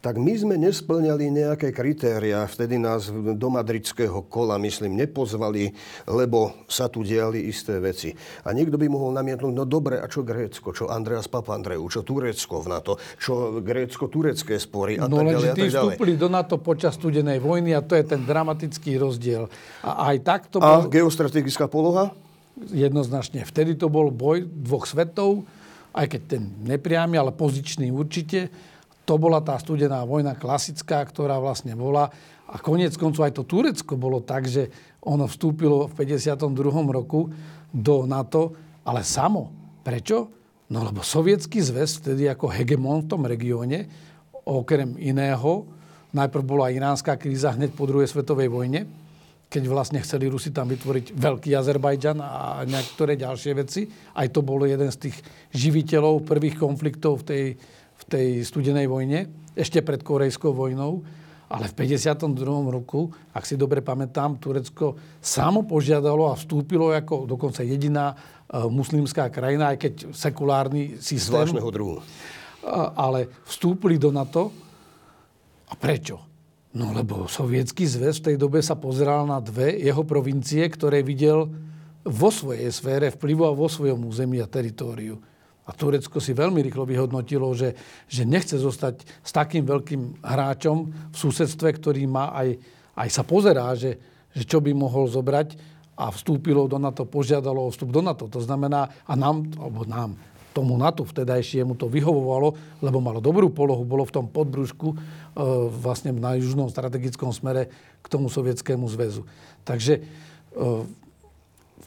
[0.00, 2.48] tak my sme nesplňali nejaké kritéria.
[2.48, 5.76] Vtedy nás do madridského kola, myslím, nepozvali,
[6.08, 8.16] lebo sa tu diali isté veci.
[8.48, 12.64] A niekto by mohol namietnúť, no dobre, a čo Grécko, čo Andreas Papandreou, čo Turecko
[12.64, 15.48] v NATO, čo Grécko-turecké spory a no, tak ďalej.
[15.52, 19.52] No tí vstúpili do NATO počas studenej vojny a to je ten dramatický rozdiel.
[19.84, 20.80] A aj tak to bol...
[20.80, 22.16] A geostrategická poloha?
[22.72, 23.44] Jednoznačne.
[23.44, 25.44] Vtedy to bol boj dvoch svetov,
[25.92, 28.48] aj keď ten nepriamy, ale pozičný určite
[29.04, 32.08] to bola tá studená vojna klasická, ktorá vlastne bola.
[32.50, 34.70] A koniec koncov aj to Turecko bolo tak, že
[35.06, 36.50] ono vstúpilo v 52.
[36.90, 37.30] roku
[37.70, 38.54] do NATO,
[38.84, 39.50] ale samo.
[39.80, 40.28] Prečo?
[40.70, 43.90] No lebo sovietský zväz vtedy ako hegemon v tom regióne,
[44.46, 45.66] okrem iného,
[46.14, 48.86] najprv bola iránska kríza hneď po druhej svetovej vojne,
[49.50, 53.90] keď vlastne chceli Rusi tam vytvoriť veľký Azerbajdžan a niektoré ďalšie veci.
[54.14, 55.16] Aj to bolo jeden z tých
[55.50, 57.44] živiteľov prvých konfliktov v tej
[58.00, 61.04] v tej studenej vojne, ešte pred Korejskou vojnou,
[61.50, 62.46] ale v 52.
[62.70, 69.26] roku, ak si dobre pamätám, Turecko samo požiadalo a vstúpilo ako dokonca jediná uh, muslimská
[69.34, 71.34] krajina, aj keď sekulárny systém.
[71.34, 71.96] Zvláštneho druhu.
[71.98, 74.54] Uh, ale vstúpili do NATO.
[75.66, 76.22] A prečo?
[76.70, 81.50] No lebo sovietský zväz v tej dobe sa pozeral na dve jeho provincie, ktoré videl
[82.06, 85.18] vo svojej sfére vplyvu a vo svojom území a teritóriu.
[85.70, 87.78] A Turecko si veľmi rýchlo vyhodnotilo, že,
[88.10, 92.58] že nechce zostať s takým veľkým hráčom v susedstve, ktorý má aj,
[92.98, 93.94] aj sa pozerá, že,
[94.34, 95.54] že čo by mohol zobrať
[95.94, 98.26] a vstúpilo do NATO, požiadalo o vstup do NATO.
[98.26, 100.18] To znamená, a nám, alebo nám,
[100.50, 104.96] tomu NATO vtedajšiemu to vyhovovalo, lebo malo dobrú polohu, bolo v tom podbrúšku e,
[105.70, 107.70] vlastne na južnom strategickom smere
[108.02, 109.22] k tomu sovietskému zväzu.
[109.62, 110.02] Takže e,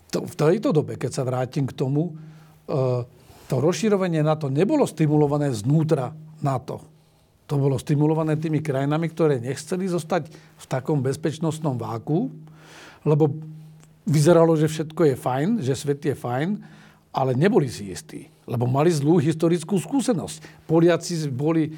[0.08, 2.16] to, v tejto dobe, keď sa vrátim k tomu,
[2.70, 3.04] e,
[3.48, 6.82] to rozširovanie NATO nebolo stimulované znútra NATO.
[7.48, 12.32] To bolo stimulované tými krajinami, ktoré nechceli zostať v takom bezpečnostnom váku,
[13.04, 13.36] lebo
[14.08, 16.60] vyzeralo, že všetko je fajn, že svet je fajn,
[17.14, 20.68] ale neboli si istí lebo mali zlú historickú skúsenosť.
[20.68, 21.72] Poliaci boli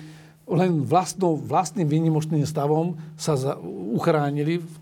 [0.46, 3.58] len vlastnou, vlastným výnimočným stavom sa za,
[3.94, 4.74] uchránili v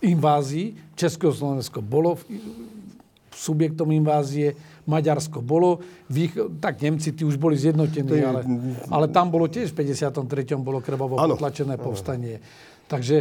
[0.00, 0.96] invázii.
[0.96, 2.16] Československo bolo
[3.32, 4.56] subjektom invázie,
[4.88, 6.32] Maďarsko bolo, ich,
[6.64, 8.40] tak Nemci tí už boli zjednotení, ale,
[8.88, 10.56] ale tam bolo tiež v 53.
[10.56, 12.40] bolo krvavo potlačené povstanie.
[12.88, 13.16] Takže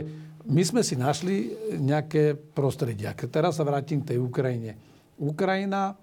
[0.48, 3.12] my sme si našli nejaké prostredia.
[3.12, 4.80] Teraz sa vrátim k tej Ukrajine.
[5.20, 6.00] Ukrajina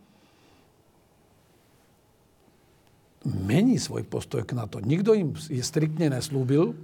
[3.25, 4.85] mení svoj postoj k NATO.
[4.85, 6.77] Nikto im je striktne neslúbil.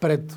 [0.00, 0.32] Pred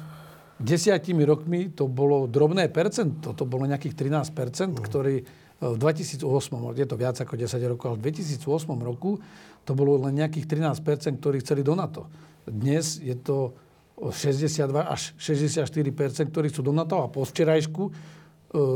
[0.59, 5.23] desiatimi rokmi to bolo drobné percento, to bolo nejakých 13 percent, e,
[5.61, 6.25] v 2008,
[6.73, 8.41] je to viac ako 10 rokov, ale v 2008
[8.81, 9.21] roku
[9.61, 12.09] to bolo len nejakých 13 percent, ktorí chceli do NATO.
[12.49, 13.53] Dnes je to
[14.01, 17.91] 62 až 64 percent, ktorí sú do NATO a po včerajšku e,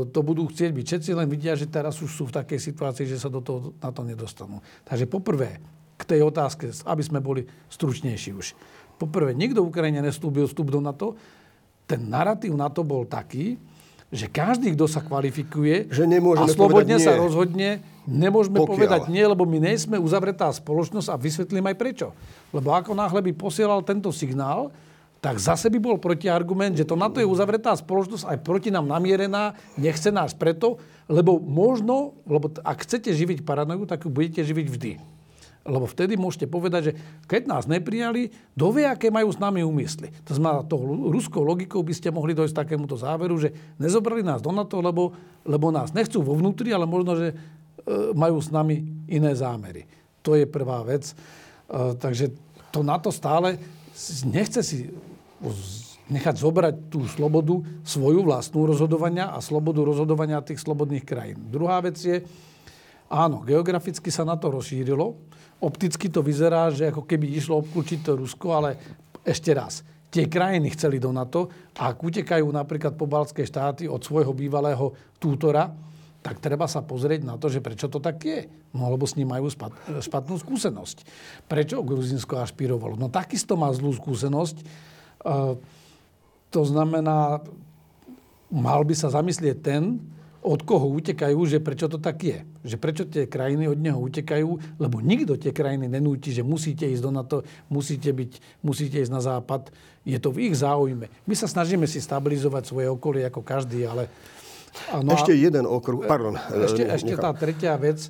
[0.06, 0.84] to budú chcieť byť.
[0.86, 3.90] Všetci len vidia, že teraz už sú v takej situácii, že sa do toho, na
[3.90, 4.62] to nedostanú.
[4.86, 5.58] Takže poprvé,
[5.98, 8.54] k tej otázke, aby sme boli stručnejší už.
[8.94, 11.18] Poprvé, nikto v Ukrajine nestúbil vstup do NATO.
[11.88, 13.58] Ten narratív na to bol taký,
[14.16, 18.72] že každý, kto sa kvalifikuje že a slobodne sa rozhodne, nemôžeme Pokiaľ.
[18.72, 22.06] povedať nie, lebo my nejsme uzavretá spoločnosť a vysvetlím aj prečo.
[22.50, 24.72] Lebo ako náhle by posielal tento signál,
[25.20, 28.86] tak zase by bol protiargument, že to na to je uzavretá spoločnosť aj proti nám
[28.86, 30.78] namierená, nechce nás preto,
[31.10, 34.92] lebo možno, lebo ak chcete živiť paranoju, tak ju budete živiť vždy.
[35.66, 36.92] Lebo vtedy môžete povedať, že
[37.26, 40.14] keď nás neprijali, dovie, aké majú s nami úmysly.
[40.24, 40.80] To znamená, tou
[41.10, 45.10] ruskou logikou by ste mohli dojsť takémuto záveru, že nezobrali nás do NATO, lebo,
[45.42, 47.36] lebo nás nechcú vo vnútri, ale možno, že e,
[48.14, 49.84] majú s nami iné zámery.
[50.22, 51.10] To je prvá vec.
[51.10, 51.14] E,
[51.98, 52.30] takže
[52.70, 53.58] to NATO stále
[54.28, 54.92] nechce si
[56.06, 61.50] nechať zobrať tú slobodu, svoju vlastnú rozhodovania a slobodu rozhodovania tých slobodných krajín.
[61.50, 62.22] Druhá vec je,
[63.10, 65.18] áno, geograficky sa na to rozšírilo,
[65.60, 68.70] opticky to vyzerá, že ako keby išlo obklúčiť to Rusko, ale
[69.24, 74.00] ešte raz, tie krajiny chceli do NATO a ak utekajú napríklad po balské štáty od
[74.00, 75.72] svojho bývalého tútora,
[76.26, 78.50] tak treba sa pozrieť na to, že prečo to tak je.
[78.74, 79.46] No lebo s ním majú
[80.02, 81.06] špatnú skúsenosť.
[81.46, 82.98] Prečo Gruzinsko ašpirovalo?
[82.98, 84.56] No takisto má zlú skúsenosť.
[84.58, 84.64] E,
[86.50, 87.38] to znamená,
[88.50, 90.02] mal by sa zamyslieť ten,
[90.46, 92.38] od koho utekajú, že prečo to tak je.
[92.62, 97.02] Že prečo tie krajiny od neho utekajú, lebo nikto tie krajiny nenúti, že musíte ísť
[97.02, 97.36] do NATO,
[97.66, 99.74] musíte, byť, musíte ísť na západ.
[100.06, 101.10] Je to v ich záujme.
[101.26, 104.06] My sa snažíme si stabilizovať svoje okolie ako každý, ale...
[105.02, 106.38] No ešte a, jeden okruh, pardon.
[106.38, 108.06] Ešte, ešte tá tretia vec,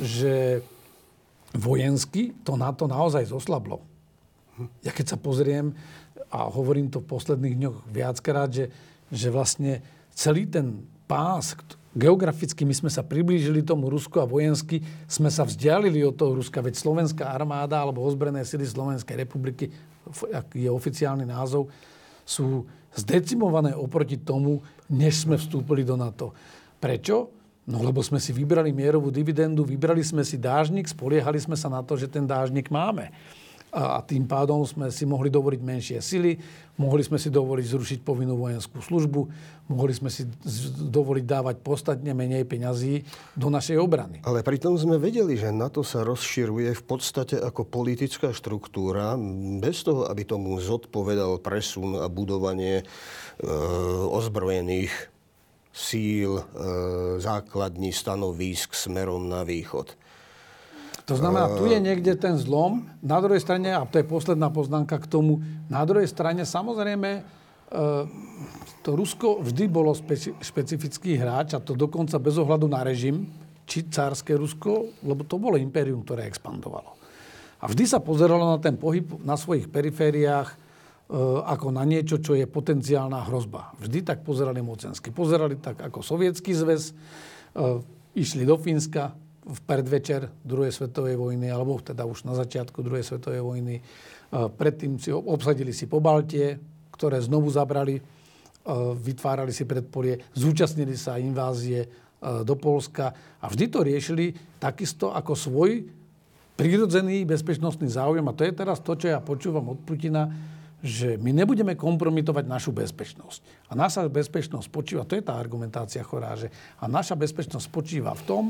[0.00, 0.64] že
[1.52, 3.84] vojensky to NATO naozaj zoslablo.
[4.80, 5.76] Ja keď sa pozriem,
[6.32, 8.72] a hovorím to v posledných dňoch viackrát, že,
[9.12, 9.84] že vlastne
[10.14, 11.54] celý ten pás,
[11.94, 16.58] geograficky my sme sa priblížili tomu Rusku a vojensky sme sa vzdialili od toho Ruska,
[16.58, 19.70] veď Slovenská armáda alebo ozbrojené sily Slovenskej republiky,
[20.10, 21.70] ak je oficiálny názov,
[22.26, 22.66] sú
[22.98, 24.58] zdecimované oproti tomu,
[24.90, 26.34] než sme vstúpili do NATO.
[26.82, 27.30] Prečo?
[27.70, 31.80] No lebo sme si vybrali mierovú dividendu, vybrali sme si dážnik, spoliehali sme sa na
[31.80, 33.14] to, že ten dážnik máme
[33.74, 36.38] a tým pádom sme si mohli dovoliť menšie sily,
[36.78, 39.20] mohli sme si dovoliť zrušiť povinnú vojenskú službu,
[39.74, 40.30] mohli sme si
[40.94, 43.02] dovoliť dávať podstatne menej peňazí
[43.34, 44.22] do našej obrany.
[44.22, 49.18] Ale pritom sme vedeli, že NATO sa rozširuje v podstate ako politická štruktúra,
[49.58, 52.84] bez toho, aby tomu zodpovedal presun a budovanie e,
[54.06, 55.10] ozbrojených
[55.74, 56.42] síl, e,
[57.18, 59.98] základní stanovísk smerom na východ.
[61.04, 62.88] To znamená, tu je niekde ten zlom.
[63.04, 67.22] Na druhej strane, a to je posledná poznámka k tomu, na druhej strane samozrejme e,
[68.80, 73.28] to Rusko vždy bolo speci- špecifický hráč a to dokonca bez ohľadu na režim,
[73.68, 76.96] či cárske Rusko, lebo to bolo impérium, ktoré expandovalo.
[77.60, 80.56] A vždy sa pozeralo na ten pohyb na svojich perifériách
[81.44, 83.76] ako na niečo, čo je potenciálna hrozba.
[83.76, 85.12] Vždy tak pozerali mocensky.
[85.12, 86.92] Pozerali tak ako sovietský zväz, e,
[88.16, 89.12] išli do Fínska
[89.44, 93.76] v predvečer druhej svetovej vojny, alebo teda už na začiatku druhej svetovej vojny.
[93.76, 93.82] E,
[94.32, 96.56] predtým si obsadili si Pobaltie,
[96.94, 97.98] ktoré znovu zabrali,
[98.96, 101.84] vytvárali si predpolie, zúčastnili sa invázie
[102.24, 105.84] do Polska a vždy to riešili takisto ako svoj
[106.56, 108.24] prírodzený bezpečnostný záujem.
[108.24, 110.32] A to je teraz to, čo ja počúvam od Putina,
[110.84, 113.68] že my nebudeme kompromitovať našu bezpečnosť.
[113.68, 118.22] A naša bezpečnosť spočíva, to je tá argumentácia chorá, že a naša bezpečnosť spočíva v
[118.24, 118.44] tom,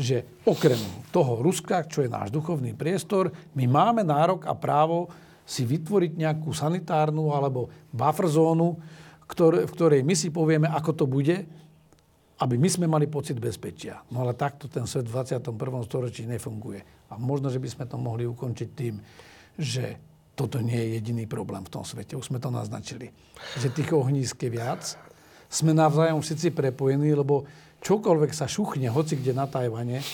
[0.00, 0.80] že okrem
[1.12, 5.12] toho Ruska, čo je náš duchovný priestor, my máme nárok a právo
[5.44, 8.80] si vytvoriť nejakú sanitárnu alebo buffer zónu,
[9.28, 11.44] v ktorej my si povieme, ako to bude,
[12.40, 14.00] aby my sme mali pocit bezpečia.
[14.08, 15.52] No ale takto ten svet v 21.
[15.84, 16.80] storočí nefunguje.
[17.12, 18.96] A možno, že by sme to mohli ukončiť tým,
[19.60, 20.00] že
[20.32, 22.16] toto nie je jediný problém v tom svete.
[22.16, 23.12] Už sme to naznačili.
[23.60, 24.96] Že tých ohnízk viac.
[25.52, 27.44] Sme navzájom všetci prepojení, lebo
[27.80, 30.04] čokoľvek sa šuchne, hoci kde na Tajvane,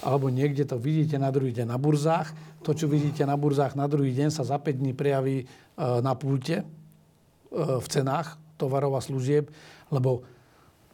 [0.00, 2.32] alebo niekde to vidíte na druhý deň na burzách,
[2.64, 5.46] to, čo vidíte na burzách na druhý deň, sa za 5 dní prejaví e,
[6.00, 6.64] na pulte e,
[7.54, 9.52] v cenách tovarov a služieb,
[9.92, 10.24] lebo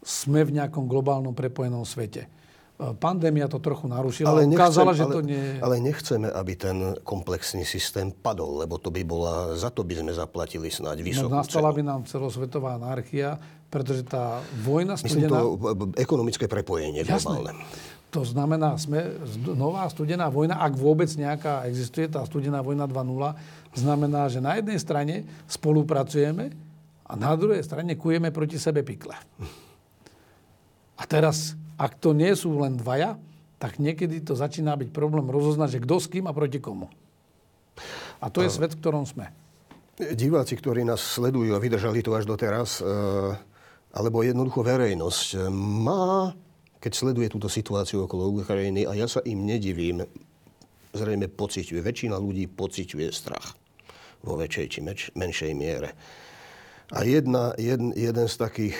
[0.06, 2.30] sme v nejakom globálnom prepojenom svete.
[2.76, 4.28] Pandémia to trochu narušila.
[4.28, 5.44] Ale, nechcem, Ukázala, že ale, to nie...
[5.64, 6.76] ale nechceme, aby ten
[7.08, 11.32] komplexný systém padol, lebo to by bola, za to by sme zaplatili snáď no, vysokú
[11.32, 15.26] no, Nastala by nám celosvetová anarchia, pretože tá vojna studená...
[15.26, 17.52] Myslím to ekonomické prepojenie globálne.
[18.14, 19.18] To znamená, sme
[19.52, 24.78] nová studená vojna, ak vôbec nejaká existuje, tá studená vojna 2.0, znamená, že na jednej
[24.80, 25.14] strane
[25.50, 26.54] spolupracujeme
[27.04, 29.18] a na druhej strane kujeme proti sebe pikle.
[30.96, 33.20] A teraz ak to nie sú len dvaja,
[33.60, 36.88] tak niekedy to začína byť problém rozoznať, že kto s kým a proti komu.
[38.20, 39.28] A to je svet, v ktorom sme.
[39.96, 42.84] Diváci, ktorí nás sledujú a vydržali to až doteraz, e,
[43.96, 46.36] alebo jednoducho verejnosť, e, má,
[46.76, 50.04] keď sleduje túto situáciu okolo Ukrajiny, a ja sa im nedivím,
[50.92, 53.56] zrejme pociťuje, väčšina ľudí pociťuje strach
[54.20, 54.80] vo väčšej či
[55.16, 55.96] menšej miere.
[56.92, 58.76] A jedna, jeden, jeden z takých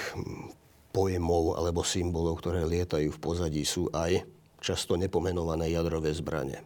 [0.95, 4.23] pojmov alebo symbolov, ktoré lietajú v pozadí, sú aj
[4.63, 6.63] často nepomenované jadrové zbranie.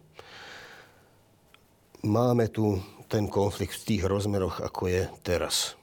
[2.07, 2.79] Máme tu
[3.11, 5.80] ten konflikt v tých rozmeroch, ako je teraz.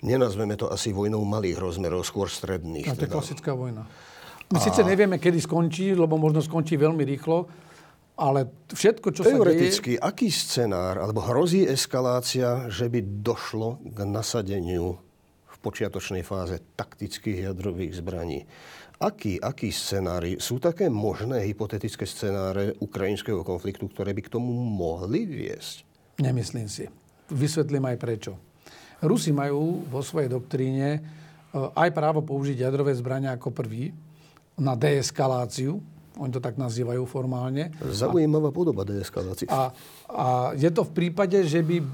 [0.00, 2.88] Nenazveme to asi vojnou malých rozmerov, skôr stredných.
[2.88, 3.14] A to je teda.
[3.20, 3.84] klasická vojna.
[4.50, 4.64] My a...
[4.64, 7.46] síce nevieme, kedy skončí, lebo možno skončí veľmi rýchlo,
[8.20, 10.08] ale všetko, čo Teoreticky, sa deje...
[10.08, 15.00] aký scenár, alebo hrozí eskalácia, že by došlo k nasadeniu
[15.60, 18.48] počiatočnej fáze taktických jadrových zbraní.
[19.00, 25.24] Aký, aký scenári, sú také možné hypotetické scenáre ukrajinského konfliktu, ktoré by k tomu mohli
[25.24, 25.84] viesť?
[26.20, 26.84] Nemyslím si.
[27.32, 28.32] Vysvetlím aj prečo.
[29.00, 31.00] Rusi majú vo svojej doktríne e,
[31.56, 33.92] aj právo použiť jadrové zbrania ako prvý
[34.60, 35.80] na deeskaláciu.
[36.20, 37.72] Oni to tak nazývajú formálne.
[37.80, 39.48] Zaujímavá podoba deeskalácie.
[39.48, 39.72] A,
[40.12, 41.86] a je to v prípade, že by e,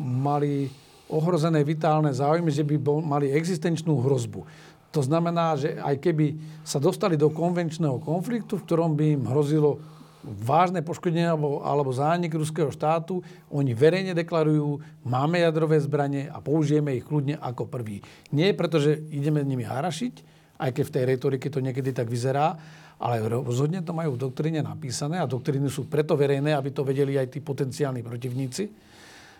[0.00, 0.72] mali
[1.12, 4.48] ohrozené vitálne záujmy, že by bol, mali existenčnú hrozbu.
[4.92, 9.80] To znamená, že aj keby sa dostali do konvenčného konfliktu, v ktorom by im hrozilo
[10.22, 13.20] vážne poškodenie alebo, alebo zánik ruského štátu,
[13.50, 18.00] oni verejne deklarujú, máme jadrové zbranie a použijeme ich kľudne ako prvý.
[18.30, 20.14] Nie preto, že ideme nimi harašiť,
[20.62, 22.54] aj keď v tej retorike to niekedy tak vyzerá,
[23.02, 27.18] ale rozhodne to majú v doktríne napísané a doktríny sú preto verejné, aby to vedeli
[27.18, 28.94] aj tí potenciálni protivníci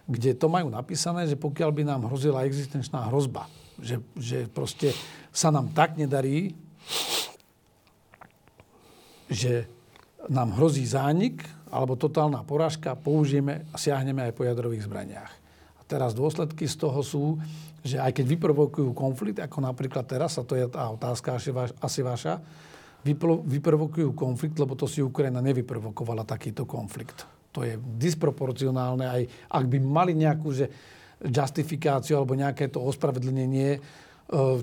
[0.07, 3.47] kde to majú napísané, že pokiaľ by nám hrozila existenčná hrozba,
[3.79, 4.91] že, že proste
[5.31, 6.59] sa nám tak nedarí,
[9.31, 9.71] že
[10.31, 11.43] nám hrozí zánik
[11.73, 15.33] alebo totálna porážka, použijeme a siahneme aj po jadrových zbraniach.
[15.79, 17.25] A teraz dôsledky z toho sú,
[17.83, 21.75] že aj keď vyprovokujú konflikt, ako napríklad teraz, a to je tá otázka asi, vaš,
[21.81, 22.39] asi vaša,
[23.49, 29.23] vyprovokujú konflikt, lebo to si Ukrajina nevyprovokovala takýto konflikt to je disproporcionálne, aj
[29.53, 30.73] ak by mali nejakú že
[31.23, 33.81] justifikáciu alebo nejaké to ospravedlnenie, e,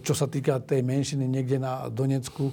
[0.02, 2.52] čo sa týka tej menšiny niekde na Donecku,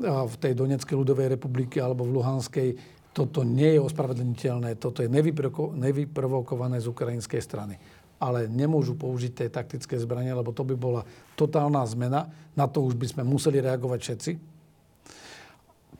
[0.00, 2.68] v tej Doneckej ľudovej republike alebo v Luhanskej,
[3.12, 7.76] toto nie je ospravedlniteľné, toto je nevyprovokované z ukrajinskej strany.
[8.16, 11.02] Ale nemôžu použiť tie taktické zbranie, lebo to by bola
[11.36, 12.32] totálna zmena.
[12.56, 14.32] Na to už by sme museli reagovať všetci.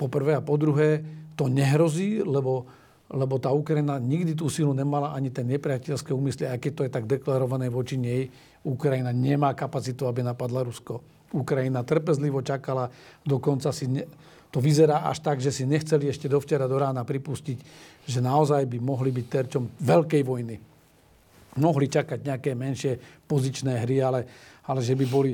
[0.00, 1.04] Po prvé a po druhé,
[1.36, 2.64] to nehrozí, lebo
[3.12, 6.94] lebo tá Ukrajina nikdy tú silu nemala ani ten nepriateľské úmysly, aj keď to je
[6.96, 8.32] tak deklarované voči nej.
[8.64, 11.04] Ukrajina nemá kapacitu, aby napadla Rusko.
[11.32, 12.92] Ukrajina trpezlivo čakala,
[13.24, 14.04] dokonca si ne,
[14.52, 17.58] to vyzerá až tak, že si nechceli ešte dovčera do rána pripustiť,
[18.04, 20.56] že naozaj by mohli byť terčom veľkej vojny.
[21.52, 24.20] mohli čakať nejaké menšie pozičné hry, ale,
[24.68, 25.32] ale že by boli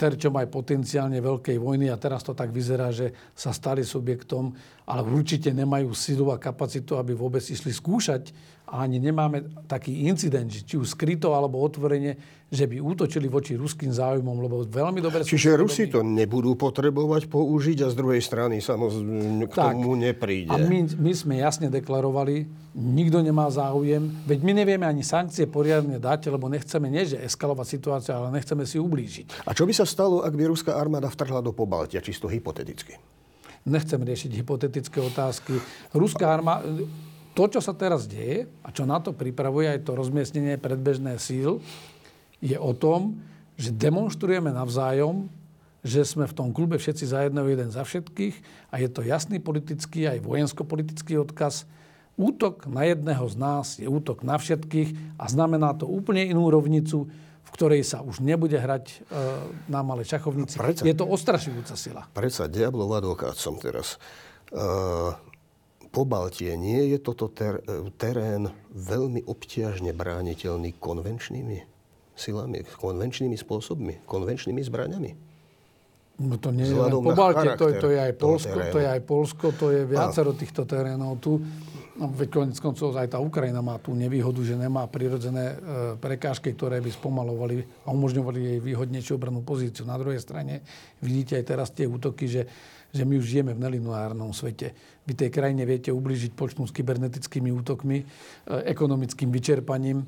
[0.00, 4.50] terčom aj potenciálne veľkej vojny a teraz to tak vyzerá, že sa stali subjektom,
[4.90, 8.34] ale určite nemajú silu a kapacitu, aby vôbec išli skúšať
[8.66, 12.18] a ani nemáme taký incident, či už skryto alebo otvorene,
[12.50, 15.22] že by útočili voči ruským záujmom, lebo veľmi dobre...
[15.22, 19.78] Čiže Rusi to nebudú potrebovať použiť a z druhej strany samozrejme k tak.
[19.78, 20.50] tomu nepríde.
[20.50, 26.02] A my, my sme jasne deklarovali, nikto nemá záujem, veď my nevieme ani sankcie poriadne
[26.02, 29.46] dať, lebo nechceme nie že eskalovať situáciu, ale nechceme si ublížiť.
[29.46, 33.19] A čo by sa stalo, ak by ruská armáda vtrhla do Pobaltia, čisto hypoteticky?
[33.68, 35.60] Nechcem riešiť hypotetické otázky.
[35.92, 36.64] Ruská armáda
[37.34, 41.62] to, čo sa teraz deje a čo na to pripravuje aj to rozmiestnenie predbežné síl,
[42.42, 43.22] je o tom,
[43.54, 45.30] že demonstrujeme navzájom,
[45.80, 48.36] že sme v tom klube všetci za jedného, jeden za všetkých
[48.68, 51.64] a je to jasný politický aj vojensko-politický odkaz.
[52.20, 57.08] Útok na jedného z nás je útok na všetkých a znamená to úplne inú rovnicu,
[57.50, 58.96] v ktorej sa už nebude hrať e,
[59.66, 60.54] na malé šachovnici.
[60.54, 62.06] Preca, je to ostrašujúca sila.
[62.14, 63.98] Predsa diablov advokát som teraz.
[64.50, 65.14] Uh,
[65.90, 67.62] po Baltie nie je toto ter,
[67.98, 71.58] terén veľmi obťažne brániteľný konvenčnými
[72.14, 75.10] silami, konvenčnými spôsobmi, konvenčnými zbraňami?
[76.20, 79.00] No to nie je len po Baltie, to, to, je aj Polsko, to je aj
[79.08, 81.40] Polsko, to je viacero týchto terénov tu.
[82.00, 85.56] No, veď konec koncov aj tá Ukrajina má tú nevýhodu, že nemá prirodzené e,
[86.00, 89.84] prekážky, ktoré by spomalovali a umožňovali jej výhodnejšiu obranú pozíciu.
[89.84, 90.64] Na druhej strane
[91.04, 92.48] vidíte aj teraz tie útoky, že
[92.90, 94.74] že my už žijeme v nelineárnom svete.
[95.06, 98.04] Vy tej krajine viete ublížiť počnú s kybernetickými útokmi, e,
[98.66, 100.02] ekonomickým vyčerpaním,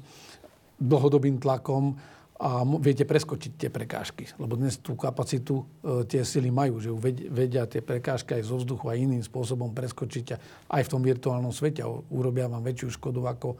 [0.82, 1.94] dlhodobým tlakom
[2.42, 4.26] a viete preskočiť tie prekážky.
[4.34, 6.90] Lebo dnes tú kapacitu e, tie sily majú, že
[7.30, 10.36] vedia tie prekážky aj zo vzduchu a iným spôsobom preskočiť a
[10.74, 13.54] aj v tom virtuálnom svete urobia vám väčšiu škodu ako,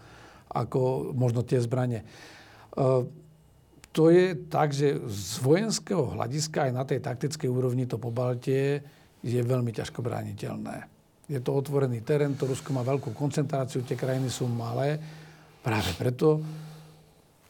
[0.50, 0.80] ako
[1.14, 2.02] možno tie zbranie.
[2.02, 2.06] E,
[3.94, 8.82] to je tak, že z vojenského hľadiska aj na tej taktickej úrovni to pobaltie
[9.22, 10.90] je veľmi ťažko brániteľné.
[11.30, 14.98] Je to otvorený terén, to Rusko má veľkú koncentráciu, tie krajiny sú malé.
[15.62, 16.42] Práve preto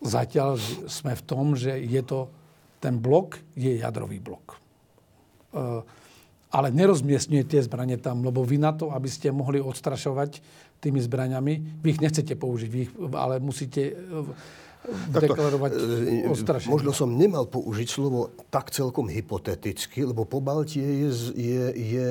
[0.03, 0.59] zatiaľ
[0.91, 2.31] sme v tom, že je to,
[2.83, 4.59] ten blok je jadrový blok.
[5.55, 5.83] E,
[6.53, 10.43] ale nerozmiestňuje tie zbranie tam, lebo vy na to, aby ste mohli odstrašovať
[10.83, 13.95] tými zbraniami, vy ich nechcete použiť, vy ich, ale musíte
[15.15, 15.79] deklarovať e,
[16.27, 16.75] ostrašenie.
[16.75, 22.11] Možno som nemal použiť slovo tak celkom hypoteticky, lebo po Baltie je, je, je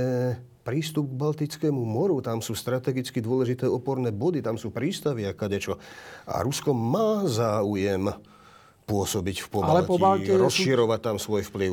[0.62, 5.82] prístup k Baltickému moru, tam sú strategicky dôležité oporné body, tam sú prístavy a kadečo.
[6.30, 8.14] A Rusko má záujem
[8.86, 9.98] pôsobiť v Pobalti, Ale po
[10.46, 11.06] rozširovať sú...
[11.06, 11.72] tam svoj vplyv.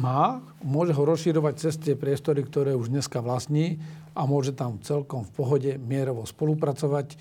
[0.00, 3.78] Má, môže ho rozširovať cez tie priestory, ktoré už dneska vlastní
[4.16, 7.14] a môže tam celkom v pohode mierovo spolupracovať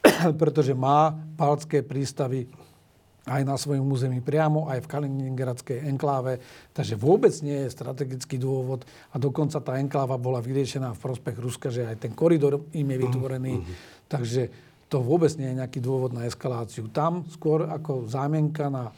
[0.40, 2.48] pretože má baltské prístavy
[3.28, 6.40] aj na svojom území priamo, aj v Kaliningradskej enkláve.
[6.72, 11.68] Takže vôbec nie je strategický dôvod a dokonca tá enkláva bola vyriešená v prospech Ruska,
[11.68, 13.54] že aj ten koridor im je vytvorený.
[13.60, 13.74] Uh-huh.
[14.08, 14.42] Takže
[14.88, 16.88] to vôbec nie je nejaký dôvod na eskaláciu.
[16.90, 18.90] Tam skôr ako zámienka na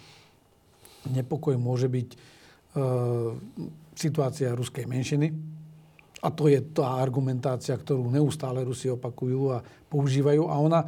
[1.10, 2.16] nepokoj môže byť e,
[3.98, 5.34] situácia ruskej menšiny,
[6.22, 9.58] a to je tá argumentácia, ktorú neustále Rusi opakujú a
[9.90, 10.46] používajú.
[10.46, 10.80] A ona,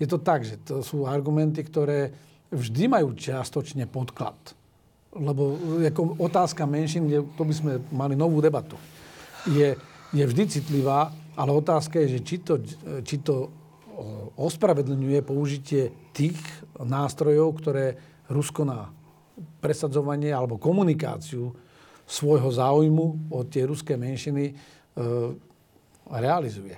[0.00, 2.08] je to tak, že to sú argumenty, ktoré
[2.52, 4.36] vždy majú čiastočne podklad.
[5.16, 8.76] Lebo ako otázka menšín, to by sme mali novú debatu,
[9.48, 9.74] je,
[10.12, 12.54] je vždy citlivá, ale otázka je, že či to,
[13.02, 13.48] či to
[14.38, 16.38] ospravedlňuje použitie tých
[16.78, 17.86] nástrojov, ktoré
[18.30, 18.92] Rusko na
[19.58, 21.50] presadzovanie alebo komunikáciu
[22.06, 24.54] svojho záujmu od tie ruské menšiny
[24.98, 25.02] E,
[26.08, 26.74] realizuje.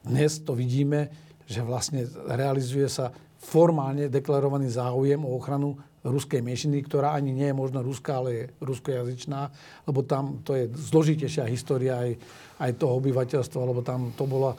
[0.00, 1.12] Dnes to vidíme,
[1.44, 7.56] že vlastne realizuje sa formálne deklarovaný záujem o ochranu ruskej menšiny, ktorá ani nie je
[7.56, 9.40] možno ruská, ale je ruskojazyčná,
[9.84, 12.10] lebo tam to je zložitejšia história aj,
[12.60, 14.52] aj toho obyvateľstva, lebo tam to bola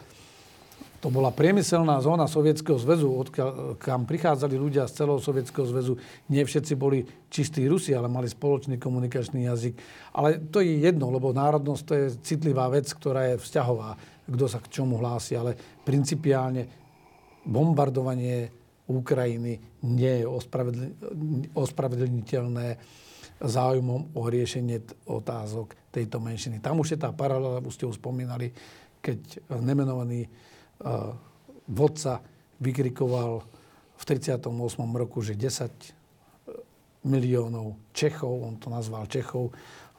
[1.02, 5.98] to bola priemyselná zóna Sovietskeho zväzu, odkiaľ, kam prichádzali ľudia z celého Sovietskeho zväzu.
[6.30, 9.74] Nie všetci boli čistí Rusi, ale mali spoločný komunikačný jazyk.
[10.14, 13.98] Ale to je jedno, lebo národnosť to je citlivá vec, ktorá je vzťahová,
[14.30, 15.34] kto sa k čomu hlási.
[15.34, 16.70] Ale principiálne
[17.50, 18.61] bombardovanie
[18.92, 19.54] Ukrajiny
[19.88, 20.26] nie je
[21.56, 22.68] ospravedlniteľné
[23.42, 26.62] záujmom o riešenie otázok tejto menšiny.
[26.62, 28.54] Tam už je tá paralela, už ste už spomínali,
[29.02, 30.30] keď nemenovaný
[31.66, 32.22] vodca
[32.62, 33.42] vykrikoval
[33.98, 34.46] v 38.
[34.94, 35.70] roku, že 10
[37.02, 39.50] miliónov Čechov, on to nazval Čechov,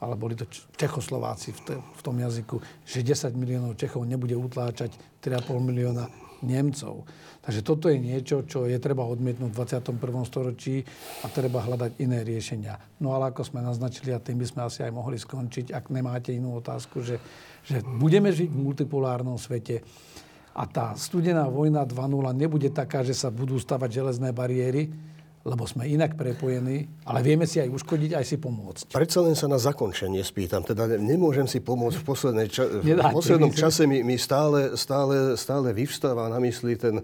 [0.02, 0.47] ale boli to
[0.78, 6.06] Čechoslováci v, te, v tom jazyku, že 10 miliónov Čechov nebude utláčať 3,5 milióna
[6.43, 7.06] Nemcov.
[7.43, 9.98] Takže toto je niečo, čo je treba odmietnúť v 21.
[10.31, 10.86] storočí
[11.23, 12.78] a treba hľadať iné riešenia.
[13.02, 16.31] No ale ako sme naznačili, a tým by sme asi aj mohli skončiť, ak nemáte
[16.31, 17.19] inú otázku, že,
[17.66, 19.82] že budeme žiť v multipolárnom svete
[20.55, 24.93] a tá studená vojna 2.0 nebude taká, že sa budú stavať železné bariéry,
[25.43, 28.85] lebo sme inak prepojení, ale vieme si aj uškodiť, aj si pomôcť.
[28.94, 30.62] Predsa len sa na zakončenie spýtam.
[30.62, 35.74] Teda nemôžem si pomôcť v, poslednej ča- v poslednom čase mi, mi stále, stále, stále
[35.74, 37.02] vyvstáva na mysli ten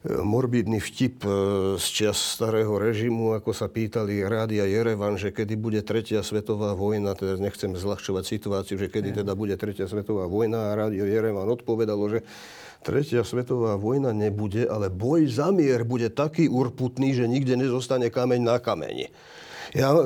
[0.00, 1.30] morbidný vtip e,
[1.76, 7.12] z čas starého režimu, ako sa pýtali Rádia Jerevan, že kedy bude tretia svetová vojna,
[7.12, 12.00] teda nechcem zľahčovať situáciu, že kedy teda bude tretia svetová vojna a Rádio Jerevan odpovedalo,
[12.08, 12.24] že
[12.80, 18.40] tretia svetová vojna nebude, ale boj za mier bude taký urputný, že nikde nezostane kameň
[18.40, 19.12] na kameni.
[19.76, 20.02] Ja e,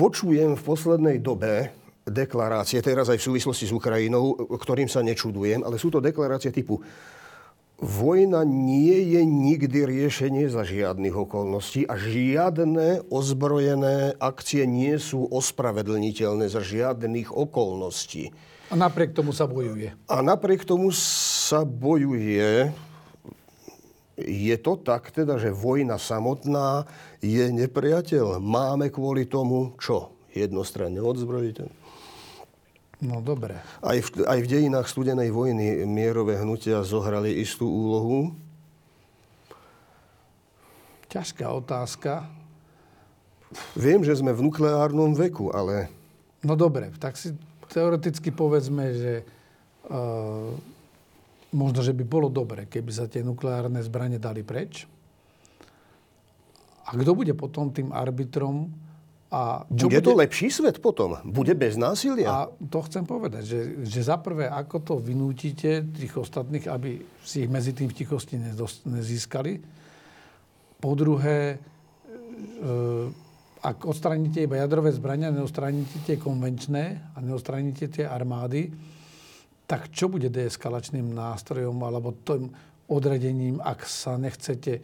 [0.00, 1.76] počujem v poslednej dobe
[2.08, 6.80] deklarácie, teraz aj v súvislosti s Ukrajinou, ktorým sa nečudujem, ale sú to deklarácie typu
[7.76, 16.48] Vojna nie je nikdy riešenie za žiadnych okolností a žiadne ozbrojené akcie nie sú ospravedlniteľné
[16.48, 18.32] za žiadnych okolností.
[18.72, 19.92] A napriek tomu sa bojuje.
[20.08, 22.72] A napriek tomu sa bojuje.
[24.24, 26.88] Je to tak teda, že vojna samotná
[27.20, 28.40] je nepriateľ.
[28.40, 30.16] Máme kvôli tomu čo?
[30.32, 31.85] Jednostranne odzbrojiť?
[32.96, 33.60] No dobre.
[33.84, 38.32] Aj v, aj v dejinách studenej vojny mierové hnutia zohrali istú úlohu.
[41.12, 42.24] Ťažká otázka.
[43.76, 45.92] Viem, že sme v nukleárnom veku, ale...
[46.40, 47.36] No dobre, tak si
[47.68, 49.12] teoreticky povedzme, že
[49.92, 50.50] uh,
[51.52, 54.88] možno, že by bolo dobre, keby sa tie nukleárne zbranie dali preč.
[56.86, 58.72] A kto bude potom tým arbitrom,
[59.26, 61.18] a čo bude, bude to lepší svet potom?
[61.26, 62.30] Bude bez násilia?
[62.30, 67.42] A to chcem povedať, že, že za prvé, ako to vynútite tých ostatných, aby si
[67.42, 68.38] ich medzi tým v tichosti
[68.86, 69.58] nezískali.
[70.78, 72.70] Po druhé, e,
[73.66, 78.70] ak odstraníte iba jadrové zbrania, neodstraníte tie konvenčné a neodstraníte tie armády,
[79.66, 82.54] tak čo bude deeskalačným nástrojom alebo tým
[82.86, 84.78] odradením, ak sa nechcete,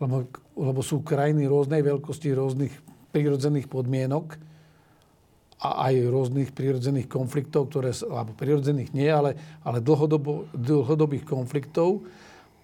[0.00, 0.24] lebo,
[0.56, 4.40] lebo sú krajiny rôznej veľkosti, rôznych prírodzených podmienok
[5.62, 12.02] a aj rôznych prírodzených konfliktov, ktoré, alebo prírodzených nie, ale, ale dlhodobo, dlhodobých konfliktov.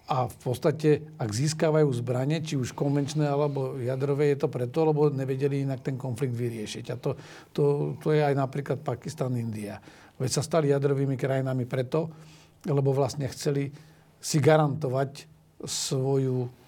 [0.09, 5.13] A v podstate, ak získavajú zbranie, či už konvenčné alebo jadrové, je to preto, lebo
[5.13, 6.85] nevedeli inak ten konflikt vyriešiť.
[6.91, 7.13] A to,
[7.53, 7.63] to,
[8.01, 9.77] to je aj napríklad Pakistan, India.
[10.17, 12.09] Veď sa stali jadrovými krajinami preto,
[12.65, 13.69] lebo vlastne chceli
[14.19, 15.29] si garantovať
[15.63, 16.58] svoju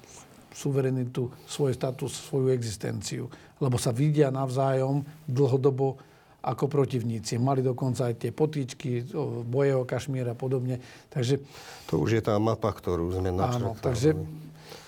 [0.52, 3.32] suverenitu, svoj status, svoju existenciu.
[3.58, 5.98] Lebo sa vidia navzájom dlhodobo
[6.42, 7.38] ako protivníci.
[7.38, 9.06] Mali dokonca aj tie potýčky,
[9.46, 10.82] boje o Kašmír a podobne.
[11.14, 11.38] Takže,
[11.86, 13.62] to už je tá mapa, ktorú sme načrtali.
[13.62, 14.18] Áno, takže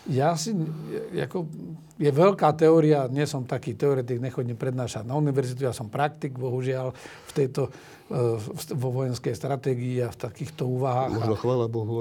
[0.09, 0.51] ja si,
[1.15, 1.47] ako,
[1.95, 6.91] je veľká teória, nie som taký teoretik, nechodím prednášať na univerzitu, ja som praktik, bohužiaľ,
[7.30, 7.71] v tejto,
[8.11, 8.38] e,
[8.75, 11.23] vo vojenskej stratégii a v takýchto úvahách.
[11.23, 11.95] Možno chvála Bohu,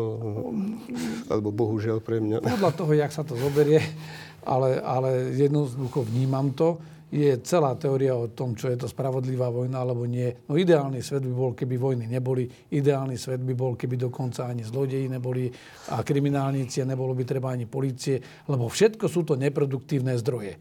[1.30, 2.42] alebo bohužiaľ pre mňa.
[2.42, 3.84] Podľa toho, jak sa to zoberie,
[4.42, 6.82] ale, ale jednoducho vnímam to
[7.12, 10.32] je celá teória o tom, čo je to spravodlivá vojna alebo nie.
[10.48, 12.48] No ideálny svet by bol, keby vojny neboli.
[12.48, 15.52] Ideálny svet by bol, keby dokonca ani zlodeji neboli
[15.92, 18.16] a kriminálnici a nebolo by treba ani policie,
[18.48, 20.56] lebo všetko sú to neproduktívne zdroje.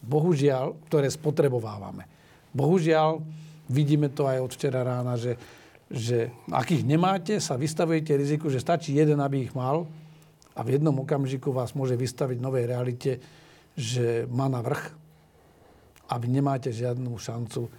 [0.00, 2.08] Bohužiaľ, ktoré spotrebovávame.
[2.56, 3.20] Bohužiaľ,
[3.68, 5.36] vidíme to aj od včera rána, že,
[5.92, 9.84] že ak ich nemáte, sa vystavujete riziku, že stačí jeden, aby ich mal
[10.56, 13.20] a v jednom okamžiku vás môže vystaviť novej realite,
[13.76, 14.99] že má na vrch
[16.10, 17.70] a vy nemáte žiadnu šancu e,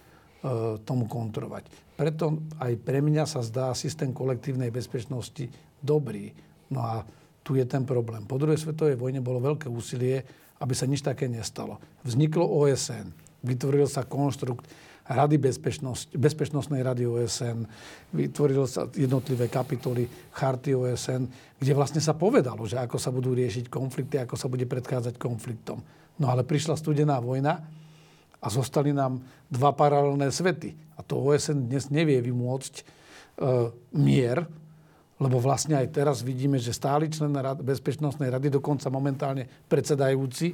[0.88, 1.68] tomu kontrolovať.
[1.92, 5.44] Preto aj pre mňa sa zdá systém kolektívnej bezpečnosti
[5.84, 6.32] dobrý.
[6.72, 7.04] No a
[7.44, 8.24] tu je ten problém.
[8.24, 10.24] Po druhej svetovej vojne bolo veľké úsilie,
[10.62, 11.76] aby sa nič také nestalo.
[12.06, 13.12] Vzniklo OSN,
[13.44, 14.64] vytvoril sa konštrukt
[15.02, 17.66] Rady bezpečnosť, Bezpečnostnej rady OSN,
[18.14, 21.26] vytvoril sa jednotlivé kapitoly Charty OSN,
[21.58, 25.82] kde vlastne sa povedalo, že ako sa budú riešiť konflikty, ako sa bude predchádzať konfliktom.
[26.22, 27.66] No ale prišla studená vojna,
[28.42, 30.74] a zostali nám dva paralelné svety.
[30.98, 32.82] A to OSN dnes nevie vymôcť e,
[33.94, 34.42] mier,
[35.22, 40.50] lebo vlastne aj teraz vidíme, že stály člen rad, Bezpečnostnej rady, dokonca momentálne predsedajúci,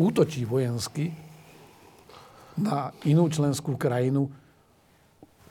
[0.00, 1.12] útočí vojensky
[2.56, 4.32] na inú členskú krajinu,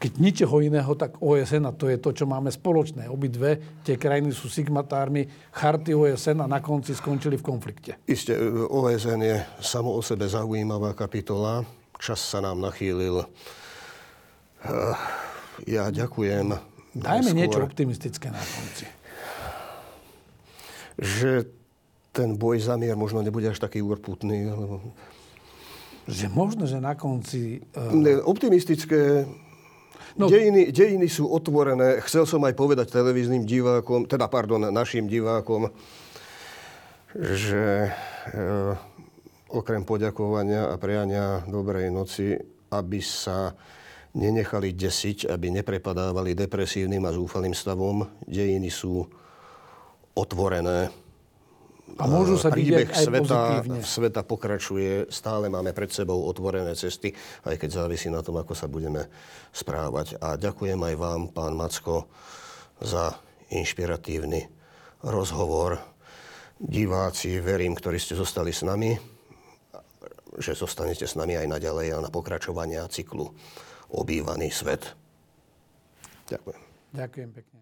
[0.02, 3.06] keď ničeho iného, tak OSN, a to je to, čo máme spoločné.
[3.06, 8.02] Obidve tie krajiny sú sigmatármi charty OSN a na konci skončili v konflikte.
[8.10, 8.34] Isté,
[8.66, 11.62] OSN je samo o sebe zaujímavá kapitola.
[12.02, 13.30] Čas sa nám nachýlil.
[15.70, 16.50] Ja ďakujem.
[16.98, 18.90] Dajme niečo optimistické na konci.
[21.02, 21.50] že
[22.14, 24.54] ten boj za mier možno nebude až taký urputný.
[26.06, 27.66] Že možno, že na konci...
[27.74, 28.22] Uh...
[28.26, 29.26] Optimistické
[30.20, 30.28] No.
[30.28, 32.04] Dejiny, dejiny sú otvorené.
[32.04, 35.72] Chcel som aj povedať televíznym divákom, teda pardon, našim divákom,
[37.16, 37.92] že e,
[39.52, 42.36] okrem poďakovania a priania dobrej noci,
[42.72, 43.56] aby sa
[44.12, 48.04] nenechali desiť, aby neprepadávali depresívnym a zúfalým stavom.
[48.28, 49.08] Dejiny sú
[50.16, 50.92] otvorené.
[51.98, 53.80] A môžu sa Príbeh aj sveta, pozitívne.
[53.84, 57.12] sveta pokračuje, stále máme pred sebou otvorené cesty,
[57.44, 59.10] aj keď závisí na tom, ako sa budeme
[59.52, 60.20] správať.
[60.24, 62.08] A ďakujem aj vám, pán Macko,
[62.82, 63.18] za
[63.52, 64.48] inšpiratívny
[65.06, 65.82] rozhovor.
[66.62, 68.94] Diváci, verím, ktorí ste zostali s nami,
[70.38, 73.34] že zostanete s nami aj naďalej a na pokračovania cyklu
[73.92, 74.96] Obývaný svet.
[76.32, 76.62] Ďakujem.
[76.96, 77.61] Ďakujem pekne.